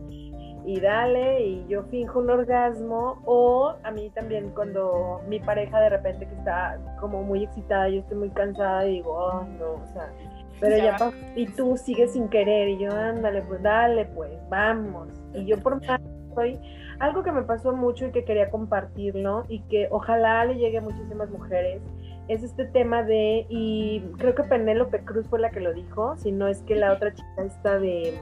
y 0.65 0.79
dale 0.79 1.41
y 1.41 1.65
yo 1.67 1.83
finjo 1.83 2.19
un 2.19 2.29
orgasmo 2.29 3.21
o 3.25 3.73
a 3.83 3.91
mí 3.91 4.09
también 4.11 4.49
cuando 4.51 5.21
mi 5.27 5.39
pareja 5.39 5.79
de 5.79 5.89
repente 5.89 6.27
que 6.27 6.35
está 6.35 6.77
como 6.99 7.23
muy 7.23 7.43
excitada 7.43 7.89
yo 7.89 7.99
estoy 7.99 8.17
muy 8.17 8.29
cansada 8.29 8.85
y 8.87 8.95
digo, 8.95 9.11
oh 9.11 9.43
no, 9.57 9.73
o 9.73 9.87
sea, 9.93 10.11
pero 10.59 10.77
ya, 10.77 10.97
ya 10.97 11.11
y 11.35 11.45
tú 11.47 11.77
sigues 11.77 12.13
sin 12.13 12.27
querer 12.29 12.69
y 12.69 12.77
yo 12.79 12.91
ándale, 12.91 13.41
pues 13.43 13.61
dale, 13.63 14.05
pues 14.13 14.31
vamos. 14.49 15.07
Y 15.33 15.45
yo 15.45 15.57
por 15.59 15.79
más 15.85 16.01
soy 16.35 16.59
algo 16.99 17.23
que 17.23 17.31
me 17.31 17.43
pasó 17.43 17.71
mucho 17.71 18.07
y 18.07 18.11
que 18.11 18.25
quería 18.25 18.49
compartirlo 18.49 19.45
y 19.47 19.61
que 19.61 19.87
ojalá 19.89 20.43
le 20.45 20.55
llegue 20.55 20.79
a 20.79 20.81
muchísimas 20.81 21.29
mujeres 21.29 21.81
es 22.29 22.43
este 22.43 22.65
tema 22.65 23.01
de, 23.01 23.47
y 23.49 24.01
creo 24.19 24.35
que 24.35 24.43
Penélope 24.43 25.03
Cruz 25.03 25.27
fue 25.27 25.39
la 25.39 25.49
que 25.49 25.59
lo 25.59 25.73
dijo, 25.73 26.15
si 26.17 26.31
no 26.31 26.47
es 26.47 26.61
que 26.61 26.75
la 26.75 26.93
otra 26.93 27.11
chica 27.11 27.43
está 27.43 27.79
de 27.79 28.13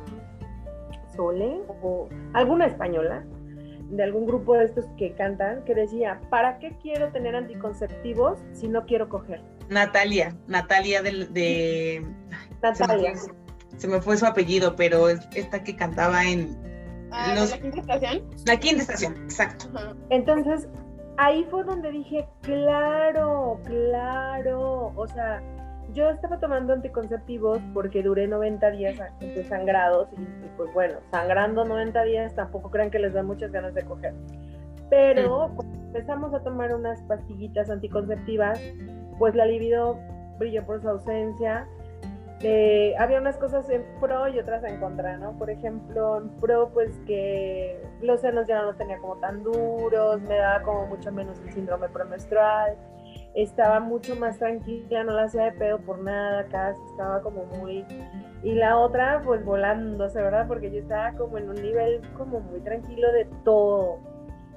Sole 1.18 1.60
o 1.82 2.08
alguna 2.34 2.68
española, 2.68 3.26
de 3.90 4.04
algún 4.04 4.26
grupo 4.26 4.56
de 4.56 4.66
estos 4.66 4.86
que 4.98 5.14
cantan, 5.14 5.64
que 5.66 5.76
decía, 5.76 6.22
¿para 6.30 6.60
qué 6.60 6.78
quiero 6.82 7.12
tener 7.12 7.36
anticonceptivos 7.36 8.40
si 8.54 8.70
no 8.70 8.86
quiero 8.86 9.10
coger? 9.10 9.42
Natalia, 9.70 10.36
Natalia 10.48 11.02
del, 11.02 11.34
de... 11.34 12.06
Natalia. 12.62 13.14
Se 13.76 13.88
me, 13.88 14.02
fue, 14.02 14.18
su 14.18 14.26
apellido, 14.26 14.76
pero 14.76 15.10
es 15.10 15.28
esta 15.36 15.64
que 15.64 15.76
cantaba 15.76 16.24
en 16.24 16.58
Ah, 17.12 17.36
¿La 17.36 17.58
quinta 17.58 17.80
estación? 17.80 18.24
La 18.46 18.58
quinta 18.58 18.82
estación, 18.82 19.16
exacto. 19.24 19.68
Entonces, 20.10 20.68
ahí 21.18 21.46
fue 21.50 21.64
donde 21.64 21.92
dije, 21.92 22.28
claro, 22.42 23.60
claro, 23.66 24.94
o 24.96 25.08
sea, 25.08 25.42
yo 25.94 26.10
estaba 26.10 26.40
tomando 26.40 26.74
anticonceptivos 26.74 27.60
porque 27.74 28.04
duré 28.04 28.28
90 28.28 28.72
días 28.72 29.00
sangrados 29.48 30.10
y, 30.14 30.48
pues 30.58 30.74
bueno, 30.74 31.00
sangrando 31.12 31.66
90 31.66 32.04
días 32.04 32.36
tampoco 32.36 32.70
crean 32.70 32.92
que 32.92 33.00
les 33.00 33.14
da 33.14 33.24
muchas 33.24 33.52
ganas 33.52 33.74
de 33.74 33.84
coger. 33.84 34.14
Pero 34.90 35.52
cuando 35.56 35.76
empezamos 35.88 36.34
a 36.34 36.42
tomar 36.42 36.74
unas 36.74 37.02
pastillitas 37.04 37.70
anticonceptivas, 37.70 38.62
pues 39.18 39.36
la 39.36 39.46
libido 39.46 39.98
brilló 40.38 40.66
por 40.66 40.82
su 40.82 40.90
ausencia 40.90 41.68
eh, 42.42 42.94
había 43.00 43.20
unas 43.20 43.36
cosas 43.38 43.68
en 43.70 43.84
pro 44.00 44.28
y 44.28 44.38
otras 44.38 44.64
en 44.64 44.80
contra, 44.80 45.18
¿no? 45.18 45.32
Por 45.40 45.50
ejemplo, 45.50 46.18
en 46.18 46.30
pro, 46.38 46.70
pues 46.70 46.92
que 47.08 47.82
los 48.02 48.22
senos 48.22 48.46
ya 48.46 48.60
no 48.60 48.66
los 48.68 48.78
tenía 48.78 49.00
como 49.00 49.18
tan 49.18 49.42
duros, 49.42 50.22
me 50.22 50.36
daba 50.38 50.62
como 50.62 50.86
mucho 50.86 51.12
menos 51.12 51.40
el 51.40 51.52
síndrome 51.52 51.90
premenstrual, 51.90 52.78
estaba 53.44 53.80
mucho 53.80 54.16
más 54.16 54.40
tranquila, 54.40 55.04
no 55.04 55.14
la 55.14 55.24
hacía 55.24 55.44
de 55.44 55.52
pedo 55.52 55.78
por 55.80 56.00
nada, 56.00 56.46
casi 56.48 56.82
estaba 56.92 57.22
como 57.22 57.46
muy... 57.46 57.86
Y 58.44 58.54
la 58.54 58.78
otra, 58.78 59.22
pues 59.24 59.46
volándose, 59.46 60.22
¿verdad? 60.22 60.48
Porque 60.48 60.72
yo 60.72 60.80
estaba 60.80 61.12
como 61.14 61.38
en 61.38 61.50
un 61.50 61.56
nivel 61.56 62.02
como 62.18 62.40
muy 62.40 62.60
tranquilo 62.62 63.12
de 63.12 63.26
todo. 63.44 64.00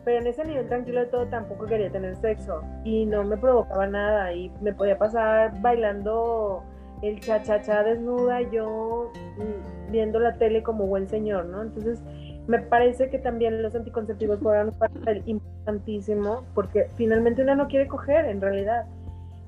Pero 0.05 0.21
en 0.21 0.27
ese 0.27 0.45
nivel 0.47 0.67
tranquilo 0.67 1.01
de 1.01 1.07
todo 1.07 1.27
tampoco 1.27 1.67
quería 1.67 1.91
tener 1.91 2.17
sexo 2.17 2.63
y 2.85 3.05
no 3.05 3.23
me 3.23 3.37
provocaba 3.37 3.87
nada 3.87 4.33
y 4.33 4.51
me 4.63 4.73
podía 4.73 4.97
pasar 4.97 5.61
bailando 5.61 6.63
el 7.03 7.21
cha-cha-cha 7.21 7.83
desnuda, 7.83 8.41
yo 8.51 9.11
mm, 9.37 9.93
viendo 9.93 10.21
la 10.21 10.37
tele 10.39 10.63
como 10.63 10.87
buen 10.87 11.07
señor, 11.07 11.47
¿no? 11.47 11.63
Entonces, 11.63 12.03
me 12.47 12.59
parece 12.59 13.11
que 13.11 13.19
también 13.19 13.63
los 13.63 13.75
anticonceptivos 13.75 14.39
juegan 14.43 14.69
un 14.69 14.79
papel 14.79 15.23
importantísimo 15.27 16.45
porque 16.55 16.91
finalmente 16.97 17.43
uno 17.43 17.57
no 17.57 17.69
quiere 17.69 17.87
coger 17.87 18.27
en 18.27 18.41
realidad. 18.41 18.87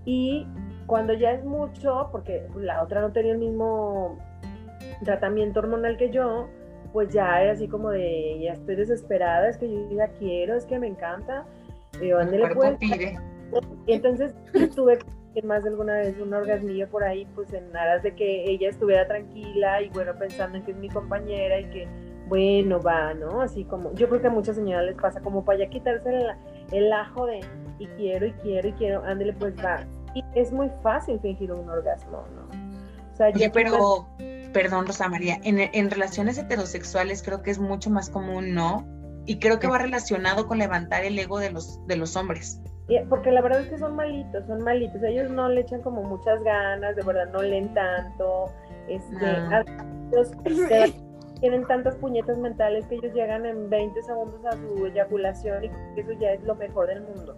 Y 0.05 0.47
cuando 0.87 1.13
ya 1.13 1.33
es 1.33 1.45
mucho, 1.45 2.09
porque 2.11 2.47
la 2.57 2.83
otra 2.83 3.01
no 3.01 3.13
tenía 3.13 3.33
el 3.33 3.39
mismo 3.39 4.19
tratamiento 5.05 5.61
hormonal 5.61 5.97
que 5.97 6.11
yo, 6.11 6.49
pues 6.93 7.13
ya 7.13 7.41
era 7.41 7.53
así 7.53 7.69
como 7.69 7.91
de, 7.91 8.41
ya 8.41 8.53
estoy 8.53 8.77
desesperada, 8.77 9.49
es 9.49 9.57
que 9.57 9.71
yo 9.71 9.97
ya 9.97 10.09
quiero, 10.19 10.57
es 10.57 10.65
que 10.65 10.79
me 10.79 10.89
encanta. 10.89 11.45
Y 12.01 12.09
yo, 12.09 12.19
pues. 12.55 12.77
Entonces 13.87 14.35
tuve 14.75 14.99
más 15.43 15.63
de 15.65 15.71
alguna 15.71 15.95
vez 15.95 16.19
un 16.21 16.35
orgasmillo 16.35 16.89
por 16.89 17.05
ahí, 17.05 17.27
pues 17.35 17.53
en 17.55 17.75
aras 17.75 18.03
de 18.03 18.15
que 18.15 18.51
ella 18.51 18.69
estuviera 18.69 19.07
tranquila 19.07 19.81
y 19.81 19.89
bueno, 19.89 20.13
pensando 20.19 20.59
en 20.59 20.65
que 20.65 20.73
es 20.73 20.77
mi 20.77 20.91
compañera 20.91 21.61
y 21.61 21.65
que, 21.71 21.89
bueno, 22.33 22.81
va, 22.81 23.13
¿no? 23.13 23.43
Así 23.43 23.63
como, 23.65 23.93
yo 23.93 24.09
creo 24.09 24.23
que 24.23 24.29
a 24.29 24.31
muchas 24.31 24.57
señoras 24.57 24.87
les 24.87 24.97
pasa 24.97 25.21
como 25.21 25.45
para 25.45 25.59
ya 25.59 25.69
quitarse 25.69 26.09
el, 26.09 26.31
el 26.73 26.91
ajo 26.91 27.27
de, 27.27 27.41
y 27.79 27.87
quiero, 27.89 28.25
y 28.25 28.33
quiero, 28.33 28.69
y 28.69 28.73
quiero, 28.73 29.05
ándele, 29.05 29.35
pues 29.35 29.55
va. 29.63 29.85
Y 30.15 30.25
es 30.35 30.51
muy 30.51 30.71
fácil 30.83 31.21
fingir 31.21 31.53
un 31.53 31.69
orgasmo, 31.69 32.25
¿no? 32.35 32.49
O 33.13 33.17
sea, 33.17 33.29
Oye, 33.29 33.51
pero, 33.51 34.09
perdón, 34.55 34.87
Rosa 34.87 35.11
María, 35.11 35.41
en, 35.45 35.59
en 35.61 35.91
relaciones 35.91 36.39
heterosexuales 36.39 37.23
creo 37.23 37.43
que 37.43 37.51
es 37.51 37.59
mucho 37.59 37.91
más 37.91 38.09
común, 38.09 38.55
¿no? 38.55 38.87
Y 39.27 39.39
creo 39.39 39.59
que 39.59 39.67
va 39.67 39.77
relacionado 39.77 40.47
con 40.47 40.57
levantar 40.57 41.05
el 41.05 41.19
ego 41.19 41.39
de 41.39 41.51
los, 41.51 41.87
de 41.87 41.97
los 41.97 42.17
hombres 42.17 42.63
porque 43.09 43.31
la 43.31 43.41
verdad 43.41 43.61
es 43.61 43.69
que 43.69 43.79
son 43.79 43.97
malitos, 43.97 44.47
son 44.47 44.63
malitos. 44.63 45.03
Ellos 45.03 45.31
no 45.31 45.49
le 45.49 45.63
echan 45.63 45.81
como 45.83 46.03
muchas 46.03 46.43
ganas, 46.43 46.95
de 46.97 47.03
verdad 47.03 47.29
no 47.33 47.43
leen 47.43 47.73
tanto. 47.73 48.53
Este, 48.89 49.27
ah. 49.27 49.65
tienen 51.43 51.67
tantas 51.67 51.97
puñetas 51.97 52.39
mentales 52.39 52.87
que 52.87 52.95
ellos 52.95 53.13
llegan 53.15 53.45
en 53.45 53.69
20 53.69 54.01
segundos 54.03 54.47
a 54.47 54.53
su 54.53 54.87
eyaculación 54.87 55.65
y 55.65 56.01
eso 56.01 56.13
ya 56.13 56.35
es 56.35 56.43
lo 56.45 56.55
mejor 56.55 56.87
del 56.87 57.03
mundo. 57.03 57.37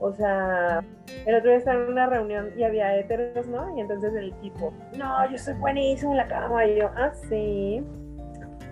O 0.00 0.12
sea, 0.12 0.84
el 1.24 1.34
otro 1.34 1.48
día 1.48 1.58
estaba 1.58 1.82
en 1.82 1.88
una 1.88 2.06
reunión 2.06 2.52
y 2.58 2.62
había 2.62 2.94
héteros, 2.94 3.48
¿no? 3.48 3.74
Y 3.74 3.80
entonces 3.80 4.14
el 4.14 4.34
tipo, 4.40 4.74
no, 4.98 5.30
yo 5.30 5.38
soy 5.38 5.54
buenísimo 5.54 6.12
en 6.12 6.18
la 6.18 6.28
cama. 6.28 6.66
Y 6.66 6.76
yo, 6.76 6.90
ah, 6.94 7.10
sí. 7.30 7.82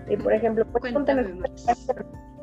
Y 0.07 0.15
por 0.15 0.31
ejemplo, 0.31 0.63
pues, 0.71 0.93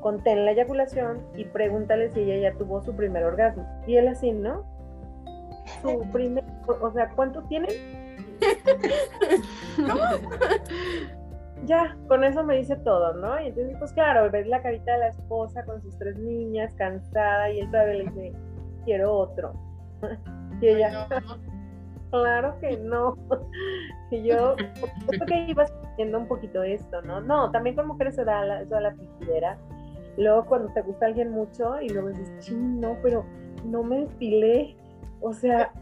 contén 0.01 0.45
la 0.45 0.51
eyaculación 0.51 1.21
y 1.37 1.45
pregúntale 1.45 2.11
si 2.11 2.21
ella 2.21 2.51
ya 2.51 2.59
tuvo 2.59 2.83
su 2.83 2.95
primer 2.97 3.23
orgasmo. 3.23 3.65
Y 3.87 3.97
él 3.97 4.09
así, 4.09 4.33
¿no? 4.33 4.65
Su 5.83 6.01
primer, 6.13 6.43
o 6.67 6.91
sea, 6.91 7.11
¿cuánto 7.11 7.43
tiene? 7.45 7.69
ya, 11.67 11.97
con 12.09 12.25
eso 12.25 12.45
me 12.45 12.57
dice 12.57 12.77
todo, 12.77 13.15
¿no? 13.15 13.41
Y 13.41 13.49
entonces, 13.49 13.77
pues 13.79 13.93
claro, 13.93 14.31
ves 14.31 14.47
la 14.47 14.63
carita 14.63 14.93
de 14.93 14.99
la 14.99 15.09
esposa 15.09 15.65
con 15.65 15.81
sus 15.83 15.97
tres 15.99 16.19
niñas, 16.19 16.75
cansada, 16.75 17.51
y 17.51 17.61
él 17.61 17.71
todavía 17.71 17.95
le 17.95 18.05
dice, 18.05 18.33
quiero 18.85 19.13
otro. 19.13 19.53
y 20.61 20.69
ella, 20.69 21.09
claro 22.11 22.59
que 22.61 22.77
no. 22.79 23.17
y 24.11 24.23
yo, 24.23 24.57
creo 25.09 25.27
que 25.27 25.45
ibas 25.49 25.73
viendo 25.97 26.19
un 26.19 26.29
poquito 26.29 26.63
esto, 26.63 27.03
¿no? 27.03 27.21
No, 27.21 27.51
también 27.51 27.77
con 27.77 27.87
mujeres 27.87 28.15
se 28.15 28.25
da 28.25 28.45
la, 28.45 28.63
eso 28.63 28.77
a 28.77 28.81
la 28.81 28.95
fingidera 28.95 29.59
Luego 30.17 30.45
cuando 30.45 30.73
te 30.73 30.83
gusta 30.83 31.07
alguien 31.07 31.31
mucho 31.31 31.81
y 31.81 31.89
luego 31.89 32.09
dices, 32.09 32.31
ching, 32.41 32.81
no, 32.81 32.97
pero 33.03 33.25
no 33.65 33.83
me 33.83 34.01
despilé. 34.01 34.77
O 35.21 35.33
sea, 35.33 35.73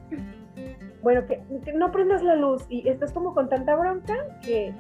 bueno, 1.03 1.27
que, 1.27 1.43
no 1.75 1.93
prendas 1.93 2.23
la 2.23 2.37
luz 2.37 2.65
y 2.69 2.89
estás 2.89 3.13
como 3.13 3.35
con 3.35 3.49
tanta 3.49 3.75
bronca 3.77 4.15
que 4.43 4.73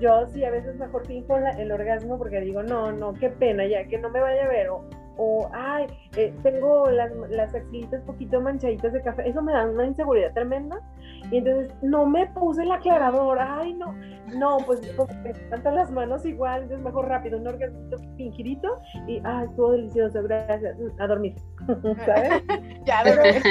yo 0.00 0.26
sí 0.28 0.44
a 0.44 0.50
veces 0.50 0.76
mejor 0.76 1.06
finjo 1.06 1.36
el 1.36 1.72
orgasmo 1.72 2.18
porque 2.18 2.40
digo, 2.40 2.62
no, 2.62 2.92
no, 2.92 3.14
qué 3.14 3.30
pena, 3.30 3.66
ya 3.66 3.84
que 3.84 3.98
no 3.98 4.10
me 4.10 4.20
vaya 4.20 4.44
a 4.44 4.48
ver, 4.48 4.68
o, 4.68 4.84
o 5.16 5.50
ay, 5.52 5.86
eh, 6.16 6.34
tengo 6.42 6.90
las, 6.90 7.12
las 7.30 7.54
axilitas 7.54 8.02
poquito 8.02 8.40
manchaditas 8.40 8.92
de 8.92 9.02
café, 9.02 9.28
eso 9.28 9.42
me 9.42 9.52
da 9.52 9.66
una 9.66 9.86
inseguridad 9.86 10.32
tremenda. 10.32 10.80
Y 11.30 11.36
entonces 11.36 11.70
no 11.82 12.06
me 12.06 12.26
puse 12.28 12.62
el 12.62 12.72
aclarador, 12.72 13.38
ay, 13.38 13.74
no, 13.74 13.94
no, 14.38 14.58
pues 14.64 14.80
me 15.22 15.32
levantan 15.32 15.74
las 15.74 15.90
manos 15.90 16.24
igual, 16.24 16.62
entonces 16.62 16.84
mejor 16.84 17.08
rápido, 17.08 17.38
un 17.38 17.46
orgasmo 17.46 17.78
fingidito 18.16 18.80
y, 19.06 19.20
ay, 19.24 19.44
estuvo 19.44 19.72
delicioso, 19.72 20.22
gracias, 20.22 20.76
a 20.98 21.06
dormir, 21.06 21.34
¿sabes? 22.06 22.42
ya, 22.86 23.04
dormir. 23.04 23.42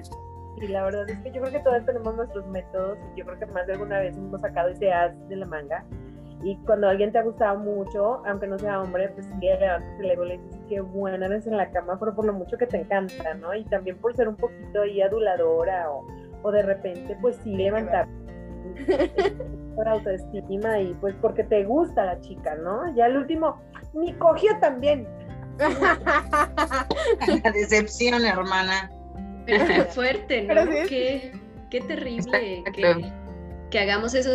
Y 0.56 0.68
la 0.68 0.84
verdad 0.84 1.08
es 1.08 1.18
que 1.18 1.30
yo 1.32 1.42
creo 1.42 1.52
que 1.52 1.60
todas 1.60 1.84
tenemos 1.84 2.16
nuestros 2.16 2.46
métodos 2.46 2.98
y 3.14 3.18
yo 3.18 3.26
creo 3.26 3.38
que 3.38 3.46
más 3.46 3.66
de 3.66 3.74
alguna 3.74 4.00
vez 4.00 4.16
hemos 4.16 4.40
sacado 4.40 4.70
ese 4.70 4.92
as 4.92 5.12
de 5.28 5.36
la 5.36 5.46
manga. 5.46 5.84
Y 6.42 6.56
cuando 6.66 6.88
alguien 6.88 7.12
te 7.12 7.18
ha 7.18 7.22
gustado 7.22 7.58
mucho, 7.58 8.22
aunque 8.26 8.46
no 8.46 8.58
sea 8.58 8.80
hombre, 8.80 9.08
pues 9.10 9.26
sí, 9.26 9.32
levantas 9.40 10.00
el 10.00 10.10
ego 10.10 10.24
y 10.24 10.28
le 10.28 10.38
dices 10.38 10.60
qué 10.68 10.80
buena 10.80 11.26
eres 11.26 11.46
en 11.46 11.56
la 11.56 11.70
cama, 11.70 11.98
pero 11.98 12.14
por 12.14 12.26
lo 12.26 12.32
mucho 12.34 12.56
que 12.58 12.66
te 12.66 12.78
encanta, 12.78 13.34
¿no? 13.34 13.54
Y 13.54 13.64
también 13.64 13.98
por 13.98 14.14
ser 14.14 14.28
un 14.28 14.36
poquito 14.36 14.82
ahí 14.82 15.00
aduladora 15.00 15.90
o, 15.90 16.06
o 16.42 16.52
de 16.52 16.62
repente, 16.62 17.16
pues 17.20 17.36
sí, 17.42 17.54
levantar 17.54 18.06
por 19.76 19.88
autoestima 19.88 20.80
y 20.80 20.94
pues 20.94 21.14
porque 21.20 21.44
te 21.44 21.64
gusta 21.64 22.04
la 22.04 22.20
chica, 22.20 22.54
¿no? 22.56 22.94
Ya 22.94 23.06
el 23.06 23.16
último, 23.16 23.60
ni 23.94 24.12
cogió 24.14 24.58
también. 24.60 25.06
La 25.58 27.50
decepción, 27.50 28.24
hermana. 28.24 28.90
Pero 29.46 29.66
qué 29.66 29.82
fuerte, 29.90 30.42
¿no? 30.42 30.64
Qué, 30.88 31.32
qué, 31.70 31.80
terrible 31.80 32.62
que, 32.74 33.12
que, 33.70 33.78
hagamos 33.78 34.14
eso. 34.14 34.30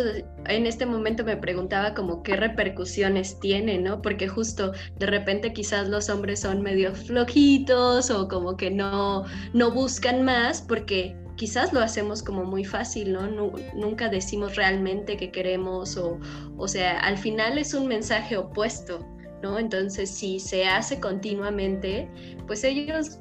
En 0.46 0.66
este 0.66 0.86
momento 0.86 1.24
me 1.24 1.36
preguntaba 1.36 1.94
como 1.94 2.22
qué 2.22 2.36
repercusiones 2.36 3.38
tiene, 3.40 3.78
¿no? 3.78 4.02
Porque 4.02 4.28
justo 4.28 4.72
de 4.98 5.06
repente 5.06 5.52
quizás 5.52 5.88
los 5.88 6.08
hombres 6.08 6.40
son 6.40 6.62
medio 6.62 6.94
flojitos 6.94 8.10
o 8.10 8.28
como 8.28 8.56
que 8.56 8.70
no, 8.70 9.24
no 9.52 9.70
buscan 9.70 10.24
más 10.24 10.62
porque 10.62 11.16
quizás 11.36 11.72
lo 11.72 11.80
hacemos 11.80 12.22
como 12.22 12.44
muy 12.44 12.64
fácil, 12.64 13.12
¿no? 13.12 13.26
Nunca 13.74 14.08
decimos 14.08 14.56
realmente 14.56 15.16
que 15.16 15.30
queremos 15.30 15.96
o, 15.96 16.18
o 16.56 16.68
sea, 16.68 16.98
al 17.00 17.18
final 17.18 17.58
es 17.58 17.74
un 17.74 17.88
mensaje 17.88 18.36
opuesto, 18.36 19.04
¿no? 19.42 19.58
Entonces, 19.58 20.10
si 20.10 20.38
se 20.38 20.66
hace 20.66 21.00
continuamente, 21.00 22.08
pues 22.46 22.64
ellos 22.64 23.18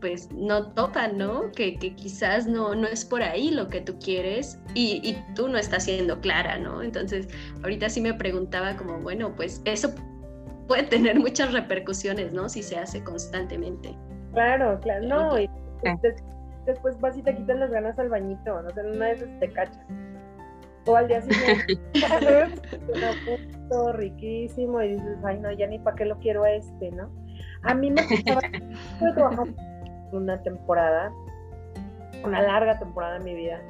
pues 0.00 0.30
no 0.32 0.72
tocan, 0.72 1.18
¿no? 1.18 1.52
Que, 1.52 1.76
quizás 1.78 2.46
no, 2.46 2.74
no 2.74 2.86
es 2.86 3.04
por 3.04 3.22
ahí 3.22 3.50
lo 3.50 3.68
que 3.68 3.80
tú 3.80 3.98
quieres 3.98 4.58
y, 4.74 5.00
y, 5.02 5.16
tú 5.34 5.48
no 5.48 5.58
estás 5.58 5.84
siendo 5.84 6.20
clara, 6.20 6.58
¿no? 6.58 6.82
Entonces, 6.82 7.28
ahorita 7.62 7.88
sí 7.88 8.00
me 8.00 8.14
preguntaba 8.14 8.76
como, 8.76 8.98
bueno, 8.98 9.34
pues 9.36 9.60
eso 9.64 9.92
puede 10.66 10.84
tener 10.84 11.18
muchas 11.18 11.52
repercusiones, 11.52 12.32
¿no? 12.32 12.48
Si 12.48 12.62
se 12.62 12.78
hace 12.78 13.02
constantemente. 13.02 13.96
Claro, 14.32 14.78
claro, 14.80 15.06
no, 15.06 15.40
y 15.40 15.50
después 16.64 17.00
vas 17.00 17.16
y 17.16 17.22
te 17.22 17.34
quitan 17.34 17.60
las 17.60 17.70
ganas 17.70 17.98
al 17.98 18.08
bañito, 18.08 18.62
no 18.62 18.70
sé, 18.70 18.80
una 18.82 19.06
vez 19.06 19.24
te 19.40 19.52
cachas. 19.52 19.84
O 20.86 20.96
al 20.96 21.08
día 21.08 21.20
siguiente, 21.22 21.78
todo 23.68 23.92
riquísimo 23.92 24.80
y 24.82 24.92
dices, 24.94 25.18
ay 25.24 25.38
no, 25.40 25.52
ya 25.52 25.66
ni 25.66 25.78
para 25.78 25.96
qué 25.96 26.04
lo 26.04 26.18
quiero 26.18 26.44
a 26.44 26.52
este, 26.52 26.90
¿no? 26.92 27.10
A 27.62 27.74
mí 27.74 27.90
me 27.90 28.06
gustaba, 28.06 28.40
una 30.12 30.42
temporada, 30.42 31.12
una 32.24 32.42
larga 32.42 32.78
temporada 32.78 33.16
en 33.16 33.24
mi 33.24 33.34
vida. 33.34 33.60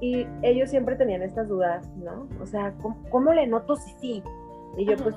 Y 0.00 0.26
ellos 0.42 0.70
siempre 0.70 0.96
tenían 0.96 1.22
estas 1.22 1.48
dudas, 1.48 1.88
¿no? 1.96 2.28
O 2.40 2.46
sea, 2.46 2.74
¿cómo, 3.10 3.32
le 3.32 3.46
noto 3.46 3.76
si 3.76 3.92
sí? 4.00 4.22
Y 4.76 4.84
yo, 4.86 4.96
pues, 4.96 5.16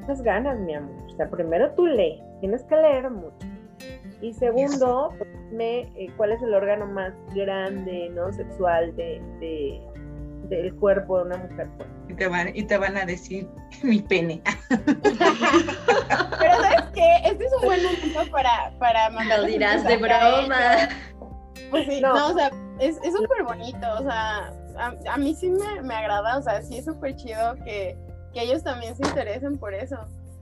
muchas 0.00 0.22
ganas, 0.22 0.58
mi 0.58 0.74
amor. 0.74 0.94
O 1.06 1.16
sea, 1.16 1.30
primero 1.30 1.70
tú 1.72 1.86
lee, 1.86 2.20
tienes 2.40 2.64
que 2.64 2.76
leer 2.76 3.10
mucho. 3.10 3.46
Y 4.20 4.32
segundo, 4.32 5.12
pues, 5.16 5.30
me, 5.52 5.80
eh, 5.94 6.10
cuál 6.16 6.32
es 6.32 6.42
el 6.42 6.52
órgano 6.52 6.86
más 6.86 7.12
grande, 7.34 8.10
¿no? 8.10 8.32
Sexual 8.32 8.96
de, 8.96 9.22
de 9.38 9.80
del 10.48 10.74
cuerpo 10.76 11.18
de 11.18 11.24
una 11.24 11.36
mujer. 11.38 11.68
Pues. 11.76 11.88
Y 12.08 12.14
te 12.14 12.28
van, 12.28 12.56
y 12.56 12.62
te 12.64 12.76
van 12.76 12.96
a 12.96 13.04
decir 13.04 13.48
mi 13.82 14.00
pene. 14.00 14.42
Pero 14.68 14.84
¿sabes 16.60 16.84
qué? 16.94 17.16
Este 17.24 17.44
es 17.44 17.52
un 17.60 17.62
buen 17.62 17.82
momento 17.82 18.32
para, 18.84 19.10
mandar. 19.10 19.40
Lo 19.40 19.46
dirás 19.46 19.84
de 19.84 19.96
broma. 19.96 20.88
Pues 21.70 21.86
sí, 21.86 22.00
no. 22.00 22.28
o 22.28 22.34
sea, 22.34 22.50
es 22.78 22.96
súper 22.96 23.44
bonito, 23.44 23.86
o 23.98 24.02
sea, 24.02 24.52
a, 24.78 24.94
a, 25.12 25.16
mí 25.16 25.34
sí 25.34 25.50
me, 25.50 25.82
me 25.82 25.94
agrada, 25.94 26.38
o 26.38 26.42
sea, 26.42 26.60
sí 26.62 26.78
es 26.78 26.84
súper 26.84 27.16
chido 27.16 27.54
que, 27.64 27.96
que 28.32 28.42
ellos 28.42 28.62
también 28.62 28.94
se 28.94 29.06
interesen 29.06 29.58
por 29.58 29.72
eso. 29.72 29.96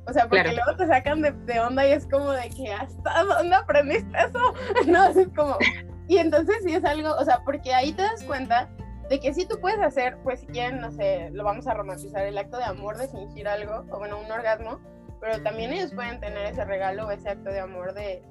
O 0.07 0.13
sea, 0.13 0.27
porque 0.29 0.53
luego 0.53 0.77
te 0.77 0.87
sacan 0.89 1.23
de, 1.23 1.31
de, 1.31 1.61
onda 1.61 1.87
y 1.87 1.93
es 1.93 2.07
como 2.09 2.33
de 2.33 2.51
que 2.51 2.73
hasta 2.73 3.23
dónde 3.23 3.55
aprendiste 3.55 4.19
eso. 4.19 4.55
No, 4.87 5.07
es 5.07 5.29
como. 5.37 5.57
Y 6.09 6.19
entonces 6.19 6.57
sí 6.65 6.75
es 6.75 6.85
algo, 6.85 7.15
o 7.15 7.25
sea, 7.25 7.41
porque 7.45 7.73
ahí 7.73 7.93
te 7.93 8.03
das 8.03 8.25
cuenta 8.25 8.69
de 9.09 9.21
que 9.21 9.33
sí 9.33 9.47
tú 9.47 9.61
puedes 9.61 9.81
hacer, 9.81 10.19
pues 10.25 10.41
si 10.41 10.47
quieren, 10.47 10.81
no 10.81 10.91
sé, 10.91 11.31
lo 11.33 11.45
vamos 11.45 11.67
a 11.69 11.75
romantizar, 11.75 12.25
el 12.27 12.37
acto 12.37 12.57
de 12.57 12.65
amor 12.65 12.99
de 12.99 13.09
fingir 13.09 13.47
algo, 13.47 13.85
o 13.91 13.99
bueno, 13.99 14.19
un 14.19 14.31
orgasmo, 14.31 14.81
pero 15.21 15.41
también 15.43 15.73
ellos 15.73 15.93
pueden 15.95 16.19
tener 16.19 16.47
ese 16.47 16.65
regalo 16.65 17.07
o 17.07 17.11
ese 17.13 17.29
acto 17.29 17.51
de 17.51 17.61
amor 17.61 17.95
de, 17.95 18.23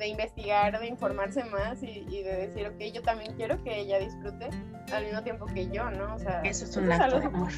de 0.00 0.08
investigar, 0.08 0.80
de 0.80 0.86
informarse 0.86 1.44
más 1.44 1.82
y, 1.82 2.06
y, 2.08 2.22
de 2.22 2.48
decir, 2.48 2.66
ok, 2.66 2.80
yo 2.92 3.02
también 3.02 3.34
quiero 3.36 3.62
que 3.62 3.80
ella 3.80 3.98
disfrute 3.98 4.48
al 4.92 5.04
mismo 5.04 5.22
tiempo 5.22 5.44
que 5.46 5.68
yo, 5.68 5.90
¿no? 5.90 6.14
O 6.14 6.18
sea, 6.18 6.40
eso 6.40 6.64
es 6.64 6.76
un 6.76 6.90
acto 6.90 7.20
de 7.20 7.26
amor. 7.26 7.52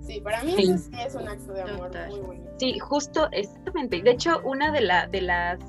Sí, 0.00 0.20
para 0.20 0.42
mí 0.42 0.54
eso 0.58 0.78
sí 0.78 0.90
es 0.98 1.14
un 1.14 1.28
acto 1.28 1.52
de 1.52 1.62
amor 1.62 1.90
muy 2.08 2.20
bonito. 2.20 2.50
Sí, 2.58 2.78
justo, 2.78 3.28
exactamente. 3.30 4.02
De 4.02 4.10
hecho, 4.10 4.40
una 4.42 4.72
de, 4.72 4.80
la, 4.80 5.06
de 5.06 5.20
las 5.20 5.60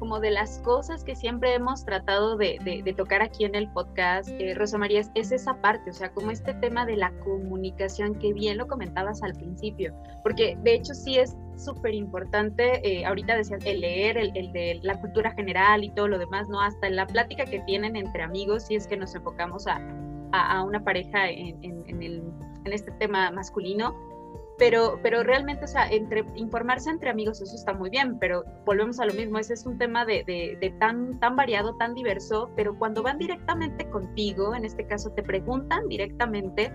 como 0.00 0.18
de 0.18 0.30
las 0.30 0.58
cosas 0.60 1.04
que 1.04 1.14
siempre 1.14 1.54
hemos 1.54 1.84
tratado 1.84 2.36
de, 2.36 2.58
de, 2.64 2.92
tocar 2.94 3.20
aquí 3.20 3.44
en 3.44 3.54
el 3.54 3.70
podcast, 3.70 4.30
eh, 4.30 4.54
Rosa 4.54 4.78
María, 4.78 5.02
es, 5.14 5.30
esa 5.30 5.60
parte, 5.60 5.90
o 5.90 5.92
sea, 5.92 6.10
como 6.12 6.30
este 6.30 6.54
tema 6.54 6.86
de 6.86 6.96
la 6.96 7.12
comunicación 7.20 8.14
que 8.14 8.32
bien 8.32 8.56
lo 8.56 8.66
comentabas 8.66 9.22
al 9.22 9.34
principio, 9.34 9.94
porque 10.22 10.56
de 10.62 10.74
hecho 10.74 10.94
sí 10.94 11.18
es 11.18 11.36
súper 11.56 11.94
importante, 11.94 12.80
eh, 12.82 13.04
ahorita 13.04 13.36
decías, 13.36 13.64
el 13.66 13.82
leer, 13.82 14.16
el, 14.16 14.32
el, 14.34 14.50
de 14.52 14.80
la 14.82 14.98
cultura 14.98 15.32
general 15.32 15.84
y 15.84 15.90
todo 15.90 16.08
lo 16.08 16.18
demás, 16.18 16.48
¿no? 16.48 16.62
Hasta 16.62 16.86
en 16.86 16.96
la 16.96 17.06
plática 17.06 17.44
que 17.44 17.60
tienen 17.60 17.94
entre 17.94 18.22
amigos, 18.22 18.64
si 18.64 18.76
es 18.76 18.86
que 18.86 18.96
nos 18.96 19.14
enfocamos 19.14 19.66
a, 19.66 19.80
a, 20.32 20.62
una 20.64 20.82
pareja 20.82 21.28
en, 21.28 21.62
en, 21.62 22.02
el, 22.02 22.22
en 22.64 22.72
este 22.72 22.90
tema 22.92 23.30
masculino, 23.30 23.94
pero, 24.60 25.00
pero 25.02 25.22
realmente, 25.22 25.64
o 25.64 25.68
sea, 25.68 25.88
entre, 25.88 26.22
informarse 26.36 26.90
entre 26.90 27.08
amigos, 27.08 27.40
eso 27.40 27.56
está 27.56 27.72
muy 27.72 27.88
bien, 27.88 28.18
pero 28.18 28.44
volvemos 28.66 29.00
a 29.00 29.06
lo 29.06 29.14
mismo, 29.14 29.38
ese 29.38 29.54
es 29.54 29.64
un 29.64 29.78
tema 29.78 30.04
de, 30.04 30.22
de, 30.22 30.70
tan, 30.78 31.18
tan 31.18 31.34
variado, 31.34 31.76
tan 31.76 31.94
diverso, 31.94 32.50
pero 32.56 32.78
cuando 32.78 33.02
van 33.02 33.16
directamente 33.16 33.88
contigo, 33.88 34.54
en 34.54 34.66
este 34.66 34.86
caso 34.86 35.12
te 35.12 35.22
preguntan 35.22 35.88
directamente, 35.88 36.70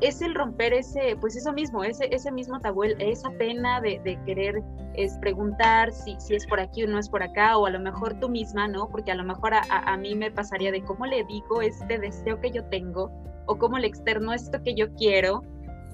es 0.00 0.20
el 0.20 0.34
romper 0.34 0.72
ese, 0.72 1.16
pues 1.20 1.36
eso 1.36 1.52
mismo, 1.52 1.84
ese, 1.84 2.12
ese 2.12 2.32
mismo 2.32 2.58
tabú, 2.58 2.82
esa 2.82 3.30
pena 3.30 3.80
de, 3.80 4.00
de, 4.02 4.20
querer 4.24 4.60
es 4.94 5.16
preguntar 5.18 5.92
si, 5.92 6.16
si 6.18 6.34
es 6.34 6.44
por 6.44 6.58
aquí 6.58 6.82
o 6.82 6.88
no 6.88 6.98
es 6.98 7.08
por 7.08 7.22
acá, 7.22 7.56
o 7.56 7.66
a 7.66 7.70
lo 7.70 7.78
mejor 7.78 8.18
tú 8.18 8.28
misma, 8.28 8.66
¿no? 8.66 8.88
Porque 8.88 9.12
a 9.12 9.14
lo 9.14 9.22
mejor 9.22 9.54
a, 9.54 9.62
a 9.68 9.96
mí 9.96 10.16
me 10.16 10.32
pasaría 10.32 10.72
de 10.72 10.82
cómo 10.82 11.06
le 11.06 11.22
digo 11.24 11.62
este 11.62 12.00
deseo 12.00 12.40
que 12.40 12.50
yo 12.50 12.64
tengo, 12.64 13.12
o 13.46 13.56
cómo 13.58 13.78
le 13.78 13.86
externo 13.86 14.32
esto 14.32 14.60
que 14.64 14.74
yo 14.74 14.92
quiero, 14.94 15.42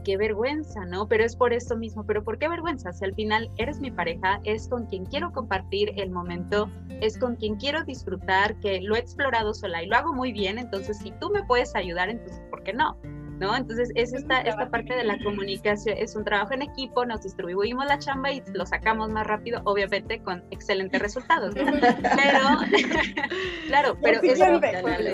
qué 0.05 0.17
vergüenza, 0.17 0.85
¿no? 0.85 1.09
Pero 1.09 1.25
es 1.25 1.35
por 1.35 1.53
esto 1.53 1.77
mismo, 1.77 2.05
pero 2.07 2.23
¿por 2.23 2.39
qué 2.39 2.49
vergüenza? 2.49 2.93
Si 2.93 3.05
al 3.05 3.15
final 3.15 3.51
eres 3.57 3.81
mi 3.81 3.91
pareja, 3.91 4.41
es 4.45 4.69
con 4.69 4.87
quien 4.87 5.07
quiero 5.07 5.33
compartir 5.33 5.93
el 5.97 6.11
momento, 6.11 6.71
es 7.01 7.19
con 7.19 7.37
quien 7.37 7.57
quiero 7.57 7.83
disfrutar, 7.85 8.59
que 8.61 8.81
lo 8.81 8.95
he 8.95 9.01
explorado 9.01 9.53
sola 9.55 9.83
y 9.83 9.87
lo 9.87 9.97
hago 9.97 10.13
muy 10.13 10.33
bien, 10.33 10.59
entonces 10.59 10.99
si 10.99 11.11
tú 11.13 11.31
me 11.31 11.43
puedes 11.45 11.75
ayudar, 11.75 12.11
entonces 12.11 12.43
¿por 12.51 12.63
qué 12.63 12.73
no? 12.73 12.97
¿No? 13.39 13.57
Entonces 13.57 13.91
es 13.95 14.13
esta, 14.13 14.41
esta 14.41 14.71
parte 14.71 14.95
de 14.95 15.05
la 15.05 15.19
comunicación, 15.23 15.97
es 15.99 16.15
un 16.17 16.25
trabajo 16.25 16.55
en 16.55 16.63
equipo, 16.63 17.05
nos 17.05 17.23
distribuimos 17.23 17.87
la 17.87 17.99
chamba 17.99 18.33
y 18.33 18.43
lo 18.53 18.67
sacamos 18.67 19.11
más 19.11 19.27
rápido, 19.27 19.61
obviamente 19.65 20.21
con 20.23 20.45
excelentes 20.51 21.01
resultados. 21.01 21.55
Pero, 21.55 21.65
claro, 23.67 23.97
pero 24.03 24.21
eso, 24.23 24.61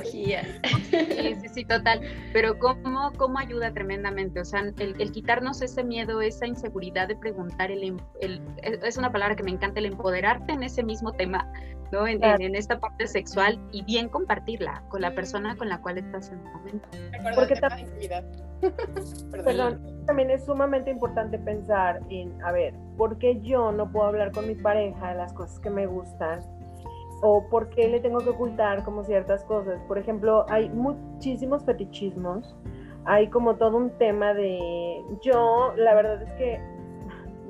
sí, 0.05 0.35
sí, 0.91 1.49
sí, 1.53 1.64
total. 1.64 2.01
Pero 2.33 2.59
cómo, 2.59 3.12
cómo 3.16 3.39
ayuda 3.39 3.73
tremendamente, 3.73 4.41
o 4.41 4.45
sea, 4.45 4.61
el, 4.61 4.95
el 4.99 5.12
quitarnos 5.12 5.62
ese 5.62 5.85
miedo, 5.85 6.21
esa 6.21 6.47
inseguridad 6.47 7.09
de 7.09 7.16
preguntar, 7.16 7.71
el, 7.71 7.97
el, 8.21 8.41
es 8.62 8.97
una 8.97 9.11
palabra 9.12 9.37
que 9.37 9.43
me 9.43 9.51
encanta, 9.51 9.81
el 9.81 9.87
empoderarte 9.87 10.53
en 10.53 10.62
ese 10.62 10.83
mismo 10.83 11.12
tema, 11.12 11.51
¿no? 11.93 12.07
En, 12.07 12.23
en, 12.23 12.55
esta 12.55 12.79
parte 12.79 13.07
sexual 13.07 13.59
y 13.73 13.83
bien 13.85 14.09
compartirla 14.09 14.83
con 14.89 15.01
la 15.01 15.14
persona 15.14 15.57
con 15.57 15.68
la 15.68 15.81
cual 15.81 15.99
estás 15.99 16.31
en 16.31 16.39
el 16.39 16.53
momento. 16.53 16.89
Porque 17.35 17.57
también, 17.57 17.89
Perdón. 19.30 19.80
también 20.06 20.30
es 20.30 20.44
sumamente 20.44 20.90
importante 20.90 21.38
pensar 21.38 22.00
en, 22.11 22.42
a 22.42 22.52
ver, 22.52 22.74
¿por 22.96 23.18
qué 23.18 23.40
yo 23.40 23.72
no 23.72 23.90
puedo 23.90 24.06
hablar 24.06 24.32
con 24.32 24.46
mi 24.46 24.54
pareja 24.54 25.11
de 25.11 25.14
las 25.14 25.32
cosas 25.32 25.58
que 25.61 25.70
me 25.70 25.86
gustan? 25.86 26.40
o 27.22 27.46
por 27.48 27.68
qué 27.70 27.88
le 27.88 28.00
tengo 28.00 28.18
que 28.20 28.30
ocultar 28.30 28.84
como 28.84 29.04
ciertas 29.04 29.44
cosas. 29.44 29.80
Por 29.86 29.98
ejemplo, 29.98 30.46
hay 30.48 30.70
muchísimos 30.70 31.64
fetichismos, 31.64 32.56
hay 33.04 33.28
como 33.28 33.56
todo 33.56 33.76
un 33.76 33.90
tema 33.98 34.34
de 34.34 35.02
yo, 35.22 35.74
la 35.76 35.94
verdad 35.94 36.22
es 36.22 36.32
que 36.32 36.61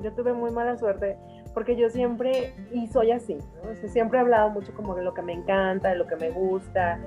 yo 0.01 0.11
tuve 0.13 0.33
muy 0.33 0.51
mala 0.51 0.77
suerte 0.77 1.17
porque 1.53 1.75
yo 1.75 1.89
siempre, 1.89 2.53
y 2.71 2.87
soy 2.87 3.11
así, 3.11 3.37
siempre 3.87 4.19
he 4.19 4.21
hablado 4.21 4.49
mucho 4.49 4.73
como 4.73 4.95
de 4.95 5.03
lo 5.03 5.13
que 5.13 5.21
me 5.21 5.33
encanta, 5.33 5.89
de 5.89 5.95
lo 5.95 6.07
que 6.07 6.15
me 6.15 6.29
gusta. 6.29 6.97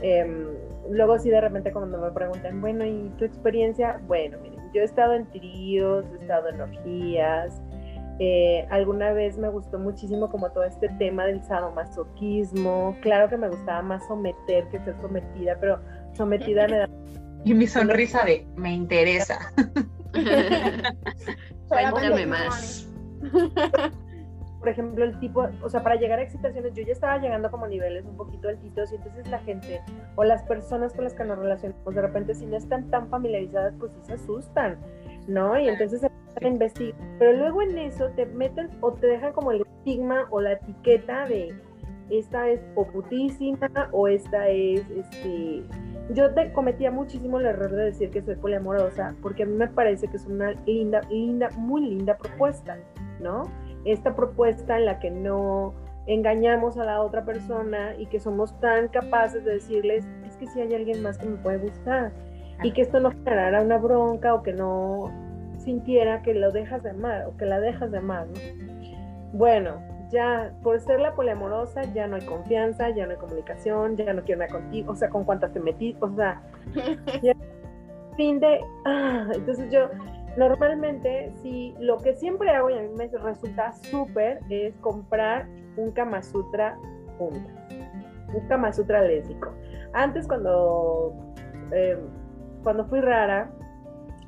Em, 0.00 0.46
luego 0.90 1.18
sí 1.18 1.30
de 1.30 1.40
repente 1.40 1.72
cuando 1.72 1.98
me 1.98 2.10
preguntan, 2.10 2.60
bueno, 2.60 2.84
¿y 2.84 3.10
tu 3.18 3.24
experiencia? 3.24 4.00
Bueno, 4.06 4.38
miren, 4.42 4.60
yo 4.72 4.82
he 4.82 4.84
estado 4.84 5.14
en 5.14 5.26
tríos, 5.30 6.04
he 6.12 6.22
estado 6.22 6.48
en 6.48 6.60
orgías, 6.60 7.60
eh, 8.20 8.66
alguna 8.70 9.12
vez 9.12 9.38
me 9.38 9.48
gustó 9.48 9.78
muchísimo 9.78 10.28
como 10.28 10.50
todo 10.50 10.64
este 10.64 10.88
tema 10.98 11.24
del 11.26 11.42
sadomasoquismo. 11.44 12.96
Claro 13.00 13.28
que 13.28 13.36
me 13.36 13.48
gustaba 13.48 13.80
más 13.82 14.06
someter 14.08 14.68
que 14.68 14.80
ser 14.80 14.96
sometida, 15.00 15.56
pero 15.60 15.80
sometida 16.14 16.66
me 16.66 16.78
da... 16.78 16.88
Y 17.44 17.54
mi 17.54 17.68
sonrisa 17.68 18.24
de, 18.24 18.44
me 18.56 18.72
interesa. 18.72 19.52
Cuéntame 21.68 22.26
más. 22.26 22.88
Por 24.58 24.68
ejemplo, 24.68 25.04
el 25.04 25.18
tipo, 25.20 25.46
o 25.62 25.68
sea, 25.68 25.82
para 25.82 25.96
llegar 25.96 26.18
a 26.18 26.22
excitaciones, 26.22 26.74
yo 26.74 26.82
ya 26.82 26.92
estaba 26.92 27.18
llegando 27.18 27.50
como 27.50 27.66
niveles 27.66 28.04
un 28.06 28.16
poquito 28.16 28.48
altitos 28.48 28.92
y 28.92 28.96
entonces 28.96 29.28
la 29.28 29.38
gente 29.40 29.80
o 30.16 30.24
las 30.24 30.42
personas 30.42 30.92
con 30.92 31.04
las 31.04 31.14
que 31.14 31.24
nos 31.24 31.38
relacionamos, 31.38 31.94
de 31.94 32.02
repente 32.02 32.34
si 32.34 32.46
no 32.46 32.56
están 32.56 32.90
tan 32.90 33.08
familiarizadas, 33.08 33.74
pues 33.78 33.92
sí 33.92 33.98
se 34.02 34.14
asustan, 34.14 34.78
¿no? 35.28 35.58
Y 35.58 35.68
entonces 35.68 36.02
investigar, 36.46 36.94
pero 37.18 37.32
luego 37.32 37.62
en 37.62 37.76
eso 37.78 38.08
te 38.14 38.26
meten 38.26 38.70
o 38.80 38.92
te 38.92 39.06
dejan 39.08 39.32
como 39.32 39.52
el 39.52 39.62
estigma 39.62 40.26
o 40.30 40.40
la 40.40 40.52
etiqueta 40.52 41.26
de 41.26 41.54
esta 42.10 42.48
es 42.48 42.60
o 42.74 42.86
putísima 42.86 43.68
o 43.92 44.08
esta 44.08 44.48
es, 44.48 44.88
este, 44.90 45.62
yo 46.14 46.32
te 46.32 46.52
cometía 46.52 46.90
muchísimo 46.90 47.38
el 47.38 47.46
error 47.46 47.70
de 47.70 47.84
decir 47.86 48.10
que 48.10 48.22
soy 48.22 48.36
poliamorosa 48.36 49.14
porque 49.20 49.42
a 49.42 49.46
mí 49.46 49.54
me 49.54 49.68
parece 49.68 50.08
que 50.08 50.16
es 50.16 50.26
una 50.26 50.52
linda, 50.66 51.02
linda, 51.10 51.50
muy 51.56 51.82
linda 51.82 52.16
propuesta, 52.16 52.78
¿no? 53.20 53.42
Esta 53.84 54.14
propuesta 54.14 54.76
en 54.76 54.86
la 54.86 54.98
que 54.98 55.10
no 55.10 55.74
engañamos 56.06 56.78
a 56.78 56.84
la 56.84 57.02
otra 57.02 57.24
persona 57.24 57.94
y 57.98 58.06
que 58.06 58.18
somos 58.18 58.58
tan 58.60 58.88
capaces 58.88 59.44
de 59.44 59.52
decirles, 59.52 60.06
es 60.26 60.36
que 60.36 60.46
si 60.46 60.60
hay 60.60 60.74
alguien 60.74 61.02
más 61.02 61.18
que 61.18 61.26
me 61.26 61.36
puede 61.36 61.58
gustar 61.58 62.12
y 62.62 62.72
que 62.72 62.82
esto 62.82 62.98
no 62.98 63.10
generara 63.10 63.62
una 63.62 63.76
bronca 63.76 64.34
o 64.34 64.42
que 64.42 64.52
no 64.52 65.12
sintiera 65.58 66.22
que 66.22 66.34
lo 66.34 66.50
dejas 66.50 66.82
de 66.82 66.90
amar 66.90 67.26
o 67.26 67.36
que 67.36 67.44
la 67.44 67.60
dejas 67.60 67.90
de 67.90 67.98
amar, 67.98 68.26
Bueno, 69.32 69.74
ya 70.10 70.54
por 70.62 70.80
ser 70.80 71.00
la 71.00 71.14
poliamorosa 71.14 71.82
ya 71.92 72.06
no 72.06 72.16
hay 72.16 72.22
confianza, 72.24 72.88
ya 72.90 73.04
no 73.04 73.12
hay 73.12 73.18
comunicación, 73.18 73.96
ya 73.96 74.12
no 74.14 74.22
quiero 74.22 74.40
nada 74.40 74.52
contigo, 74.52 74.92
o 74.92 74.96
sea, 74.96 75.10
con 75.10 75.24
cuántas 75.24 75.52
te 75.52 75.60
metí, 75.60 75.94
o 76.00 76.08
sea, 76.16 76.40
fin 78.16 78.40
de, 78.40 78.60
ah, 78.86 79.28
entonces 79.34 79.70
yo 79.70 79.90
normalmente 80.38 81.32
si 81.42 81.74
lo 81.80 81.98
que 81.98 82.14
siempre 82.14 82.50
hago 82.50 82.70
y 82.70 82.78
a 82.78 82.82
mí 82.82 82.88
me 82.96 83.08
resulta 83.08 83.72
súper 83.72 84.40
es 84.48 84.74
comprar 84.76 85.46
un 85.76 85.90
Kama 85.90 86.22
Sutra 86.22 86.78
un 87.18 88.48
Kama 88.48 88.72
Sutra 88.72 89.02
lésbico. 89.02 89.52
Antes 89.92 90.26
cuando, 90.28 91.14
eh, 91.72 91.98
cuando 92.62 92.86
fui 92.86 93.00
rara, 93.00 93.50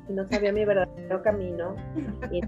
no 0.09 0.27
sabía 0.27 0.51
mi 0.51 0.65
verdadero 0.65 1.21
camino. 1.21 1.75
Y 2.31 2.41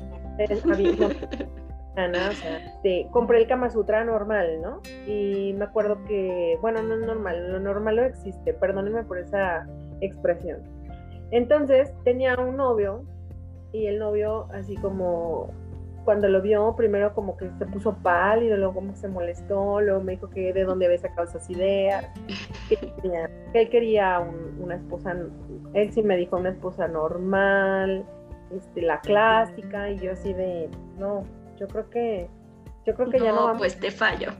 compré 3.11 3.41
el 3.41 3.47
Kama 3.47 3.69
Sutra 3.69 4.03
normal, 4.03 4.61
¿no? 4.61 4.81
Y 5.07 5.53
me 5.53 5.65
acuerdo 5.65 6.03
que, 6.05 6.57
bueno, 6.61 6.81
no 6.81 6.95
es 6.95 7.01
normal, 7.01 7.51
lo 7.51 7.59
normal 7.59 7.95
no 7.97 8.03
existe, 8.03 8.53
perdónenme 8.53 9.03
por 9.03 9.19
esa 9.19 9.67
expresión. 10.01 10.61
Entonces 11.31 11.93
tenía 12.03 12.35
un 12.35 12.57
novio 12.57 13.05
y 13.73 13.87
el 13.87 13.99
novio 13.99 14.47
así 14.53 14.77
como 14.77 15.49
cuando 16.05 16.27
lo 16.27 16.41
vio, 16.41 16.75
primero 16.75 17.13
como 17.13 17.37
que 17.37 17.49
se 17.57 17.65
puso 17.65 17.95
pálido, 17.95 18.57
luego 18.57 18.73
como 18.75 18.95
se 18.95 19.07
molestó, 19.07 19.81
luego 19.81 20.01
me 20.01 20.13
dijo 20.13 20.29
que 20.29 20.53
de 20.53 20.63
dónde 20.63 20.85
había 20.85 20.97
sacado 20.97 21.27
esas 21.27 21.49
ideas, 21.49 22.05
que, 22.69 22.77
él 23.53 23.69
quería 23.69 24.19
una 24.59 24.75
esposa, 24.75 25.15
él 25.73 25.93
sí 25.93 26.03
me 26.03 26.17
dijo 26.17 26.37
una 26.37 26.49
esposa 26.49 26.87
normal, 26.87 28.05
este, 28.55 28.81
la 28.81 28.99
clásica, 28.99 29.89
y 29.89 29.99
yo 29.99 30.11
así 30.11 30.33
de, 30.33 30.69
no, 30.97 31.23
yo 31.57 31.67
creo 31.67 31.89
que, 31.89 32.29
yo 32.85 32.93
creo 32.95 33.09
que 33.09 33.19
ya 33.19 33.31
no 33.31 33.45
vamos. 33.45 33.59
pues 33.59 33.79
te 33.79 33.89
fallo. 33.89 34.31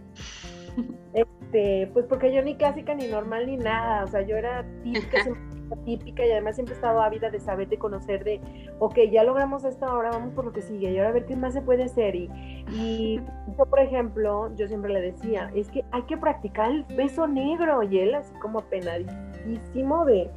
Este, 1.14 1.90
pues 1.94 2.06
porque 2.08 2.34
yo 2.34 2.42
ni 2.42 2.56
clásica 2.56 2.96
ni 2.96 3.08
normal 3.08 3.46
ni 3.46 3.58
nada, 3.58 4.04
o 4.04 4.08
sea, 4.08 4.22
yo 4.22 4.36
era 4.36 4.66
típica, 4.84 5.20
típica 5.86 6.26
y 6.26 6.32
además 6.32 6.56
siempre 6.56 6.74
he 6.74 6.78
estado 6.78 7.02
ávida 7.02 7.30
de 7.30 7.40
saber, 7.40 7.68
de 7.68 7.78
conocer, 7.78 8.24
de, 8.24 8.40
ok, 8.80 8.98
ya 9.12 9.24
logramos 9.24 9.64
esto, 9.64 9.86
ahora 9.86 10.12
vamos 10.12 10.34
por 10.34 10.46
lo 10.46 10.54
que 10.54 10.62
sigue 10.62 10.92
y 10.92 10.98
ahora 10.98 11.10
a 11.10 11.14
ver 11.14 11.26
qué 11.26 11.36
más 11.36 11.54
se 11.54 11.62
puede 11.62 11.84
hacer. 11.84 12.16
Y, 12.16 12.30
y 12.72 13.22
yo, 13.58 13.66
por 13.66 13.80
ejemplo, 13.80 14.54
yo 14.56 14.68
siempre 14.68 14.92
le 14.94 15.02
decía, 15.02 15.52
es 15.56 15.70
que 15.70 15.84
hay 15.92 16.04
que 16.04 16.18
practicar 16.18 16.72
el 16.72 16.84
beso 16.96 17.28
negro 17.28 17.84
y 17.84 18.00
él 18.00 18.16
así 18.16 18.34
como 18.36 18.62
penadísimo 18.62 20.06
de, 20.06 20.30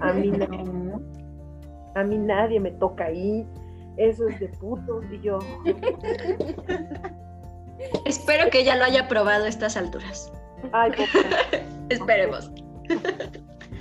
a 0.00 0.12
mí 0.12 0.30
no, 0.30 1.00
a 1.94 2.04
mí 2.04 2.18
nadie 2.18 2.60
me 2.60 2.70
toca 2.72 3.04
ahí, 3.06 3.46
eso 3.96 4.28
es 4.28 4.40
de 4.40 4.48
putos 4.48 5.04
y 5.12 5.20
yo... 5.20 5.38
Espero 8.04 8.50
que 8.50 8.60
ella 8.60 8.76
lo 8.76 8.84
haya 8.84 9.08
probado 9.08 9.46
a 9.46 9.48
estas 9.48 9.74
alturas. 9.76 10.30
Ay, 10.72 10.92
Esperemos 11.88 12.52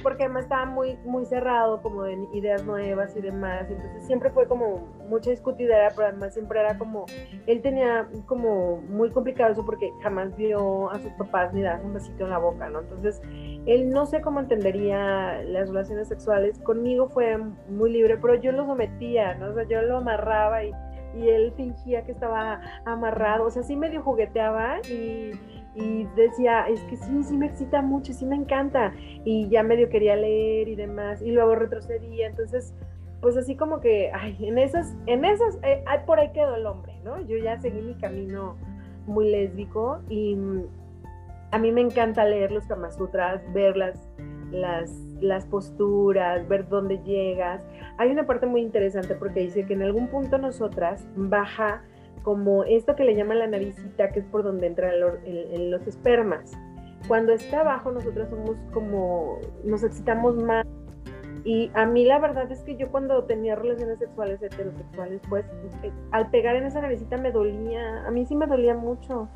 porque 0.02 0.24
además 0.24 0.44
estaba 0.44 0.66
muy, 0.66 0.98
muy 1.06 1.26
cerrado 1.26 1.82
como 1.82 2.06
en 2.06 2.28
ideas 2.34 2.64
nuevas 2.64 3.16
y 3.16 3.22
demás, 3.22 3.66
entonces 3.70 4.06
siempre 4.06 4.30
fue 4.30 4.48
como 4.48 4.88
mucha 5.08 5.32
discutidera, 5.32 5.90
pero 5.96 6.08
además 6.08 6.34
siempre 6.34 6.60
era 6.60 6.78
como, 6.78 7.06
él 7.48 7.62
tenía 7.62 8.08
como 8.26 8.78
muy 8.90 9.12
complicado 9.12 9.52
eso 9.52 9.66
porque 9.66 9.92
jamás 10.02 10.36
vio 10.36 10.90
a 10.92 11.00
sus 11.00 11.12
papás 11.14 11.54
ni 11.54 11.62
dar 11.62 11.84
un 11.84 11.94
besito 11.94 12.24
en 12.24 12.30
la 12.30 12.38
boca, 12.38 12.70
¿no? 12.70 12.80
Entonces, 12.80 13.22
él 13.66 13.90
no 13.90 14.06
sé 14.06 14.22
cómo 14.22 14.40
entendería 14.40 15.42
las 15.44 15.70
relaciones 15.70 16.08
sexuales, 16.08 16.60
conmigo 16.60 17.10
fue 17.10 17.38
muy 17.70 17.92
libre, 17.92 18.18
pero 18.18 18.36
yo 18.36 18.52
lo 18.52 18.66
sometía, 18.66 19.36
¿no? 19.36 19.52
O 19.52 19.54
sea, 19.54 19.64
yo 19.64 19.82
lo 19.82 19.98
amarraba 19.98 20.64
y, 20.64 20.72
y 21.16 21.30
él 21.30 21.54
fingía 21.56 22.04
que 22.04 22.12
estaba 22.12 22.62
amarrado, 22.86 23.46
o 23.46 23.52
sea, 23.52 23.64
sí 23.64 23.76
medio 23.76 24.02
jugueteaba 24.02 24.80
y 24.90 25.32
y 25.80 26.08
decía, 26.16 26.68
es 26.68 26.82
que 26.82 26.98
sí, 26.98 27.24
sí 27.24 27.38
me 27.38 27.48
excita 27.48 27.82
mucho, 27.82 28.14
sí 28.14 28.26
me 28.26 28.36
encanta. 28.36 28.94
Y 29.24 29.48
ya 29.50 29.64
medio 29.64 29.90
quería 29.90 30.16
leer 30.16 30.68
y 30.68 30.76
demás, 30.76 31.22
y 31.22 31.32
luego 31.32 31.56
retrocedía. 31.56 32.28
Entonces, 32.28 32.74
pues 33.22 33.38
así 33.38 33.56
como 33.56 33.80
que, 33.80 34.12
ay, 34.14 34.38
en 34.42 34.58
esas, 34.58 34.94
en 35.06 35.26
esas, 35.26 35.58
eh, 35.64 35.84
por 36.06 36.20
ahí 36.20 36.32
quedó 36.32 36.56
el 36.56 36.66
hombre, 36.66 36.94
¿no? 37.04 37.20
Yo 37.28 37.38
ya 37.38 37.60
seguí 37.60 37.82
mi 37.82 37.96
camino 37.96 38.58
muy 39.08 39.30
lésbico 39.30 40.02
y 40.10 40.36
mm, 40.36 40.64
a 41.52 41.58
mí 41.58 41.72
me 41.72 41.82
encanta 41.82 42.26
leer 42.26 42.52
los 42.52 42.66
Kama 42.66 42.92
Sutras, 42.92 43.42
ver 43.54 43.76
las, 43.76 43.98
las 44.52 45.46
posturas, 45.46 46.48
ver 46.48 46.68
dónde 46.68 47.00
llegas. 47.04 47.62
Hay 47.98 48.12
una 48.12 48.26
parte 48.26 48.46
muy 48.46 48.62
interesante 48.62 49.16
porque 49.16 49.42
dice 49.42 49.66
que 49.66 49.74
en 49.74 49.82
algún 49.82 50.08
punto 50.08 50.38
nosotras 50.38 51.08
baja 51.16 51.82
como 52.30 52.64
esto 52.64 52.96
que 52.96 53.04
le 53.04 53.16
llaman 53.16 53.40
la 53.40 53.48
naricita, 53.48 54.12
que 54.12 54.20
es 54.20 54.26
por 54.28 54.44
donde 54.44 54.68
entran 54.68 54.94
los 55.00 55.88
espermas. 55.88 56.52
Cuando 57.08 57.34
está 57.34 57.62
abajo, 57.62 57.92
nosotros 57.92 58.30
somos 58.30 58.56
como, 58.72 59.40
nos 59.64 59.82
excitamos 59.82 60.36
más. 60.36 60.64
Y 61.44 61.72
a 61.74 61.88
mí 61.88 62.06
la 62.06 62.20
verdad 62.20 62.52
es 62.52 62.62
que 62.62 62.76
yo 62.76 62.92
cuando 62.92 63.24
tenía 63.24 63.56
relaciones 63.56 63.98
sexuales 63.98 64.44
heterosexuales, 64.44 65.22
pues 65.28 65.44
eh, 65.82 65.92
al 66.12 66.30
pegar 66.30 66.56
en 66.56 66.66
esa 66.66 66.82
naricita 66.82 67.18
me 67.18 67.32
dolía, 67.32 68.06
a 68.06 68.12
mí 68.12 68.28
sí 68.28 68.36
me 68.36 68.46
dolía 68.46 68.76
mucho. 68.76 69.28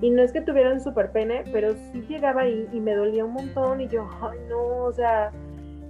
Y 0.00 0.10
no 0.10 0.22
es 0.22 0.30
que 0.30 0.40
tuviera 0.40 0.72
un 0.72 0.78
super 0.78 1.10
pene, 1.10 1.42
pero 1.52 1.72
sí 1.72 2.00
llegaba 2.08 2.42
ahí 2.42 2.68
y 2.72 2.78
me 2.78 2.94
dolía 2.94 3.24
un 3.24 3.32
montón 3.32 3.80
y 3.80 3.88
yo, 3.88 4.08
ay 4.22 4.38
no, 4.48 4.84
o 4.84 4.92
sea, 4.92 5.32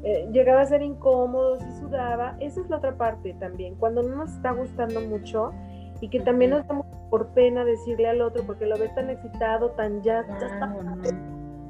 eh, 0.04 0.26
llegaba 0.32 0.62
a 0.62 0.64
ser 0.64 0.80
incómodo, 0.80 1.60
sí 1.60 1.70
sudaba. 1.80 2.34
Esa 2.40 2.62
es 2.62 2.70
la 2.70 2.78
otra 2.78 2.96
parte 2.96 3.34
también. 3.34 3.74
Cuando 3.74 4.02
no 4.02 4.16
nos 4.16 4.32
está 4.32 4.52
gustando 4.52 5.02
mucho, 5.02 5.52
y 6.00 6.08
que 6.08 6.20
también 6.20 6.50
nos 6.50 6.66
damos 6.66 6.86
por 7.10 7.28
pena 7.28 7.64
decirle 7.64 8.08
al 8.08 8.20
otro 8.20 8.42
porque 8.44 8.66
lo 8.66 8.76
ve 8.76 8.88
tan 8.90 9.10
excitado, 9.10 9.70
tan 9.70 10.02
ya, 10.02 10.24
ya 10.40 10.46
está, 10.46 10.74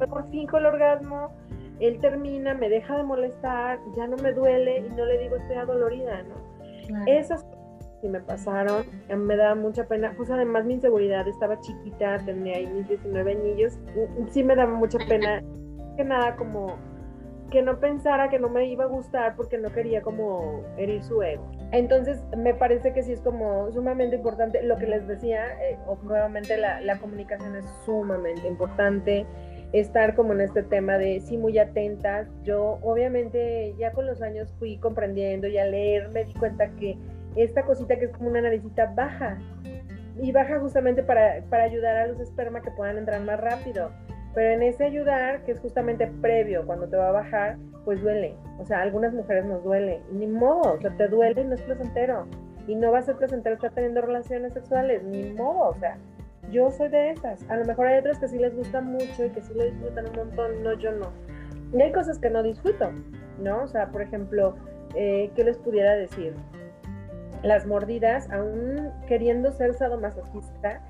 por 0.09 0.29
fin 0.31 0.47
con 0.47 0.61
el 0.61 0.67
orgasmo, 0.67 1.31
él 1.81 2.01
termina, 2.01 2.55
me 2.55 2.69
deja 2.69 2.97
de 2.97 3.03
molestar, 3.03 3.79
ya 3.97 4.07
no 4.07 4.17
me 4.17 4.33
duele 4.33 4.79
y 4.81 4.91
no 4.91 5.05
le 5.05 5.19
digo 5.19 5.37
estoy 5.37 5.57
adolorida, 5.57 6.23
¿no? 6.23 7.07
Esas 7.07 7.43
cosas 7.45 7.91
que 8.01 8.09
me 8.09 8.21
pasaron, 8.21 8.85
me 9.17 9.37
daba 9.37 9.55
mucha 9.55 9.87
pena, 9.87 10.13
pues 10.17 10.31
además 10.31 10.65
mi 10.65 10.75
inseguridad, 10.75 11.27
estaba 11.27 11.59
chiquita, 11.61 12.19
tenía 12.25 12.57
ahí 12.57 12.67
mis 12.67 12.89
19 12.89 13.33
añillos, 13.33 13.79
sí 14.31 14.43
me 14.43 14.55
daba 14.55 14.73
mucha 14.75 14.99
pena, 15.09 15.43
que 15.97 16.05
nada 16.05 16.37
como 16.37 16.77
que 17.51 17.63
no 17.63 17.79
pensara 17.79 18.29
que 18.29 18.39
no 18.39 18.49
me 18.49 18.67
iba 18.67 18.85
a 18.85 18.89
gustar 18.89 19.37
porque 19.37 19.57
no 19.57 19.71
quería 19.71 20.03
como 20.03 20.63
herir 20.77 21.03
su 21.03 21.23
ego. 21.23 21.49
Entonces, 21.77 22.25
me 22.35 22.55
parece 22.55 22.95
que 22.95 23.03
sí 23.03 23.13
es 23.13 23.21
como 23.21 23.71
sumamente 23.71 24.17
importante 24.17 24.63
lo 24.63 24.79
que 24.79 24.87
les 24.87 25.07
decía, 25.07 25.63
eh, 25.63 25.77
o 25.87 25.99
nuevamente 26.03 26.57
la, 26.57 26.99
comunicación 26.99 27.55
es 27.55 27.67
sumamente 27.85 28.49
importante, 28.49 29.27
estar 29.75 30.15
como 30.15 30.33
en 30.33 30.41
este 30.41 30.63
tema 30.63 30.97
de 30.97 31.21
sí 31.21 31.37
muy 31.37 31.59
atentas. 31.59 32.29
Yo 32.45 32.79
obviamente 32.83 33.75
ya 33.79 33.93
con 33.93 34.07
los 34.07 34.23
años 34.23 34.55
fui 34.59 34.79
comprendiendo 34.79 35.49
y 35.49 35.59
al 35.59 35.73
leer 35.73 36.09
me 36.09 36.25
di 36.25 36.33
cuenta 36.33 36.71
que 36.77 36.97
esta 37.37 37.63
cosita 37.67 37.99
que 37.99 38.07
es 38.07 38.13
como 38.13 38.31
una 38.31 38.41
naricita 38.41 38.87
baja 38.97 39.39
y 40.19 40.33
baja 40.33 40.59
justamente 40.61 41.03
para, 41.03 41.43
para 41.51 41.65
ayudar 41.65 41.97
a 41.97 42.07
los 42.07 42.19
esperma 42.21 42.63
que 42.63 42.71
puedan 42.71 42.97
entrar 42.97 43.21
más 43.21 43.39
rápido. 43.39 43.91
Pero 44.37 44.53
en 44.53 44.63
ese 44.63 44.85
ayudar, 44.85 45.43
que 45.45 45.53
es 45.53 45.61
justamente 45.61 46.07
previo 46.21 46.67
cuando 46.67 46.87
te 46.87 46.95
va 46.95 47.09
a 47.09 47.13
bajar, 47.13 47.57
pues 47.87 48.03
duele. 48.03 48.37
O 48.59 48.67
sea, 48.67 48.81
a 48.81 48.83
algunas 48.83 49.15
mujeres 49.15 49.47
nos 49.47 49.65
duele. 49.65 50.03
Ni 50.13 50.27
modo, 50.27 50.75
o 50.75 50.79
sea, 50.79 50.95
te 50.95 51.09
duele 51.09 51.41
y 51.41 51.45
no 51.45 51.55
es 51.55 51.63
placentero. 51.63 52.27
Y 52.67 52.75
no 52.75 52.93
va 52.93 52.99
a 52.99 53.03
ser 53.03 53.17
placentero 53.17 53.55
estar 53.55 53.73
teniendo 53.73 54.03
relaciones 54.03 54.53
sexuales, 54.53 55.03
ni 55.05 55.33
modo. 55.33 55.71
O 55.71 55.75
sea, 55.77 55.97
yo 56.53 56.71
soy 56.71 56.91
de 56.91 57.13
esas. 57.13 57.49
A 57.49 57.57
lo 57.57 57.65
mejor 57.65 57.87
hay 57.87 57.99
otras 57.99 58.19
que 58.19 58.29
sí 58.29 58.39
les 58.39 58.55
gusta 58.55 58.83
mucho 58.83 59.25
y 59.25 59.31
que 59.31 59.41
sí 59.41 59.55
lo 59.55 59.65
disfrutan 59.65 60.07
un 60.11 60.17
montón. 60.17 60.63
No, 60.63 60.75
yo 60.75 60.93
no. 60.93 61.11
Y 61.73 61.81
hay 61.81 61.93
cosas 61.93 62.19
que 62.19 62.29
no 62.29 62.43
disfruto, 62.43 62.91
¿no? 63.41 63.63
O 63.63 63.69
sea, 63.69 63.87
por 63.87 64.03
ejemplo, 64.03 64.55
eh, 64.95 65.31
¿qué 65.35 65.45
les 65.45 65.57
pudiera 65.57 65.95
decir? 65.95 66.35
Las 67.43 67.65
mordidas, 67.65 68.31
aún 68.31 68.91
queriendo 69.09 69.51
ser 69.53 69.73
sadomasoquista, 69.73 70.83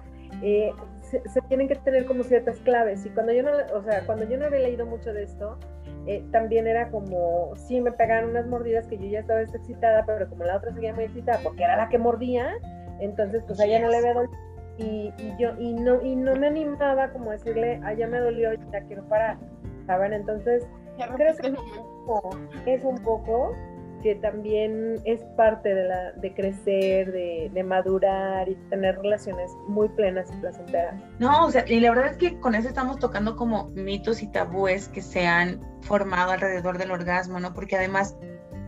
eh, 0.42 0.72
se, 1.11 1.41
tienen 1.49 1.69
que 1.69 1.77
tener 1.77 2.07
como 2.07 2.23
ciertas 2.25 2.59
claves. 2.61 3.05
Y 3.07 3.11
cuando 3.11 3.33
yo 3.33 3.43
no, 3.43 3.51
o 3.75 3.83
sea, 3.83 4.05
cuando 4.07 4.25
yo 4.29 4.37
no 4.39 4.47
había 4.47 4.61
leído 4.61 4.87
mucho 4.87 5.13
de 5.13 5.23
esto, 5.25 5.59
eh, 6.07 6.25
también 6.33 6.67
era 6.67 6.91
como, 6.91 7.55
sí 7.57 7.81
me 7.81 7.93
pegaron 7.93 8.31
unas 8.31 8.47
mordidas 8.47 8.87
que 8.87 8.99
yo 8.99 9.07
ya 9.07 9.21
estaba 9.21 9.43
excitada, 9.43 10.05
pero 10.07 10.29
como 10.29 10.45
la 10.45 10.57
otra 10.57 10.73
seguía 10.73 10.95
muy 10.95 11.05
excitada 11.05 11.41
porque 11.43 11.65
era 11.65 11.77
la 11.77 11.89
que 11.89 11.99
mordía, 11.99 12.55
entonces 13.01 13.43
pues 13.47 13.61
a 13.61 13.67
ella 13.67 13.81
no 13.81 13.89
le 13.89 13.99
había 13.99 14.15
dolido. 14.15 14.47
Y, 14.79 15.11
yo, 15.39 15.53
y 15.59 15.73
no, 15.73 16.03
y 16.03 16.15
no 16.15 16.37
me 16.37 16.49
animaba 16.49 17.11
como 17.11 17.31
decirle, 17.31 17.81
ah, 17.83 17.95
ya 17.95 18.07
me 18.07 18.19
dolió, 18.19 18.53
ya 18.53 18.83
quiero 18.83 19.09
parar, 19.09 19.39
¿saben? 19.87 20.13
Entonces, 20.13 20.67
creo 20.97 21.17
que 21.17 22.75
es 22.75 22.85
un 22.85 22.99
poco 22.99 23.57
que 24.03 24.14
también 24.16 25.01
es 25.05 25.20
parte 25.36 25.74
de, 25.74 25.84
la, 25.84 26.12
de 26.12 26.34
crecer, 26.34 27.12
de, 27.12 27.51
de, 27.53 27.62
madurar 27.62 28.49
y 28.49 28.55
tener 28.70 28.97
relaciones 28.97 29.51
muy 29.68 29.88
plenas 29.90 30.28
y 30.32 30.36
placenteras. 30.40 30.94
No, 31.18 31.47
o 31.47 31.51
sea, 31.51 31.64
y 31.68 31.80
la 31.80 31.90
verdad 31.90 32.12
es 32.12 32.16
que 32.16 32.38
con 32.40 32.55
eso 32.55 32.68
estamos 32.68 32.99
tocando 32.99 33.36
como 33.36 33.68
mitos 33.70 34.22
y 34.22 34.28
tabúes 34.28 34.88
que 34.88 35.03
se 35.03 35.26
han 35.26 35.61
formado 35.82 36.32
alrededor 36.32 36.78
del 36.78 36.90
orgasmo, 36.90 37.40
¿no? 37.40 37.55
Porque 37.55 37.76
además 37.76 38.16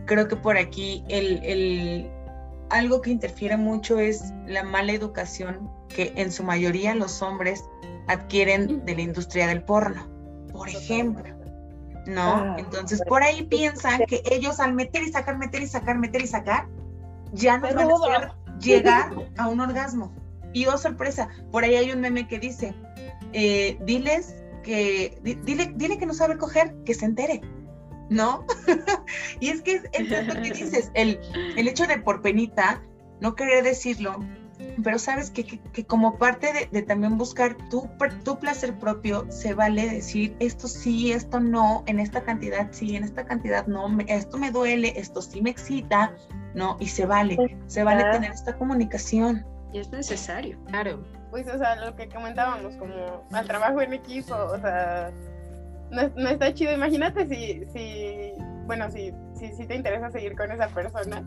creo 0.05 0.27
que 0.27 0.35
por 0.35 0.57
aquí 0.57 1.03
el, 1.09 1.39
el, 1.43 2.11
algo 2.69 3.01
que 3.01 3.11
interfiere 3.11 3.57
mucho 3.57 3.99
es 3.99 4.33
la 4.47 4.63
mala 4.63 4.91
educación 4.91 5.69
que 5.87 6.13
en 6.15 6.31
su 6.31 6.43
mayoría 6.43 6.95
los 6.95 7.21
hombres 7.21 7.63
adquieren 8.07 8.85
de 8.85 8.95
la 8.95 9.01
industria 9.01 9.47
del 9.47 9.63
porno, 9.63 10.07
por 10.51 10.67
ejemplo. 10.69 11.38
¿No? 12.09 12.35
Ah, 12.35 12.55
Entonces 12.57 13.01
por 13.07 13.23
ahí 13.23 13.43
piensan 13.43 14.01
que 14.05 14.21
ellos 14.25 14.59
al 14.59 14.73
meter 14.73 15.03
y 15.03 15.11
sacar, 15.11 15.37
meter 15.37 15.61
y 15.61 15.67
sacar, 15.67 15.97
meter 15.97 16.21
y 16.21 16.27
sacar, 16.27 16.67
ya 17.33 17.57
no 17.57 17.73
van 17.73 17.89
a 17.89 17.93
hacer 17.93 18.31
llegar 18.59 19.11
a 19.37 19.47
un 19.47 19.61
orgasmo. 19.61 20.13
Y 20.53 20.65
oh 20.65 20.77
sorpresa, 20.77 21.29
por 21.51 21.63
ahí 21.63 21.75
hay 21.75 21.91
un 21.91 22.01
meme 22.01 22.27
que 22.27 22.39
dice, 22.39 22.73
eh, 23.33 23.77
diles 23.85 24.35
que, 24.63 25.19
dile, 25.45 25.71
dile 25.75 25.97
que 25.97 26.05
no 26.05 26.13
sabe 26.13 26.37
coger, 26.37 26.75
que 26.85 26.93
se 26.93 27.05
entere, 27.05 27.41
¿no? 28.09 28.45
y 29.39 29.49
es 29.49 29.61
que 29.61 29.75
es, 29.75 29.83
es 29.93 30.27
lo 30.27 30.41
que 30.41 30.51
dices, 30.51 30.91
el, 30.95 31.19
el 31.55 31.67
hecho 31.67 31.85
de 31.85 31.99
por 31.99 32.21
penita, 32.21 32.81
no 33.21 33.35
querer 33.35 33.63
decirlo, 33.63 34.19
pero 34.83 34.99
sabes 34.99 35.31
que, 35.31 35.45
que, 35.45 35.85
como 35.85 36.17
parte 36.17 36.69
de, 36.71 36.81
también 36.81 37.17
buscar 37.17 37.55
tu, 37.69 37.89
tu 38.23 38.39
placer 38.39 38.77
propio, 38.77 39.25
se 39.29 39.53
vale 39.53 39.89
decir 39.89 40.35
esto 40.39 40.67
sí, 40.67 41.11
esto 41.11 41.39
no, 41.39 41.83
en 41.87 41.99
esta 41.99 42.23
cantidad 42.23 42.67
sí, 42.71 42.95
en 42.95 43.03
esta 43.03 43.25
cantidad 43.25 43.67
no, 43.67 43.87
esto 44.07 44.37
me 44.37 44.51
duele, 44.51 44.93
esto 44.95 45.21
sí 45.21 45.41
me 45.41 45.49
excita, 45.49 46.13
¿no? 46.53 46.77
Y 46.79 46.87
se 46.87 47.05
vale, 47.05 47.57
se 47.67 47.83
vale 47.83 48.03
tener 48.11 48.31
esta 48.31 48.57
comunicación. 48.57 49.45
Y 49.71 49.79
es 49.79 49.91
necesario. 49.91 50.57
Claro. 50.65 51.03
Pues, 51.31 51.47
o 51.47 51.57
sea, 51.57 51.75
lo 51.75 51.95
que 51.95 52.09
comentábamos, 52.09 52.75
como 52.77 53.23
al 53.31 53.47
trabajo 53.47 53.81
en 53.81 53.93
equipo, 53.93 54.33
o 54.33 54.59
sea, 54.59 55.11
no, 55.91 56.09
no 56.15 56.29
está 56.29 56.53
chido. 56.53 56.73
Imagínate 56.73 57.27
si, 57.27 57.65
si 57.71 58.33
bueno, 58.65 58.89
si, 58.89 59.13
si, 59.35 59.53
si 59.53 59.65
te 59.67 59.75
interesa 59.75 60.09
seguir 60.09 60.35
con 60.35 60.51
esa 60.51 60.67
persona 60.69 61.23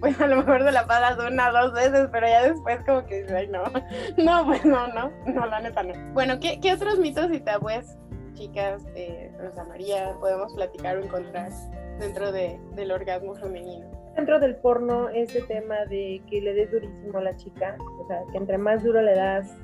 pues 0.00 0.20
a 0.20 0.26
lo 0.26 0.36
mejor 0.36 0.62
se 0.62 0.72
la 0.72 0.86
pagas 0.86 1.18
una 1.18 1.50
o 1.50 1.52
dos 1.52 1.72
veces, 1.72 2.08
pero 2.12 2.26
ya 2.26 2.48
después 2.48 2.78
como 2.86 3.04
que 3.06 3.26
ay 3.34 3.48
no, 3.48 3.62
no, 4.16 4.46
pues 4.46 4.64
no, 4.64 4.86
no, 4.88 5.10
no, 5.26 5.46
la 5.46 5.60
neta 5.60 5.82
no. 5.82 5.94
Bueno, 6.12 6.38
¿qué, 6.40 6.60
qué 6.60 6.72
otros 6.72 6.98
mitos 6.98 7.30
y 7.32 7.40
tabúes, 7.40 7.96
chicas, 8.34 8.84
eh, 8.94 9.32
Rosa 9.38 9.64
María, 9.64 10.14
podemos 10.20 10.54
platicar 10.54 10.96
o 10.96 11.04
encontrar 11.04 11.50
dentro 11.98 12.32
de, 12.32 12.58
del 12.74 12.92
orgasmo 12.92 13.34
femenino? 13.34 13.90
Dentro 14.16 14.40
del 14.40 14.56
porno, 14.56 15.08
ese 15.10 15.42
tema 15.42 15.84
de 15.86 16.20
que 16.28 16.40
le 16.40 16.52
des 16.52 16.70
durísimo 16.70 17.18
a 17.18 17.22
la 17.22 17.36
chica, 17.36 17.76
o 17.78 18.06
sea, 18.08 18.20
que 18.32 18.38
entre 18.38 18.58
más 18.58 18.82
duro 18.82 19.00
le 19.00 19.14
das, 19.14 19.56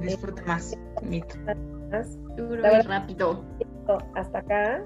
disfruta 0.00 0.42
más, 0.46 0.76
mito. 1.02 1.36
Más, 1.90 2.18
duro 2.36 2.62
y 2.62 2.80
rápido. 2.82 3.44
Hasta 4.14 4.38
acá, 4.38 4.82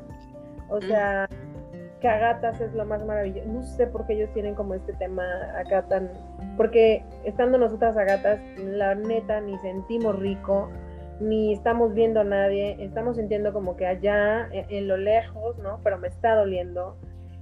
o 0.69 0.81
sea, 0.81 1.29
que 2.05 2.09
Agatas 2.11 2.61
es 2.61 2.75
lo 2.75 2.85
más 2.85 3.03
maravilloso. 3.03 3.49
No 3.49 3.63
sé 3.63 3.87
por 3.87 4.07
qué 4.07 4.13
ellos 4.13 4.29
tienen 4.35 4.55
como 4.55 4.75
este 4.75 4.93
tema 4.93 5.25
acá 5.59 5.89
tan. 5.89 6.11
Porque 6.59 7.03
estando 7.25 7.57
nosotras 7.57 7.97
Agatas, 7.97 8.39
la 8.59 8.95
neta 8.95 9.41
ni 9.41 9.57
sentimos 9.61 10.19
rico, 10.19 10.69
ni 11.19 11.55
estamos 11.55 11.95
viendo 11.95 12.21
a 12.21 12.25
nadie, 12.25 12.77
estamos 12.79 13.17
sintiendo 13.17 13.55
como 13.55 13.75
que 13.79 13.87
allá, 13.87 14.51
e, 14.53 14.67
en, 14.69 14.87
lo 14.87 14.99
lejos, 14.99 15.57
¿no? 15.61 15.81
Pero 15.83 15.97
me 15.97 16.09
está 16.09 16.35
doliendo. 16.35 16.99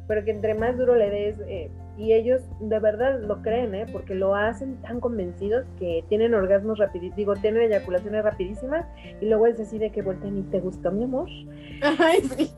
Pero 0.07 0.25
que 0.25 0.31
entre 0.31 0.55
más 0.55 0.79
duro 0.79 0.95
le 0.95 1.11
des, 1.11 1.41
eh, 1.49 1.69
y 1.99 2.13
ellos 2.15 2.43
de 2.61 2.79
verdad 2.79 3.21
lo 3.21 3.43
creen, 3.43 3.75
¿eh? 3.75 3.87
porque 3.93 4.15
lo 4.15 4.35
hacen 4.35 4.81
tan 4.83 5.01
convencidos 5.01 5.67
que 5.79 6.05
tienen 6.09 6.35
orgasmos 6.35 6.79
rapidísimos, 6.79 7.17
digo, 7.17 7.35
tienen 7.37 7.63
eyaculaciones 7.63 8.25
rapidísimas 8.25 8.87
y 9.21 9.27
luego 9.27 9.47
es 9.47 9.61
así 9.61 9.79
de 9.79 9.91
que 9.91 10.03
voltean 10.03 10.39
y 10.39 10.43
te 10.43 10.61
gustó, 10.61 10.91
mi 10.91 11.05
amor. 11.05 11.29
Ay, 11.99 12.23
sí. 12.23 12.55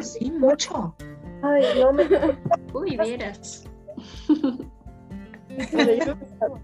sí, 0.00 0.30
mucho. 0.30 0.94
Ay, 1.42 1.64
no 1.80 1.92
me. 1.92 2.04
Uy, 2.72 2.96
vieras. 2.96 3.68
El 5.58 6.16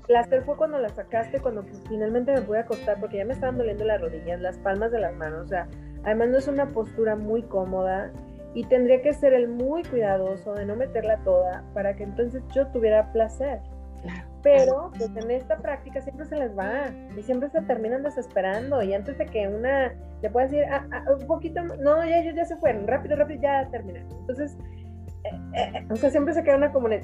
placer 0.07 0.43
fue 0.45 0.57
cuando 0.57 0.79
la 0.79 0.91
sacaste, 0.91 1.41
cuando 1.41 1.63
pues, 1.63 1.83
finalmente 1.89 2.33
me 2.33 2.43
pude 2.43 2.59
acostar, 2.59 3.01
porque 3.01 3.19
ya 3.19 3.25
me 3.25 3.33
estaban 3.33 3.57
doliendo 3.57 3.85
las 3.85 4.01
rodillas, 4.01 4.41
las 4.41 4.59
palmas 4.59 4.93
de 4.93 5.01
las 5.01 5.15
manos, 5.17 5.47
o 5.47 5.49
sea, 5.49 5.67
además 6.05 6.29
no 6.29 6.39
es 6.39 6.49
una 6.49 6.69
postura 6.69 7.17
muy 7.17 7.43
cómoda 7.43 8.13
y 8.55 8.65
tendría 8.65 9.01
que 9.03 9.13
ser 9.15 9.33
el 9.33 9.49
muy 9.49 9.83
cuidadoso 9.85 10.55
de 10.55 10.67
no 10.67 10.77
meterla 10.77 11.19
toda 11.25 11.65
para 11.75 11.95
que 11.95 12.05
entonces 12.05 12.43
yo 12.55 12.67
tuviera 12.69 13.13
placer. 13.13 13.61
Pero 14.43 14.91
pues 14.99 15.11
en 15.17 15.31
esta 15.31 15.57
práctica 15.59 16.03
siempre 16.03 16.27
se 16.27 16.37
les 16.37 16.59
va 16.59 16.93
y 17.17 17.23
siempre 17.23 17.49
se 17.51 17.63
terminan 17.63 18.03
desesperando 18.03 18.83
y 18.83 18.93
antes 18.93 19.17
de 19.17 19.27
que 19.27 19.47
una 19.47 19.93
le 20.21 20.31
pueda 20.31 20.47
decir 20.47 20.65
ah, 20.71 20.85
ah, 20.91 21.05
un 21.19 21.27
poquito, 21.27 21.63
no, 21.63 22.05
ya 22.05 22.19
ellos 22.19 22.35
ya 22.35 22.45
se 22.45 22.57
fueron, 22.57 22.87
rápido, 22.89 23.15
rápido, 23.17 23.41
ya 23.41 23.69
terminan. 23.71 24.05
Entonces, 24.21 24.57
eh, 25.25 25.31
eh, 25.55 25.87
o 25.89 25.97
sea, 25.97 26.11
siempre 26.11 26.35
se 26.35 26.43
queda 26.43 26.57
una 26.57 26.73
eh, 26.93 27.03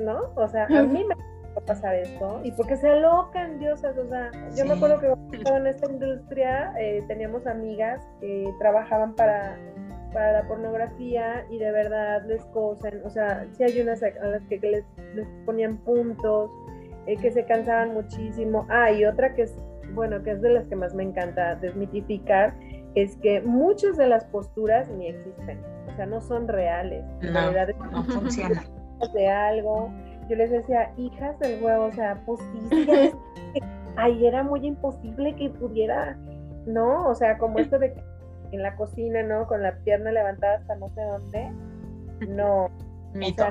¿no? 0.00 0.32
O 0.34 0.48
sea, 0.48 0.64
a 0.64 0.82
mí 0.82 1.04
me 1.04 1.14
va 1.14 1.22
a 1.56 1.64
pasar 1.64 1.94
esto 1.94 2.40
y 2.42 2.50
porque 2.50 2.76
se 2.76 2.88
alocan 2.88 3.60
diosas, 3.60 3.96
o 3.96 4.08
sea, 4.08 4.32
yo 4.56 4.64
me 4.64 4.74
acuerdo 4.74 4.98
que 4.98 5.06
en 5.48 5.66
esta 5.68 5.90
industria 5.90 6.74
teníamos 7.06 7.46
amigas 7.46 8.04
que 8.20 8.52
trabajaban 8.58 9.14
para 9.14 9.56
para 10.16 10.32
la 10.32 10.48
pornografía 10.48 11.44
y 11.50 11.58
de 11.58 11.70
verdad 11.72 12.24
les 12.26 12.42
cosen, 12.46 13.02
o 13.04 13.10
sea, 13.10 13.46
si 13.52 13.64
hay 13.64 13.82
unas 13.82 14.02
a 14.02 14.26
las 14.26 14.42
que 14.44 14.58
les, 14.58 14.82
ponían 15.44 15.76
puntos, 15.76 16.50
eh, 17.06 17.18
que 17.18 17.30
se 17.30 17.44
cansaban 17.44 17.92
muchísimo. 17.92 18.66
Ah, 18.70 18.90
y 18.90 19.04
otra 19.04 19.34
que 19.34 19.42
es, 19.42 19.54
bueno, 19.92 20.22
que 20.22 20.30
es 20.30 20.40
de 20.40 20.48
las 20.48 20.64
que 20.68 20.74
más 20.74 20.94
me 20.94 21.02
encanta 21.02 21.56
desmitificar, 21.56 22.54
es 22.94 23.14
que 23.18 23.42
muchas 23.42 23.98
de 23.98 24.06
las 24.06 24.24
posturas 24.24 24.88
ni 24.88 25.08
existen, 25.08 25.60
o 25.86 25.94
sea, 25.96 26.06
no 26.06 26.22
son 26.22 26.48
reales. 26.48 27.04
En 27.20 27.34
no, 27.34 27.50
realidad 27.52 27.76
no 27.92 28.02
funcionan. 28.04 28.64
De 29.12 29.28
algo. 29.28 29.90
Yo 30.30 30.36
les 30.36 30.50
decía, 30.50 30.94
hijas 30.96 31.38
del 31.40 31.62
huevo, 31.62 31.84
o 31.84 31.92
sea, 31.92 32.22
pues 32.24 32.40
sí, 32.40 33.12
ahí 33.96 34.26
era 34.26 34.42
muy 34.42 34.66
imposible 34.66 35.36
que 35.36 35.50
pudiera, 35.50 36.16
¿no? 36.64 37.06
O 37.06 37.14
sea, 37.14 37.36
como 37.36 37.58
esto 37.58 37.78
de 37.78 37.92
que 37.92 38.15
en 38.52 38.62
la 38.62 38.76
cocina, 38.76 39.22
¿no? 39.22 39.46
Con 39.46 39.62
la 39.62 39.76
pierna 39.78 40.12
levantada 40.12 40.56
hasta 40.56 40.76
no 40.76 40.88
sé 40.90 41.00
dónde. 41.02 41.50
No. 42.28 42.70
Mito. 43.14 43.44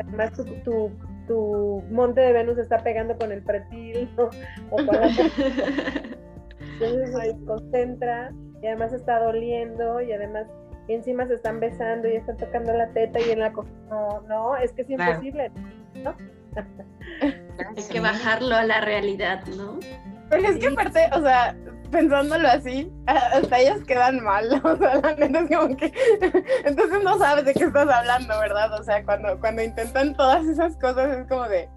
además 0.00 0.32
tu, 0.64 0.90
tu, 1.26 1.84
monte 1.90 2.20
de 2.20 2.32
Venus 2.32 2.58
está 2.58 2.78
pegando 2.78 3.16
con 3.16 3.30
el 3.30 3.42
pretil, 3.42 4.10
¿no? 4.16 4.30
O 4.70 4.76
con 4.76 4.86
la... 4.86 5.08
Entonces 6.80 7.10
se 7.12 7.44
concentra 7.44 8.32
y 8.62 8.66
además 8.66 8.92
está 8.92 9.20
doliendo 9.20 10.00
y 10.00 10.12
además 10.12 10.46
y 10.88 10.94
encima 10.94 11.26
se 11.26 11.34
están 11.34 11.60
besando 11.60 12.08
y 12.08 12.16
están 12.16 12.38
tocando 12.38 12.72
la 12.72 12.88
teta 12.88 13.20
y 13.20 13.30
en 13.30 13.40
la 13.40 13.50
no, 13.50 14.22
no, 14.26 14.56
es 14.56 14.72
que 14.72 14.82
es 14.82 14.90
imposible, 14.90 15.52
¿no? 16.02 16.14
Hay 17.76 17.84
que 17.90 18.00
bajarlo 18.00 18.56
a 18.56 18.64
la 18.64 18.80
realidad, 18.80 19.44
¿no? 19.56 19.78
Pero 20.30 20.48
es 20.48 20.56
que 20.56 20.68
aparte, 20.68 21.08
o 21.12 21.20
sea, 21.20 21.54
pensándolo 21.90 22.48
así, 22.48 22.92
hasta 23.06 23.58
ellas 23.58 23.80
quedan 23.86 24.22
mal, 24.22 24.60
o 24.64 24.76
sea, 24.76 25.00
la 25.00 25.14
neta 25.14 25.40
es 25.40 25.56
como 25.56 25.76
que, 25.76 25.92
entonces 26.64 27.02
no 27.02 27.18
sabes 27.18 27.44
de 27.44 27.54
qué 27.54 27.64
estás 27.64 27.88
hablando, 27.88 28.38
¿verdad? 28.40 28.78
O 28.78 28.82
sea, 28.82 29.04
cuando, 29.04 29.38
cuando 29.40 29.62
intentan 29.62 30.14
todas 30.14 30.46
esas 30.46 30.76
cosas 30.76 31.16
es 31.16 31.26
como 31.28 31.48
de, 31.48 31.68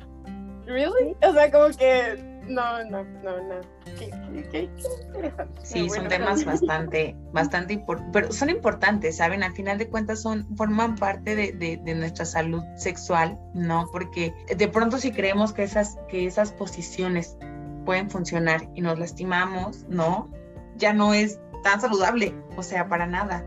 ¿really? 0.66 1.16
O 1.22 1.34
sea, 1.34 1.52
como 1.52 1.70
que 1.78 2.32
no, 2.48 2.84
no, 2.86 3.04
no, 3.04 3.38
no. 3.44 3.62
Qué, 3.98 4.70
Sí, 5.64 5.90
son 5.90 6.08
temas 6.08 6.44
bastante, 6.46 7.16
bastante 7.32 7.74
importantes, 7.74 8.12
pero 8.14 8.32
son 8.32 8.50
importantes, 8.50 9.18
¿saben? 9.18 9.44
Al 9.44 9.54
final 9.54 9.78
de 9.78 9.90
cuentas 9.90 10.22
son, 10.22 10.46
forman 10.56 10.96
parte 10.96 11.36
de, 11.36 11.78
de, 11.78 11.96
nuestra 11.96 12.26
salud 12.26 12.64
sexual, 12.76 13.38
¿no? 13.54 13.88
Porque 13.92 14.34
de 14.56 14.68
pronto 14.68 14.98
si 14.98 15.12
creemos 15.12 15.54
que 15.54 15.64
esas, 15.64 15.98
que 16.10 16.26
esas 16.26 16.52
posiciones 16.52 17.38
pueden 17.86 18.10
funcionar 18.10 18.70
y 18.76 18.82
nos 18.82 18.98
lastimamos, 19.00 19.86
¿no? 19.90 20.30
Ya 20.78 20.94
no 20.94 21.14
es 21.14 21.40
tan 21.64 21.82
saludable, 21.82 22.36
o 22.58 22.64
sea, 22.64 22.88
para 22.88 23.06
nada. 23.06 23.46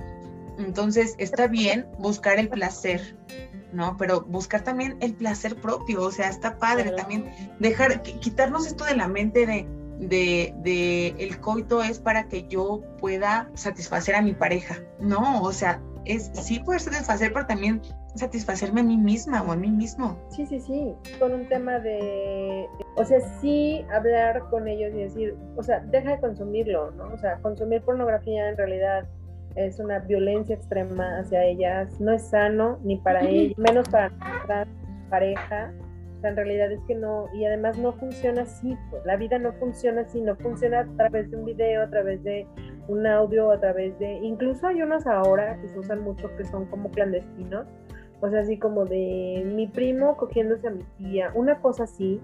Entonces, 0.59 1.15
está 1.19 1.49
bien 1.49 1.87
buscar 1.99 2.39
el 2.39 2.49
placer, 2.49 3.17
¿no? 3.73 3.97
Pero 3.97 4.23
buscar 4.23 4.63
también 4.63 4.97
el 5.01 5.15
placer 5.15 5.57
propio, 5.57 6.03
o 6.03 6.11
sea, 6.11 6.29
está 6.29 6.59
padre 6.59 6.93
también 6.93 7.31
dejar, 7.59 8.03
quitarnos 8.03 8.67
esto 8.67 8.85
de 8.85 8.95
la 8.95 9.09
mente 9.09 9.47
de, 9.47 9.67
de, 9.99 10.55
de, 10.59 11.09
el 11.19 11.41
coito 11.41 11.83
es 11.83 11.99
para 11.99 12.29
que 12.29 12.47
yo 12.49 12.83
pueda 13.01 13.51
satisfacer 13.55 14.15
a 14.15 14.23
mi 14.23 14.35
pareja, 14.35 14.77
no, 15.01 15.43
o 15.43 15.53
sea, 15.53 15.81
es 16.05 16.31
sí 16.35 16.61
poder 16.61 16.81
satisfacer, 16.81 17.33
pero 17.33 17.47
también 17.47 17.83
satisfacerme 18.15 18.81
a 18.81 18.85
mí 18.85 18.97
misma 18.97 19.43
o 19.43 19.53
a 19.53 19.57
mí 19.57 19.71
mismo. 19.71 20.17
Sí, 20.29 20.47
sí, 20.47 20.61
sí, 20.61 20.95
con 21.19 21.33
un 21.33 21.49
tema 21.49 21.79
de, 21.79 22.69
o 22.97 23.05
sea, 23.05 23.21
sí 23.41 23.85
hablar 23.93 24.41
con 24.51 24.69
ellos 24.69 24.93
y 24.95 24.99
decir, 24.99 25.37
o 25.57 25.63
sea, 25.63 25.81
deja 25.81 26.13
de 26.13 26.21
consumirlo, 26.21 26.91
¿no? 26.93 27.13
O 27.13 27.19
sea, 27.19 27.37
consumir 27.39 27.83
pornografía 27.83 28.49
en 28.49 28.57
realidad 28.57 29.07
es 29.57 29.79
una 29.79 30.01
violencia 30.01 30.57
extrema 30.57 31.19
hacia 31.19 31.45
ellas, 31.45 32.01
no 32.01 32.13
es 32.13 32.23
sano 32.23 32.79
ni 32.83 32.97
para 32.97 33.23
ellas, 33.23 33.59
menos 33.59 33.89
para 33.89 34.09
nuestra 34.11 34.67
pareja. 35.11 35.73
O 36.19 36.21
sea, 36.21 36.31
en 36.31 36.37
realidad 36.37 36.73
es 36.73 36.81
que 36.87 36.95
no, 36.95 37.27
y 37.35 37.45
además 37.45 37.79
no 37.79 37.93
funciona 37.93 38.43
así, 38.43 38.77
pues 38.91 39.05
la 39.05 39.17
vida 39.17 39.39
no 39.39 39.53
funciona 39.55 40.03
así, 40.03 40.21
no 40.21 40.35
funciona 40.37 40.81
a 40.81 40.97
través 40.97 41.31
de 41.31 41.37
un 41.37 41.45
video, 41.45 41.83
a 41.83 41.91
través 41.91 42.23
de 42.25 42.47
un 42.89 43.07
audio, 43.07 43.51
a 43.51 43.61
través 43.61 43.99
de, 43.99 44.15
incluso 44.15 44.67
hay 44.67 44.83
unos 44.83 45.07
ahora 45.07 45.57
que 45.61 45.69
se 45.69 45.79
usan 45.79 46.01
mucho 46.01 46.35
que 46.37 46.45
son 46.45 46.67
como 46.67 46.91
clandestinos, 46.91 47.67
o 48.25 48.31
sea, 48.31 48.41
así 48.41 48.59
como 48.59 48.87
de 48.87 49.43
mi 49.55 49.67
primo 49.67 50.17
cogiéndose 50.17 50.67
a 50.67 50.71
mi 50.71 50.83
tía, 50.97 51.31
una 51.35 51.61
cosa 51.61 51.85
así, 51.85 52.21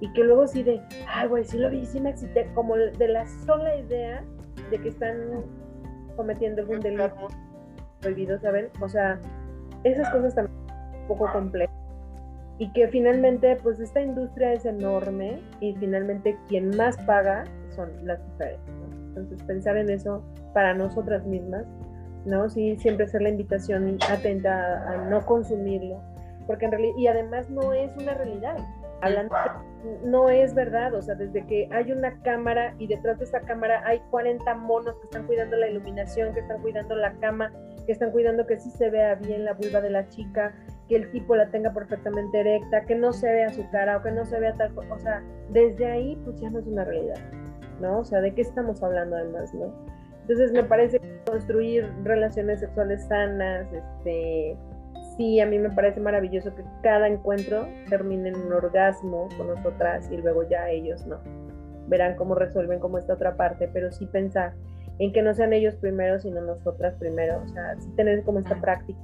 y 0.00 0.12
que 0.12 0.24
luego 0.24 0.48
sí 0.48 0.64
de, 0.64 0.80
ay, 1.08 1.28
güey, 1.28 1.44
sí 1.44 1.58
lo 1.58 1.70
vi, 1.70 1.86
sí 1.86 2.00
me 2.00 2.10
excité, 2.10 2.50
como 2.54 2.76
de 2.76 3.08
la 3.08 3.24
sola 3.46 3.76
idea 3.76 4.24
de 4.70 4.78
que 4.78 4.88
están 4.88 5.16
cometiendo 6.16 6.62
algún 6.62 6.80
delito 6.80 7.28
prohibido, 8.00 8.36
¿saben? 8.40 8.68
O 8.80 8.88
sea, 8.88 9.20
esas 9.84 10.10
cosas 10.10 10.34
también 10.34 10.58
son 10.66 11.02
un 11.02 11.06
poco 11.06 11.32
complejas. 11.32 11.74
Y 12.58 12.72
que 12.72 12.88
finalmente, 12.88 13.56
pues 13.62 13.78
esta 13.78 14.00
industria 14.00 14.54
es 14.54 14.64
enorme 14.64 15.40
y 15.60 15.74
finalmente 15.76 16.36
quien 16.48 16.76
más 16.76 16.96
paga 17.04 17.44
son 17.76 17.90
las 18.04 18.20
mujeres. 18.30 18.58
Entonces, 19.08 19.40
pensar 19.44 19.76
en 19.76 19.88
eso 19.90 20.20
para 20.52 20.74
nosotras 20.74 21.24
mismas, 21.24 21.64
¿no? 22.24 22.48
Sí, 22.48 22.76
siempre 22.76 23.06
hacer 23.06 23.22
la 23.22 23.30
invitación 23.30 23.98
atenta 24.08 24.88
a, 24.88 24.96
no 25.08 25.24
consumirlo, 25.24 26.00
porque 26.46 26.66
en 26.66 26.72
realidad, 26.72 26.96
y 26.96 27.06
además 27.06 27.50
no 27.50 27.72
es 27.72 27.96
una 27.96 28.14
realidad. 28.14 28.56
Hablando 29.00 29.34
no 30.02 30.30
es 30.30 30.54
verdad, 30.54 30.94
o 30.94 31.02
sea, 31.02 31.14
desde 31.14 31.44
que 31.46 31.68
hay 31.70 31.92
una 31.92 32.18
cámara 32.22 32.74
y 32.78 32.86
detrás 32.86 33.18
de 33.18 33.24
esa 33.24 33.40
cámara 33.40 33.82
hay 33.86 34.00
40 34.10 34.54
monos 34.54 34.96
que 34.96 35.04
están 35.04 35.26
cuidando 35.26 35.56
la 35.56 35.68
iluminación, 35.68 36.32
que 36.32 36.40
están 36.40 36.62
cuidando 36.62 36.96
la 36.96 37.12
cama, 37.14 37.52
que 37.84 37.92
están 37.92 38.10
cuidando 38.10 38.46
que 38.46 38.58
sí 38.58 38.70
se 38.70 38.90
vea 38.90 39.14
bien 39.16 39.44
la 39.44 39.52
vulva 39.52 39.80
de 39.80 39.90
la 39.90 40.08
chica, 40.08 40.54
que 40.88 40.96
el 40.96 41.10
tipo 41.10 41.36
la 41.36 41.50
tenga 41.50 41.72
perfectamente 41.72 42.40
erecta, 42.40 42.84
que 42.84 42.94
no 42.94 43.12
se 43.12 43.30
vea 43.30 43.52
su 43.52 43.68
cara 43.70 43.98
o 43.98 44.02
que 44.02 44.10
no 44.10 44.24
se 44.24 44.40
vea 44.40 44.54
tal 44.54 44.74
cosa, 44.74 44.94
o 44.94 44.98
sea, 44.98 45.22
desde 45.50 45.86
ahí 45.86 46.18
pues 46.24 46.40
ya 46.40 46.50
no 46.50 46.60
es 46.60 46.66
una 46.66 46.84
realidad, 46.84 47.18
¿no? 47.80 47.98
O 47.98 48.04
sea, 48.04 48.20
¿de 48.20 48.34
qué 48.34 48.40
estamos 48.40 48.82
hablando 48.82 49.16
además, 49.16 49.52
no? 49.54 49.72
Entonces 50.24 50.52
me 50.52 50.64
parece 50.64 51.00
construir 51.26 51.86
relaciones 52.02 52.60
sexuales 52.60 53.06
sanas, 53.06 53.66
este, 53.72 54.56
sí, 55.18 55.38
a 55.40 55.46
mí 55.46 55.58
me 55.58 55.70
parece 55.70 56.00
maravilloso 56.00 56.54
que 56.54 56.64
cada 56.82 57.08
encuentro 57.08 57.68
termine 57.90 58.30
en 58.30 58.36
un 58.36 58.52
orgasmo 58.52 59.28
con 59.36 59.48
nosotras 59.48 60.10
y 60.10 60.16
luego 60.16 60.48
ya 60.48 60.70
ellos 60.70 61.06
no. 61.06 61.20
Verán 61.88 62.16
cómo 62.16 62.34
resuelven 62.34 62.80
como 62.80 62.96
esta 62.96 63.12
otra 63.12 63.36
parte, 63.36 63.68
pero 63.70 63.92
sí 63.92 64.06
pensar 64.06 64.54
en 64.98 65.12
que 65.12 65.20
no 65.20 65.34
sean 65.34 65.52
ellos 65.52 65.74
primero, 65.76 66.18
sino 66.18 66.40
nosotras 66.40 66.94
primero. 66.94 67.42
O 67.44 67.48
sea, 67.48 67.78
sí 67.78 67.90
tener 67.94 68.22
como 68.22 68.38
esta 68.38 68.58
práctica 68.60 68.98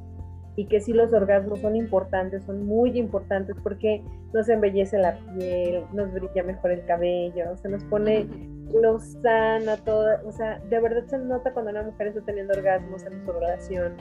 y 0.61 0.67
que 0.67 0.79
sí 0.79 0.93
los 0.93 1.11
orgasmos 1.15 1.59
son 1.61 1.75
importantes, 1.75 2.45
son 2.45 2.67
muy 2.67 2.99
importantes 2.99 3.57
porque 3.63 4.05
nos 4.35 4.47
embellece 4.51 4.99
la 4.99 5.17
piel, 5.39 5.85
nos 5.95 6.13
brilla 6.13 6.43
mejor 6.43 6.73
el 6.73 6.85
cabello, 6.85 7.57
se 7.57 7.71
nos 7.71 7.83
pone 7.85 8.27
lo 8.75 9.01
sana, 9.01 9.79
todo, 9.79 10.19
o 10.27 10.33
sea, 10.33 10.59
de 10.69 10.79
verdad 10.79 11.07
se 11.07 11.17
nota 11.17 11.51
cuando 11.55 11.71
una 11.71 11.85
mujer 11.85 12.09
está 12.09 12.21
teniendo 12.21 12.53
orgasmos 12.53 13.03
en 13.07 13.25
su 13.25 13.33
relación. 13.33 13.97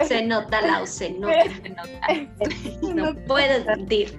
se 0.00 0.26
nota, 0.26 0.60
la 0.60 0.84
se 0.84 1.12
nota, 1.12 1.34
se 1.62 1.68
nota. 1.70 2.08
No 2.94 3.14
puedo 3.26 3.64
sentir. 3.64 4.18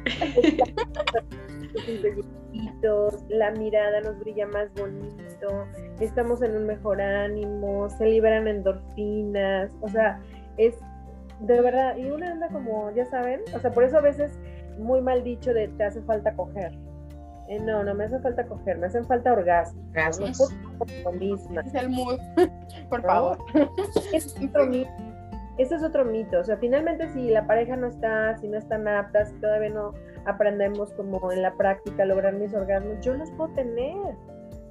La 3.30 3.52
mirada 3.52 4.02
nos 4.02 4.20
brilla 4.20 4.48
más 4.48 4.74
bonito, 4.74 5.66
estamos 6.00 6.42
en 6.42 6.56
un 6.56 6.66
mejor 6.66 7.02
ánimo, 7.02 7.90
se 7.90 8.06
liberan 8.06 8.48
endorfinas, 8.48 9.72
o 9.82 9.90
sea, 9.90 10.20
es 10.58 10.76
de 11.40 11.62
verdad, 11.62 11.98
y 11.98 12.10
una 12.10 12.32
anda 12.32 12.48
como, 12.50 12.92
ya 12.92 13.06
saben, 13.06 13.42
o 13.54 13.60
sea, 13.60 13.72
por 13.72 13.84
eso 13.84 13.98
a 13.98 14.02
veces 14.02 14.40
muy 14.78 15.02
mal 15.02 15.24
dicho 15.24 15.54
de 15.54 15.68
te 15.70 15.84
hace 15.84 16.02
falta 16.02 16.34
coger. 16.34 16.78
Eh, 17.48 17.60
no, 17.60 17.84
no 17.84 17.94
me 17.94 18.06
hace 18.06 18.20
falta 18.20 18.46
coger, 18.46 18.78
me 18.80 18.88
hacen 18.88 19.06
falta 19.06 19.32
orgasmos. 19.32 20.52
Es 21.68 21.76
el 21.76 21.90
mood, 21.90 22.20
por 22.90 23.02
favor. 23.04 23.38
Es 24.14 24.36
otro 24.44 24.66
mito. 24.66 24.90
Ese 25.58 25.76
es 25.76 25.84
otro 25.84 26.04
mito. 26.06 26.40
O 26.40 26.44
sea, 26.44 26.58
finalmente 26.58 27.08
si 27.14 27.30
la 27.30 27.46
pareja 27.46 27.76
no 27.76 27.88
está, 27.88 28.36
si 28.38 28.48
no 28.48 28.58
están 28.58 28.88
aptas, 28.88 29.30
si 29.30 29.36
todavía 29.36 29.70
no 29.70 29.94
aprendemos 30.26 30.94
como 30.94 31.32
en 31.32 31.42
la 31.42 31.54
práctica 31.56 32.06
lograr 32.06 32.34
mis 32.34 32.54
orgasmos, 32.54 33.00
yo 33.02 33.14
los 33.14 33.32
puedo 33.32 33.54
tener 33.54 34.16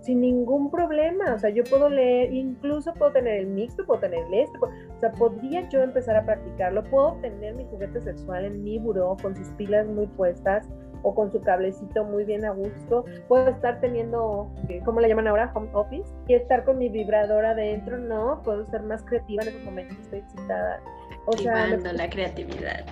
sin 0.04 0.20
ningún 0.20 0.70
problema. 0.70 1.34
O 1.34 1.38
sea, 1.38 1.50
yo 1.50 1.64
puedo 1.64 1.88
leer, 1.88 2.32
incluso 2.32 2.92
puedo 2.94 3.12
tener 3.12 3.40
el 3.40 3.46
mixto, 3.46 3.84
puedo 3.84 4.00
tener 4.00 4.24
el 4.26 4.34
este, 4.34 4.58
o 4.58 5.00
sea, 5.00 5.10
podría 5.12 5.68
yo 5.68 5.82
empezar 5.82 6.16
a 6.16 6.24
practicarlo. 6.24 6.84
Puedo 6.84 7.14
tener 7.20 7.54
mi 7.54 7.64
juguete 7.64 8.00
sexual 8.00 8.44
en 8.44 8.62
mi 8.62 8.78
buró 8.78 9.16
con 9.20 9.34
sus 9.34 9.48
pilas 9.54 9.86
muy 9.86 10.06
puestas 10.06 10.68
o 11.02 11.14
con 11.14 11.30
su 11.30 11.40
cablecito 11.40 12.04
muy 12.04 12.24
bien 12.24 12.44
a 12.44 12.50
gusto. 12.50 13.04
Puedo 13.28 13.48
estar 13.48 13.80
teniendo, 13.80 14.50
eh, 14.68 14.80
¿cómo 14.84 15.00
le 15.00 15.08
llaman 15.08 15.28
ahora? 15.28 15.50
Home 15.54 15.68
office. 15.72 16.10
Y 16.28 16.34
estar 16.34 16.64
con 16.64 16.78
mi 16.78 16.88
vibrador 16.88 17.44
adentro, 17.44 17.98
no, 17.98 18.42
puedo 18.42 18.66
ser 18.70 18.82
más 18.82 19.02
creativa 19.04 19.42
en 19.42 19.48
esos 19.50 19.64
momentos, 19.64 19.98
estoy 19.98 20.18
excitada. 20.20 20.80
O 21.26 21.36
sea, 21.36 21.66
la 21.66 22.10
creatividad. 22.10 22.84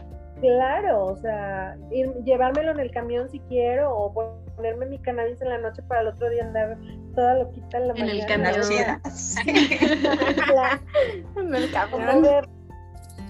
Claro, 0.42 1.06
o 1.06 1.16
sea, 1.18 1.76
llevármelo 2.24 2.72
en 2.72 2.80
el 2.80 2.90
camión 2.90 3.30
si 3.30 3.38
quiero, 3.48 3.96
o 3.96 4.12
ponerme 4.56 4.86
mi 4.86 4.98
cannabis 4.98 5.40
en 5.40 5.50
la 5.50 5.58
noche 5.58 5.84
para 5.84 6.00
el 6.00 6.08
otro 6.08 6.28
día 6.30 6.44
andar 6.44 6.76
toda 7.14 7.38
loquita 7.38 7.78
en 7.78 7.86
la 7.86 7.94
en 7.94 8.08
El 8.08 8.26
camión. 8.26 8.54
en 11.36 11.54
el 11.54 11.70
camión. 11.70 12.26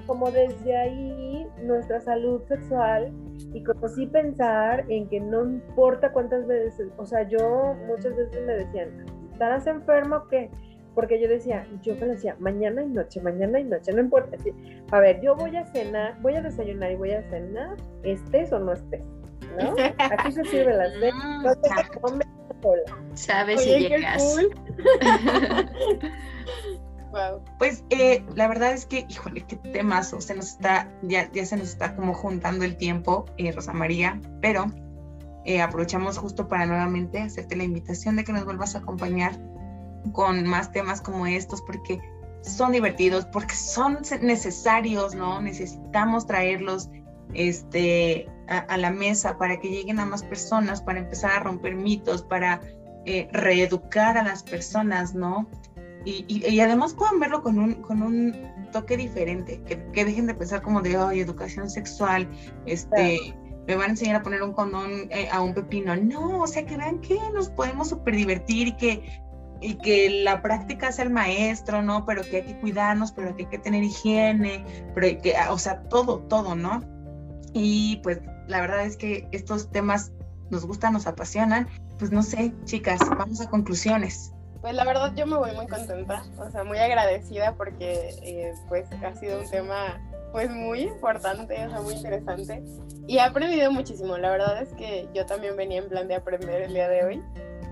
Como 0.06 0.30
desde 0.30 0.74
ahí 0.74 1.46
nuestra 1.62 2.00
salud 2.00 2.40
sexual 2.48 3.12
y 3.52 3.62
como 3.62 3.88
sí 3.88 4.06
pensar 4.06 4.86
en 4.88 5.06
que 5.10 5.20
no 5.20 5.44
importa 5.44 6.10
cuántas 6.12 6.46
veces, 6.46 6.88
o 6.96 7.04
sea, 7.04 7.28
yo 7.28 7.76
muchas 7.86 8.16
veces 8.16 8.46
me 8.46 8.54
decían, 8.54 9.04
¿estarás 9.32 9.66
enfermo 9.66 10.16
o 10.16 10.28
qué? 10.28 10.50
Porque 10.94 11.20
yo 11.20 11.28
decía, 11.28 11.66
yo 11.82 11.94
me 11.96 12.06
decía, 12.06 12.36
mañana 12.38 12.82
y 12.82 12.88
noche, 12.88 13.20
mañana 13.20 13.60
y 13.60 13.64
noche, 13.64 13.92
no 13.92 14.00
importa. 14.00 14.36
A 14.90 15.00
ver, 15.00 15.20
yo 15.20 15.34
voy 15.36 15.56
a 15.56 15.64
cenar, 15.66 16.20
voy 16.20 16.34
a 16.34 16.42
desayunar 16.42 16.92
y 16.92 16.96
voy 16.96 17.12
a 17.12 17.22
cenar, 17.30 17.76
estés 18.02 18.52
o 18.52 18.58
no 18.58 18.72
estés, 18.72 19.02
¿no? 19.58 19.74
Aquí 19.98 20.32
se 20.32 20.44
sirve 20.44 20.76
las 20.76 20.92
veces, 21.00 21.14
mm, 21.14 21.42
no 21.42 21.54
te 21.56 22.00
comes 22.00 22.26
sola. 22.62 22.82
Sabes 23.14 23.62
si 23.62 23.88
llegas. 23.88 24.36
Pues 27.58 27.84
eh, 27.90 28.24
la 28.34 28.48
verdad 28.48 28.72
es 28.72 28.86
que, 28.86 29.04
híjole, 29.08 29.42
qué 29.42 29.56
temazo, 29.56 30.22
se 30.22 30.34
nos 30.34 30.52
está, 30.52 30.88
ya, 31.02 31.30
ya 31.32 31.44
se 31.44 31.58
nos 31.58 31.68
está 31.68 31.94
como 31.94 32.14
juntando 32.14 32.64
el 32.64 32.76
tiempo, 32.76 33.26
eh, 33.36 33.52
Rosa 33.52 33.74
María, 33.74 34.18
pero 34.40 34.64
eh, 35.44 35.60
aprovechamos 35.60 36.18
justo 36.18 36.48
para 36.48 36.66
nuevamente 36.66 37.20
hacerte 37.20 37.56
la 37.56 37.64
invitación 37.64 38.16
de 38.16 38.24
que 38.24 38.32
nos 38.32 38.44
vuelvas 38.44 38.74
a 38.74 38.78
acompañar 38.78 39.38
con 40.12 40.46
más 40.46 40.72
temas 40.72 41.00
como 41.00 41.26
estos 41.26 41.62
porque 41.62 42.00
son 42.42 42.72
divertidos, 42.72 43.24
porque 43.26 43.54
son 43.54 43.98
necesarios, 44.20 45.14
¿no? 45.14 45.40
Necesitamos 45.40 46.26
traerlos 46.26 46.90
este, 47.34 48.28
a, 48.48 48.76
la 48.76 48.90
mesa 48.90 49.38
para 49.38 49.58
que 49.58 49.68
lleguen 49.68 50.00
a 50.00 50.06
más 50.06 50.22
personas, 50.22 50.82
para 50.82 50.98
empezar 50.98 51.30
a 51.32 51.40
romper 51.40 51.74
mitos, 51.74 52.22
para 52.22 52.60
eh, 53.06 53.28
reeducar 53.32 54.18
a 54.18 54.24
las 54.24 54.42
personas, 54.42 55.14
¿no? 55.14 55.48
Y, 56.04 56.58
además 56.58 56.94
puedan 56.94 57.20
verlo 57.20 57.42
con 57.42 57.60
un, 57.60 57.74
con 57.74 58.02
un 58.02 58.34
toque 58.72 58.96
diferente, 58.96 59.62
que, 59.62 60.04
dejen 60.04 60.26
de 60.26 60.34
pensar 60.34 60.60
como 60.60 60.82
de, 60.82 60.96
ay, 60.96 61.20
educación 61.20 61.70
sexual, 61.70 62.28
este, 62.66 63.36
me 63.68 63.76
van 63.76 63.86
a 63.86 63.90
enseñar 63.90 64.16
a 64.16 64.22
poner 64.22 64.42
un 64.42 64.52
condón 64.52 64.90
eh, 65.10 65.28
a 65.30 65.40
un 65.40 65.54
pepino. 65.54 65.94
No, 65.94 66.40
o 66.40 66.46
sea, 66.48 66.66
que 66.66 66.76
vean 66.76 67.00
que 67.00 67.16
nos 67.32 67.48
podemos 67.50 67.88
súper 67.90 68.16
divertir 68.16 68.68
y 68.68 68.76
que, 68.76 69.22
y 69.62 69.74
que 69.76 70.22
la 70.24 70.42
práctica 70.42 70.88
es 70.88 70.98
el 70.98 71.10
maestro, 71.10 71.82
¿no? 71.82 72.04
Pero 72.04 72.22
que 72.22 72.38
hay 72.38 72.42
que 72.42 72.58
cuidarnos, 72.58 73.12
pero 73.12 73.34
que 73.36 73.44
hay 73.44 73.48
que 73.48 73.58
tener 73.58 73.82
higiene, 73.82 74.64
pero 74.94 75.06
que, 75.22 75.34
o 75.48 75.58
sea, 75.58 75.82
todo, 75.84 76.18
todo, 76.20 76.54
¿no? 76.54 76.82
Y 77.54 77.96
pues 78.02 78.20
la 78.48 78.60
verdad 78.60 78.84
es 78.84 78.96
que 78.96 79.28
estos 79.32 79.70
temas 79.70 80.12
nos 80.50 80.66
gustan, 80.66 80.92
nos 80.92 81.06
apasionan. 81.06 81.68
Pues 81.98 82.10
no 82.10 82.22
sé, 82.22 82.52
chicas, 82.64 82.98
vamos 83.16 83.40
a 83.40 83.48
conclusiones. 83.48 84.32
Pues 84.60 84.74
la 84.74 84.84
verdad 84.84 85.12
yo 85.16 85.26
me 85.26 85.36
voy 85.36 85.52
muy 85.54 85.66
contenta, 85.66 86.24
o 86.38 86.50
sea, 86.50 86.62
muy 86.62 86.78
agradecida 86.78 87.54
porque 87.56 88.14
eh, 88.22 88.52
pues 88.68 88.86
ha 89.04 89.14
sido 89.14 89.40
un 89.40 89.50
tema 89.50 90.00
pues 90.32 90.50
muy 90.50 90.82
importante, 90.82 91.54
o 91.66 91.70
sea, 91.70 91.80
muy 91.80 91.94
interesante. 91.94 92.62
Y 93.06 93.18
he 93.18 93.20
aprendido 93.20 93.70
muchísimo, 93.70 94.16
la 94.18 94.30
verdad 94.30 94.62
es 94.62 94.72
que 94.74 95.08
yo 95.14 95.26
también 95.26 95.56
venía 95.56 95.78
en 95.78 95.88
plan 95.88 96.08
de 96.08 96.14
aprender 96.14 96.62
el 96.62 96.74
día 96.74 96.88
de 96.88 97.04
hoy. 97.04 97.22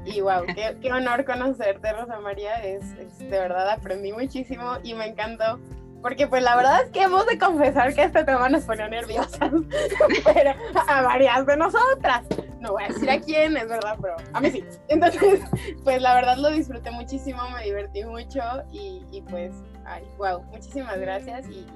Y 0.05 0.21
wow, 0.21 0.45
qué, 0.47 0.77
qué 0.81 0.93
honor 0.93 1.25
conocerte, 1.25 1.93
Rosa 1.93 2.21
María, 2.21 2.55
es, 2.63 2.97
de 3.19 3.29
verdad 3.29 3.69
aprendí 3.71 4.13
muchísimo 4.13 4.79
y 4.83 4.95
me 4.95 5.07
encantó 5.07 5.59
porque 6.03 6.27
pues 6.27 6.43
la 6.43 6.57
verdad 6.57 6.83
es 6.85 6.91
que 6.91 7.03
hemos 7.03 7.27
de 7.27 7.39
confesar 7.39 7.95
que 7.95 8.05
este 8.05 8.25
tema 8.25 8.49
nos 8.49 8.65
pone 8.65 8.89
nerviosas, 8.89 9.53
pero 10.25 10.55
a 10.89 11.03
varias 11.03 11.47
de 11.47 11.57
nosotras. 11.57 12.25
No 12.61 12.73
voy 12.73 12.85
a 12.85 12.89
decir 12.89 13.11
a 13.11 13.19
quién, 13.21 13.57
es 13.57 13.69
verdad, 13.69 13.97
pero 14.01 14.17
a 14.33 14.41
mí 14.41 14.51
sí. 14.51 14.65
Entonces, 14.89 15.41
pues 15.85 16.01
la 16.03 16.15
verdad 16.15 16.37
lo 16.37 16.51
disfruté 16.51 16.91
muchísimo, 16.91 17.43
me 17.51 17.65
divertí 17.65 18.05
mucho 18.05 18.41
y, 18.71 19.03
y 19.11 19.23
pues, 19.23 19.53
ay, 19.85 20.05
wow, 20.19 20.43
muchísimas 20.45 20.99
gracias 20.99 21.47
y, 21.49 21.67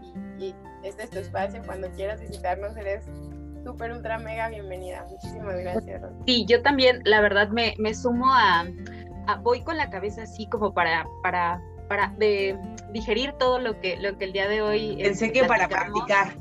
este 0.82 1.04
es 1.04 1.10
tu 1.10 1.18
espacio. 1.18 1.62
Cuando 1.64 1.90
quieras 1.92 2.20
visitarnos, 2.20 2.76
eres 2.76 3.06
súper, 3.64 3.92
ultra, 3.92 4.18
mega 4.18 4.48
bienvenida. 4.48 5.06
Muchísimas 5.10 5.56
gracias. 5.56 6.02
Sí, 6.26 6.44
yo 6.46 6.62
también, 6.62 7.00
la 7.04 7.20
verdad, 7.20 7.48
me, 7.48 7.74
me 7.78 7.94
sumo 7.94 8.32
a, 8.32 8.66
a, 9.26 9.36
voy 9.36 9.62
con 9.62 9.76
la 9.76 9.90
cabeza 9.90 10.22
así 10.22 10.46
como 10.46 10.72
para, 10.72 11.06
para 11.22 11.60
para 11.88 12.08
de 12.18 12.58
digerir 12.92 13.32
todo 13.32 13.58
lo 13.58 13.80
que, 13.80 13.96
lo 13.96 14.16
que 14.18 14.24
el 14.26 14.32
día 14.32 14.48
de 14.48 14.62
hoy... 14.62 14.96
Pensé 15.02 15.32
que 15.32 15.44
para 15.44 15.68
practicar. 15.68 16.34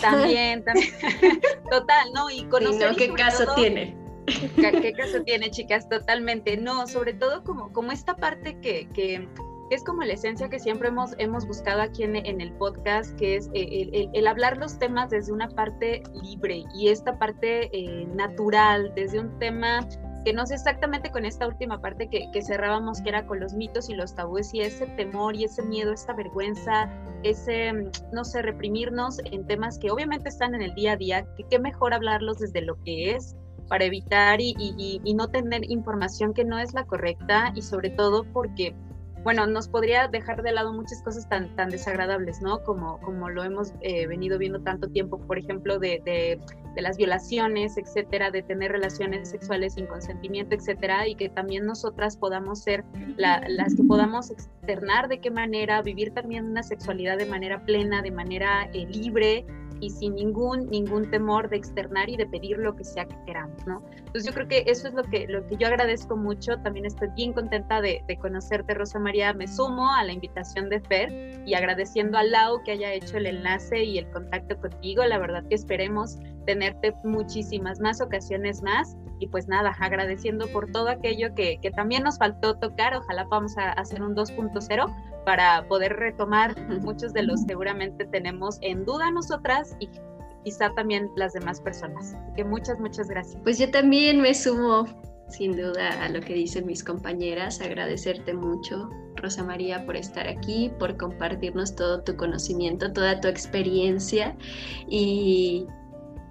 También, 0.00 0.64
también. 0.64 0.92
Total, 1.70 2.08
¿no? 2.14 2.30
Y 2.30 2.44
conocer... 2.44 2.94
¿Qué 2.96 3.12
caso 3.12 3.44
tiene? 3.54 3.96
¿Qué, 4.26 4.92
caso 4.92 5.22
tiene, 5.22 5.50
chicas? 5.50 5.88
Totalmente. 5.88 6.56
No, 6.56 6.86
sobre 6.86 7.14
todo 7.14 7.42
como, 7.42 7.72
como 7.72 7.90
esta 7.90 8.14
parte 8.14 8.58
que, 8.60 8.88
que 8.90 9.28
es 9.70 9.84
como 9.84 10.02
la 10.02 10.14
esencia 10.14 10.48
que 10.48 10.58
siempre 10.58 10.88
hemos, 10.88 11.14
hemos 11.18 11.46
buscado 11.46 11.80
aquí 11.80 12.02
en, 12.02 12.16
en 12.16 12.40
el 12.40 12.52
podcast, 12.54 13.16
que 13.16 13.36
es 13.36 13.48
eh, 13.54 13.88
el, 13.92 14.10
el, 14.12 14.26
hablar 14.26 14.56
los 14.58 14.78
temas 14.78 15.10
desde 15.10 15.32
una 15.32 15.48
parte 15.48 16.02
libre 16.22 16.64
y 16.74 16.88
esta 16.88 17.18
parte 17.18 17.70
eh, 17.72 18.06
natural, 18.14 18.92
desde 18.96 19.20
un 19.20 19.38
tema 19.38 19.86
que 20.24 20.32
no 20.32 20.44
sé 20.44 20.54
exactamente 20.54 21.10
con 21.10 21.24
esta 21.24 21.46
última 21.46 21.80
parte 21.80 22.08
que, 22.10 22.42
cerrábamos, 22.42 23.00
que 23.00 23.08
era 23.08 23.26
con 23.26 23.40
los 23.40 23.54
mitos 23.54 23.88
y 23.88 23.94
los 23.94 24.14
tabúes 24.14 24.52
y 24.52 24.60
ese 24.60 24.86
temor 24.86 25.34
y 25.34 25.44
ese 25.44 25.62
miedo, 25.62 25.92
esta 25.92 26.12
vergüenza, 26.12 26.90
ese, 27.22 27.72
no 28.12 28.24
sé, 28.24 28.42
reprimirnos 28.42 29.18
en 29.24 29.46
temas 29.46 29.78
que 29.78 29.90
obviamente 29.90 30.28
están 30.28 30.54
en 30.54 30.62
el 30.62 30.74
día 30.74 30.92
a 30.92 30.96
día, 30.96 31.26
que 31.36 31.44
qué 31.44 31.58
mejor 31.58 31.94
hablarlos 31.94 32.38
desde 32.38 32.60
lo 32.60 32.76
que 32.84 33.12
es 33.12 33.34
para 33.68 33.84
evitar 33.84 34.40
y, 34.40 34.54
y 34.58 35.14
no 35.14 35.28
tener 35.28 35.62
información 35.70 36.34
que 36.34 36.44
no 36.44 36.58
es 36.58 36.74
la 36.74 36.84
correcta 36.84 37.52
y 37.54 37.62
sobre 37.62 37.90
todo 37.90 38.24
porque 38.32 38.74
bueno, 39.22 39.46
nos 39.46 39.68
podría 39.68 40.08
dejar 40.08 40.42
de 40.42 40.52
lado 40.52 40.72
muchas 40.72 41.02
cosas 41.02 41.28
tan, 41.28 41.54
tan 41.54 41.68
desagradables, 41.68 42.40
¿no? 42.40 42.62
Como, 42.64 42.98
como 43.00 43.28
lo 43.28 43.44
hemos 43.44 43.74
eh, 43.82 44.06
venido 44.06 44.38
viendo 44.38 44.60
tanto 44.62 44.88
tiempo, 44.88 45.18
por 45.18 45.38
ejemplo, 45.38 45.78
de, 45.78 46.00
de, 46.04 46.40
las 46.80 46.96
violaciones, 46.96 47.76
etcétera, 47.76 48.30
de 48.30 48.42
tener 48.42 48.72
relaciones 48.72 49.28
sexuales 49.28 49.74
sin 49.74 49.86
consentimiento, 49.86 50.54
etcétera, 50.54 51.06
y 51.06 51.14
que 51.14 51.28
también 51.28 51.66
nosotras 51.66 52.16
podamos 52.16 52.60
ser 52.60 52.84
las 53.16 53.74
que 53.74 53.82
podamos 53.82 54.30
externar 54.30 55.08
de 55.08 55.20
qué 55.20 55.30
manera, 55.30 55.82
vivir 55.82 56.14
también 56.14 56.46
una 56.46 56.62
sexualidad 56.62 57.18
de 57.18 57.26
manera 57.26 57.64
plena, 57.66 58.00
de 58.00 58.12
manera 58.12 58.70
eh, 58.72 58.86
libre, 58.86 59.44
y 59.80 59.90
sin 59.90 60.14
ningún, 60.14 60.68
ningún 60.70 61.10
temor 61.10 61.48
de 61.48 61.56
externar 61.56 62.08
y 62.08 62.16
de 62.16 62.26
pedir 62.26 62.58
lo 62.58 62.76
que 62.76 62.84
sea 62.84 63.06
que 63.06 63.16
queramos, 63.26 63.66
¿no? 63.66 63.82
Entonces 63.96 64.24
yo 64.26 64.32
creo 64.32 64.48
que 64.48 64.64
eso 64.66 64.88
es 64.88 64.94
lo 64.94 65.02
que, 65.04 65.26
lo 65.26 65.46
que 65.46 65.56
yo 65.56 65.66
agradezco 65.66 66.16
mucho, 66.16 66.58
también 66.58 66.86
estoy 66.86 67.08
bien 67.16 67.32
contenta 67.32 67.80
de, 67.80 68.02
de 68.06 68.16
conocerte, 68.18 68.74
Rosa 68.74 68.98
María, 68.98 69.32
me 69.32 69.48
sumo 69.48 69.92
a 69.92 70.04
la 70.04 70.12
invitación 70.12 70.68
de 70.68 70.80
Fer 70.80 71.42
y 71.46 71.54
agradeciendo 71.54 72.18
a 72.18 72.24
Lau 72.24 72.62
que 72.62 72.72
haya 72.72 72.92
hecho 72.92 73.16
el 73.16 73.26
enlace 73.26 73.84
y 73.84 73.98
el 73.98 74.10
contacto 74.10 74.58
contigo, 74.60 75.04
la 75.04 75.18
verdad 75.18 75.44
que 75.48 75.54
esperemos 75.54 76.18
tenerte 76.46 76.92
muchísimas 77.04 77.80
más 77.80 78.00
ocasiones 78.00 78.62
más. 78.62 78.96
Y 79.20 79.28
pues 79.28 79.48
nada, 79.48 79.76
agradeciendo 79.78 80.48
por 80.48 80.72
todo 80.72 80.88
aquello 80.88 81.34
que, 81.34 81.58
que 81.60 81.70
también 81.70 82.02
nos 82.02 82.16
faltó 82.16 82.56
tocar, 82.56 82.96
ojalá 82.96 83.24
vamos 83.24 83.56
a 83.58 83.72
hacer 83.72 84.02
un 84.02 84.16
2.0 84.16 85.09
para 85.30 85.64
poder 85.68 85.92
retomar 85.92 86.60
muchos 86.82 87.12
de 87.12 87.22
los 87.22 87.42
seguramente 87.42 88.04
tenemos 88.06 88.58
en 88.62 88.84
duda 88.84 89.12
nosotras 89.12 89.76
y 89.78 89.88
quizá 90.42 90.74
también 90.74 91.08
las 91.14 91.34
demás 91.34 91.60
personas. 91.60 92.14
Así 92.14 92.34
que 92.34 92.44
muchas, 92.44 92.80
muchas 92.80 93.06
gracias. 93.06 93.40
Pues 93.44 93.56
yo 93.56 93.70
también 93.70 94.20
me 94.20 94.34
sumo 94.34 94.86
sin 95.28 95.56
duda 95.56 96.02
a 96.04 96.08
lo 96.08 96.20
que 96.20 96.34
dicen 96.34 96.66
mis 96.66 96.82
compañeras, 96.82 97.60
agradecerte 97.60 98.34
mucho, 98.34 98.90
Rosa 99.14 99.44
María, 99.44 99.86
por 99.86 99.94
estar 99.94 100.26
aquí, 100.26 100.72
por 100.80 100.96
compartirnos 100.96 101.76
todo 101.76 102.02
tu 102.02 102.16
conocimiento, 102.16 102.92
toda 102.92 103.20
tu 103.20 103.28
experiencia 103.28 104.36
y, 104.88 105.64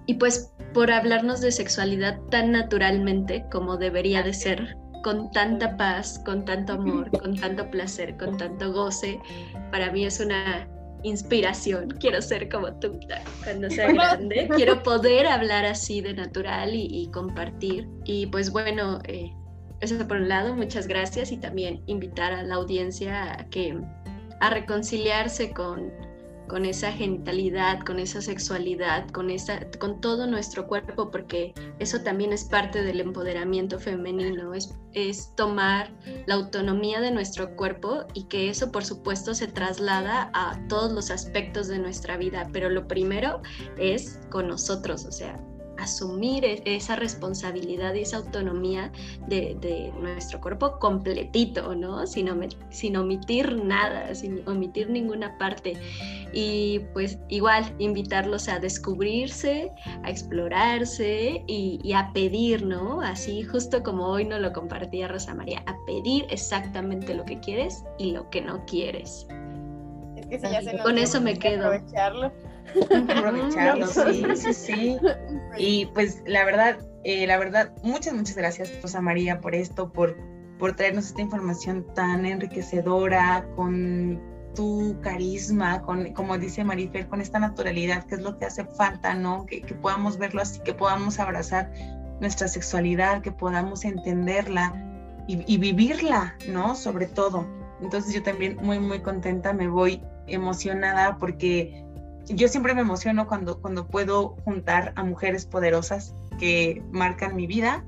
y 0.04 0.14
pues 0.16 0.52
por 0.74 0.90
hablarnos 0.90 1.40
de 1.40 1.52
sexualidad 1.52 2.20
tan 2.30 2.52
naturalmente 2.52 3.46
como 3.50 3.78
debería 3.78 4.22
de 4.22 4.34
ser 4.34 4.76
con 5.02 5.30
tanta 5.30 5.76
paz, 5.76 6.20
con 6.24 6.44
tanto 6.44 6.74
amor, 6.74 7.10
con 7.10 7.36
tanto 7.36 7.70
placer, 7.70 8.16
con 8.16 8.36
tanto 8.36 8.72
goce. 8.72 9.20
Para 9.70 9.90
mí 9.90 10.04
es 10.04 10.20
una 10.20 10.68
inspiración. 11.02 11.90
Quiero 11.98 12.20
ser 12.20 12.48
como 12.48 12.72
tú 12.74 12.98
cuando 13.42 13.70
sea 13.70 13.92
grande. 13.92 14.48
Quiero 14.54 14.82
poder 14.82 15.26
hablar 15.26 15.64
así 15.64 16.00
de 16.00 16.14
natural 16.14 16.70
y, 16.74 17.08
compartir. 17.12 17.88
Y 18.04 18.26
pues 18.26 18.50
bueno, 18.50 19.00
eh, 19.04 19.32
eso 19.80 19.96
por 20.06 20.18
un 20.18 20.28
lado, 20.28 20.54
muchas 20.54 20.86
gracias 20.86 21.32
y 21.32 21.38
también 21.38 21.82
invitar 21.86 22.32
a 22.32 22.42
la 22.42 22.56
audiencia 22.56 23.32
a 23.32 23.48
que 23.48 23.80
a 24.40 24.50
reconciliarse 24.50 25.52
con 25.52 25.92
con 26.50 26.66
esa 26.66 26.90
genitalidad, 26.90 27.78
con 27.78 28.00
esa 28.00 28.20
sexualidad, 28.20 29.08
con, 29.10 29.30
esa, 29.30 29.70
con 29.78 30.00
todo 30.00 30.26
nuestro 30.26 30.66
cuerpo, 30.66 31.08
porque 31.08 31.54
eso 31.78 32.00
también 32.02 32.32
es 32.32 32.42
parte 32.42 32.82
del 32.82 33.00
empoderamiento 33.00 33.78
femenino, 33.78 34.52
es, 34.52 34.74
es 34.92 35.32
tomar 35.36 35.92
la 36.26 36.34
autonomía 36.34 37.00
de 37.00 37.12
nuestro 37.12 37.54
cuerpo 37.54 38.04
y 38.14 38.24
que 38.24 38.50
eso 38.50 38.72
por 38.72 38.84
supuesto 38.84 39.32
se 39.32 39.46
traslada 39.46 40.32
a 40.34 40.60
todos 40.66 40.90
los 40.90 41.12
aspectos 41.12 41.68
de 41.68 41.78
nuestra 41.78 42.16
vida, 42.16 42.48
pero 42.52 42.68
lo 42.68 42.88
primero 42.88 43.42
es 43.78 44.18
con 44.28 44.48
nosotros, 44.48 45.04
o 45.04 45.12
sea, 45.12 45.40
asumir 45.80 46.44
e-, 46.44 46.62
esa 46.64 46.96
responsabilidad 46.96 47.94
y 47.94 48.00
esa 48.00 48.18
autonomía 48.18 48.92
de, 49.26 49.92
nuestro 50.00 50.40
cuerpo 50.40 50.78
completito, 50.78 51.74
¿no? 51.74 52.06
Sin, 52.06 52.28
sin, 52.70 52.96
omitir 52.96 53.56
nada, 53.56 54.14
sin 54.14 54.46
omitir 54.48 54.90
ninguna 54.90 55.36
parte. 55.38 55.74
Y 56.32 56.80
pues 56.92 57.18
igual 57.28 57.64
invitarlos 57.78 58.48
a 58.48 58.58
descubrirse, 58.58 59.72
a 60.04 60.10
explorarse 60.10 61.42
y, 61.46 61.92
a 61.92 62.12
pedir, 62.12 62.64
¿no? 62.64 63.00
Así 63.00 63.42
justo 63.42 63.82
como 63.82 64.06
hoy 64.06 64.24
nos 64.24 64.40
lo 64.40 64.52
compartía 64.52 65.08
Rosa 65.08 65.34
María, 65.34 65.62
a 65.66 65.74
pedir 65.86 66.26
exactamente 66.30 67.14
lo 67.14 67.24
que 67.24 67.40
quieres 67.40 67.84
y 67.98 68.12
lo 68.12 68.30
que 68.30 68.40
no 68.40 68.64
quieres. 68.66 69.26
Es 70.16 70.26
que 70.26 70.38
si 70.38 70.50
ya 70.50 70.62
se 70.62 70.78
Con 70.78 70.98
eso 70.98 71.20
me 71.20 71.36
quedo. 71.36 71.66
Aprovecharlo. 71.66 72.32
Aprovecharlo, 73.08 73.86
sí, 73.86 74.24
sí, 74.36 74.54
sí. 74.54 74.98
Y 75.58 75.86
pues 75.86 76.22
la 76.26 76.44
verdad, 76.44 76.78
eh, 77.04 77.26
la 77.26 77.38
verdad, 77.38 77.72
muchas, 77.82 78.14
muchas 78.14 78.36
gracias, 78.36 78.70
Rosa 78.82 79.00
María, 79.00 79.40
por 79.40 79.54
esto, 79.54 79.92
por, 79.92 80.16
por 80.58 80.76
traernos 80.76 81.06
esta 81.06 81.22
información 81.22 81.86
tan 81.94 82.26
enriquecedora, 82.26 83.46
con 83.56 84.20
tu 84.54 84.98
carisma, 85.00 85.82
con, 85.82 86.12
como 86.12 86.36
dice 86.36 86.64
Marifer, 86.64 87.08
con 87.08 87.20
esta 87.20 87.38
naturalidad, 87.38 88.04
que 88.06 88.16
es 88.16 88.22
lo 88.22 88.36
que 88.36 88.46
hace 88.46 88.64
falta, 88.64 89.14
¿no? 89.14 89.46
Que, 89.46 89.62
que 89.62 89.74
podamos 89.74 90.18
verlo 90.18 90.42
así, 90.42 90.60
que 90.60 90.74
podamos 90.74 91.18
abrazar 91.18 91.70
nuestra 92.20 92.48
sexualidad, 92.48 93.22
que 93.22 93.32
podamos 93.32 93.84
entenderla 93.84 94.74
y, 95.26 95.58
vivirla, 95.58 96.34
¿no? 96.48 96.74
Sobre 96.74 97.06
todo. 97.06 97.46
Entonces 97.80 98.12
yo 98.14 98.22
también 98.22 98.56
muy, 98.62 98.78
muy 98.78 99.00
contenta, 99.00 99.52
me 99.52 99.68
voy 99.68 100.02
emocionada 100.26 101.16
porque 101.18 101.84
yo 102.28 102.48
siempre 102.48 102.74
me 102.74 102.80
emociono 102.80 103.26
cuando, 103.26 103.60
cuando 103.60 103.86
puedo 103.86 104.36
juntar 104.44 104.92
a 104.96 105.04
mujeres 105.04 105.46
poderosas 105.46 106.14
que 106.38 106.82
marcan 106.90 107.36
mi 107.36 107.46
vida. 107.46 107.84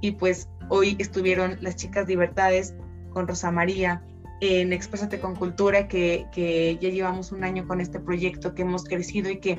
Y 0.00 0.12
pues 0.12 0.48
hoy 0.68 0.96
estuvieron 0.98 1.56
las 1.60 1.76
chicas 1.76 2.06
libertades 2.08 2.74
con 3.12 3.26
Rosa 3.26 3.50
María 3.50 4.02
en 4.40 4.72
Exprésate 4.72 5.20
con 5.20 5.34
Cultura, 5.36 5.88
que, 5.88 6.26
que, 6.32 6.76
ya 6.80 6.90
llevamos 6.90 7.32
un 7.32 7.44
año 7.44 7.66
con 7.66 7.80
este 7.80 8.00
proyecto, 8.00 8.54
que 8.54 8.62
hemos 8.62 8.84
crecido 8.84 9.30
y 9.30 9.38
que, 9.38 9.58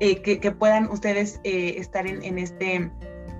eh, 0.00 0.20
que, 0.20 0.50
puedan 0.50 0.90
ustedes 0.90 1.40
eh, 1.44 1.76
estar 1.78 2.06
en, 2.06 2.22
en, 2.22 2.38
este, 2.38 2.90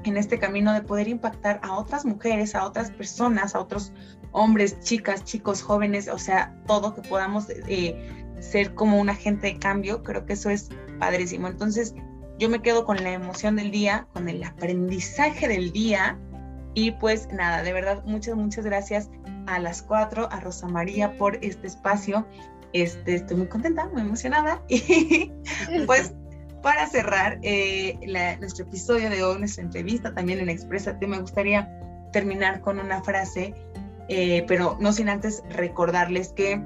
en 0.04 0.16
este 0.16 0.38
camino 0.38 0.72
de 0.72 0.82
poder 0.82 1.08
impactar 1.08 1.60
a 1.62 1.76
otras 1.76 2.06
mujeres, 2.06 2.54
a 2.54 2.64
otras 2.64 2.90
personas, 2.90 3.54
a 3.54 3.60
otros 3.60 3.92
hombres, 4.32 4.80
chicas, 4.80 5.24
chicos, 5.24 5.62
jóvenes, 5.62 6.08
o 6.08 6.18
sea, 6.18 6.54
todo 6.66 6.94
que 6.94 7.02
podamos 7.02 7.48
eh, 7.50 8.26
ser 8.40 8.74
como 8.74 8.98
un 9.00 9.10
agente 9.10 9.48
de 9.48 9.58
cambio, 9.58 10.02
creo 10.02 10.26
que 10.26 10.34
eso 10.34 10.50
es 10.50 10.68
padrísimo. 10.98 11.48
Entonces, 11.48 11.94
yo 12.38 12.48
me 12.48 12.62
quedo 12.62 12.84
con 12.84 13.02
la 13.02 13.12
emoción 13.12 13.56
del 13.56 13.70
día, 13.70 14.06
con 14.12 14.28
el 14.28 14.42
aprendizaje 14.44 15.48
del 15.48 15.72
día 15.72 16.18
y 16.74 16.92
pues 16.92 17.28
nada, 17.32 17.62
de 17.62 17.72
verdad, 17.72 18.04
muchas, 18.04 18.36
muchas 18.36 18.64
gracias 18.64 19.10
a 19.46 19.58
las 19.58 19.82
cuatro, 19.82 20.28
a 20.30 20.40
Rosa 20.40 20.68
María 20.68 21.16
por 21.18 21.36
este 21.42 21.66
espacio. 21.66 22.26
Este, 22.72 23.16
estoy 23.16 23.38
muy 23.38 23.48
contenta, 23.48 23.88
muy 23.88 24.02
emocionada. 24.02 24.62
Y 24.68 25.86
pues 25.86 26.14
para 26.62 26.86
cerrar 26.86 27.38
eh, 27.42 27.98
nuestro 28.40 28.66
episodio 28.66 29.10
de 29.10 29.22
hoy, 29.22 29.38
nuestra 29.38 29.64
entrevista 29.64 30.14
también 30.14 30.38
en 30.40 30.48
Exprésate, 30.48 31.06
me 31.06 31.18
gustaría 31.18 31.68
terminar 32.12 32.60
con 32.60 32.78
una 32.78 33.02
frase, 33.02 33.54
eh, 34.08 34.44
pero 34.46 34.76
no 34.80 34.92
sin 34.92 35.08
antes 35.08 35.42
recordarles 35.50 36.28
que 36.28 36.62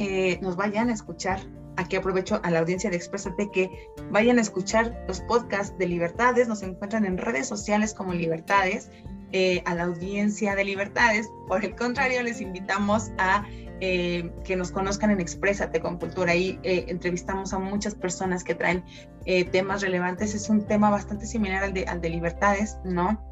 eh, 0.00 0.38
nos 0.42 0.56
vayan 0.56 0.88
a 0.88 0.92
escuchar. 0.92 1.40
Aquí 1.76 1.96
aprovecho 1.96 2.40
a 2.42 2.50
la 2.50 2.58
audiencia 2.58 2.90
de 2.90 2.96
Exprésate 2.96 3.50
que 3.50 3.70
vayan 4.10 4.38
a 4.38 4.40
escuchar 4.40 5.04
los 5.06 5.20
podcasts 5.20 5.76
de 5.78 5.86
Libertades. 5.86 6.48
Nos 6.48 6.62
encuentran 6.62 7.06
en 7.06 7.16
redes 7.16 7.46
sociales 7.46 7.94
como 7.94 8.12
Libertades. 8.12 8.90
Eh, 9.32 9.62
a 9.64 9.76
la 9.76 9.84
audiencia 9.84 10.56
de 10.56 10.64
Libertades. 10.64 11.30
Por 11.46 11.64
el 11.64 11.76
contrario, 11.76 12.20
les 12.24 12.40
invitamos 12.40 13.12
a 13.16 13.44
eh, 13.80 14.28
que 14.44 14.56
nos 14.56 14.72
conozcan 14.72 15.12
en 15.12 15.20
Exprésate 15.20 15.80
con 15.80 15.98
Cultura. 15.98 16.32
Ahí 16.32 16.58
eh, 16.64 16.86
entrevistamos 16.88 17.52
a 17.52 17.60
muchas 17.60 17.94
personas 17.94 18.42
que 18.42 18.56
traen 18.56 18.84
temas 19.52 19.82
relevantes. 19.82 20.34
Es 20.34 20.50
un 20.50 20.66
tema 20.66 20.90
bastante 20.90 21.26
similar 21.26 21.62
al 21.62 21.72
de, 21.72 21.84
al 21.84 22.00
de 22.00 22.10
Libertades, 22.10 22.78
¿no? 22.84 23.22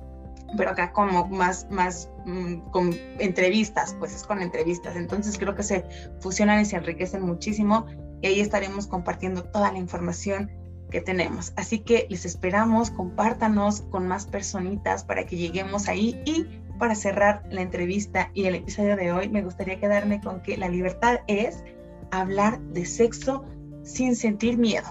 Pero 0.56 0.70
acá 0.70 0.92
como 0.92 1.26
más, 1.28 1.66
más 1.70 2.10
mm, 2.24 2.70
con 2.70 2.94
entrevistas, 3.18 3.94
pues 3.98 4.14
es 4.14 4.24
con 4.24 4.40
entrevistas. 4.40 4.96
Entonces 4.96 5.38
creo 5.38 5.54
que 5.54 5.62
se 5.62 5.84
fusionan 6.20 6.60
y 6.60 6.64
se 6.64 6.76
enriquecen 6.76 7.22
muchísimo. 7.22 7.86
Y 8.22 8.28
ahí 8.28 8.40
estaremos 8.40 8.86
compartiendo 8.86 9.44
toda 9.44 9.72
la 9.72 9.78
información 9.78 10.50
que 10.90 11.00
tenemos. 11.00 11.52
Así 11.56 11.80
que 11.80 12.06
les 12.08 12.24
esperamos, 12.24 12.90
compártanos 12.90 13.82
con 13.82 14.08
más 14.08 14.26
personitas 14.26 15.04
para 15.04 15.26
que 15.26 15.36
lleguemos 15.36 15.88
ahí 15.88 16.20
y 16.24 16.46
para 16.78 16.94
cerrar 16.94 17.42
la 17.50 17.60
entrevista 17.60 18.30
y 18.34 18.44
el 18.44 18.54
episodio 18.54 18.96
de 18.96 19.12
hoy, 19.12 19.28
me 19.28 19.42
gustaría 19.42 19.78
quedarme 19.80 20.20
con 20.20 20.40
que 20.40 20.56
la 20.56 20.68
libertad 20.68 21.20
es 21.26 21.64
hablar 22.10 22.60
de 22.60 22.86
sexo 22.86 23.44
sin 23.82 24.16
sentir 24.16 24.56
miedo. 24.56 24.86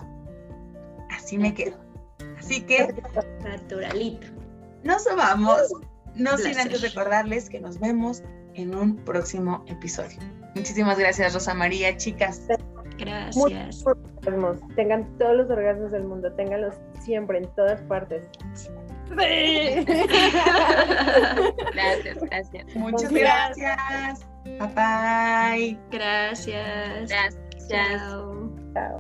Así 1.10 1.38
me 1.38 1.54
quedo. 1.54 1.78
Así 2.38 2.62
que... 2.62 2.94
Naturalito. 3.44 4.28
Nos 4.88 5.04
vamos. 5.18 5.74
No 6.16 6.38
sin 6.38 6.58
antes 6.58 6.82
recordarles 6.82 7.50
que 7.50 7.60
nos 7.60 7.78
vemos 7.78 8.24
en 8.56 8.74
un 8.74 8.96
próximo 8.96 9.66
episodio. 9.68 10.18
Muchísimas 10.56 10.98
gracias, 10.98 11.34
Rosa 11.34 11.54
María, 11.54 11.98
chicas. 11.98 12.42
Gracias. 12.98 13.84
Tengan 14.76 15.06
todos 15.18 15.36
los 15.36 15.50
orgasmos 15.50 15.92
del 15.92 16.06
mundo, 16.06 16.32
ténganlos 16.34 16.76
siempre, 17.02 17.40
en 17.40 17.54
todas 17.56 17.82
partes. 17.82 18.24
Sí. 18.56 18.70
gracias, 21.74 22.18
gracias. 22.22 22.76
Muchas 22.76 23.12
gracias. 23.12 24.26
Bye 24.46 24.68
bye. 24.74 25.78
Gracias. 25.92 27.10
Gracias. 27.10 27.38
Chao. 27.70 28.50
Chao. 28.74 28.98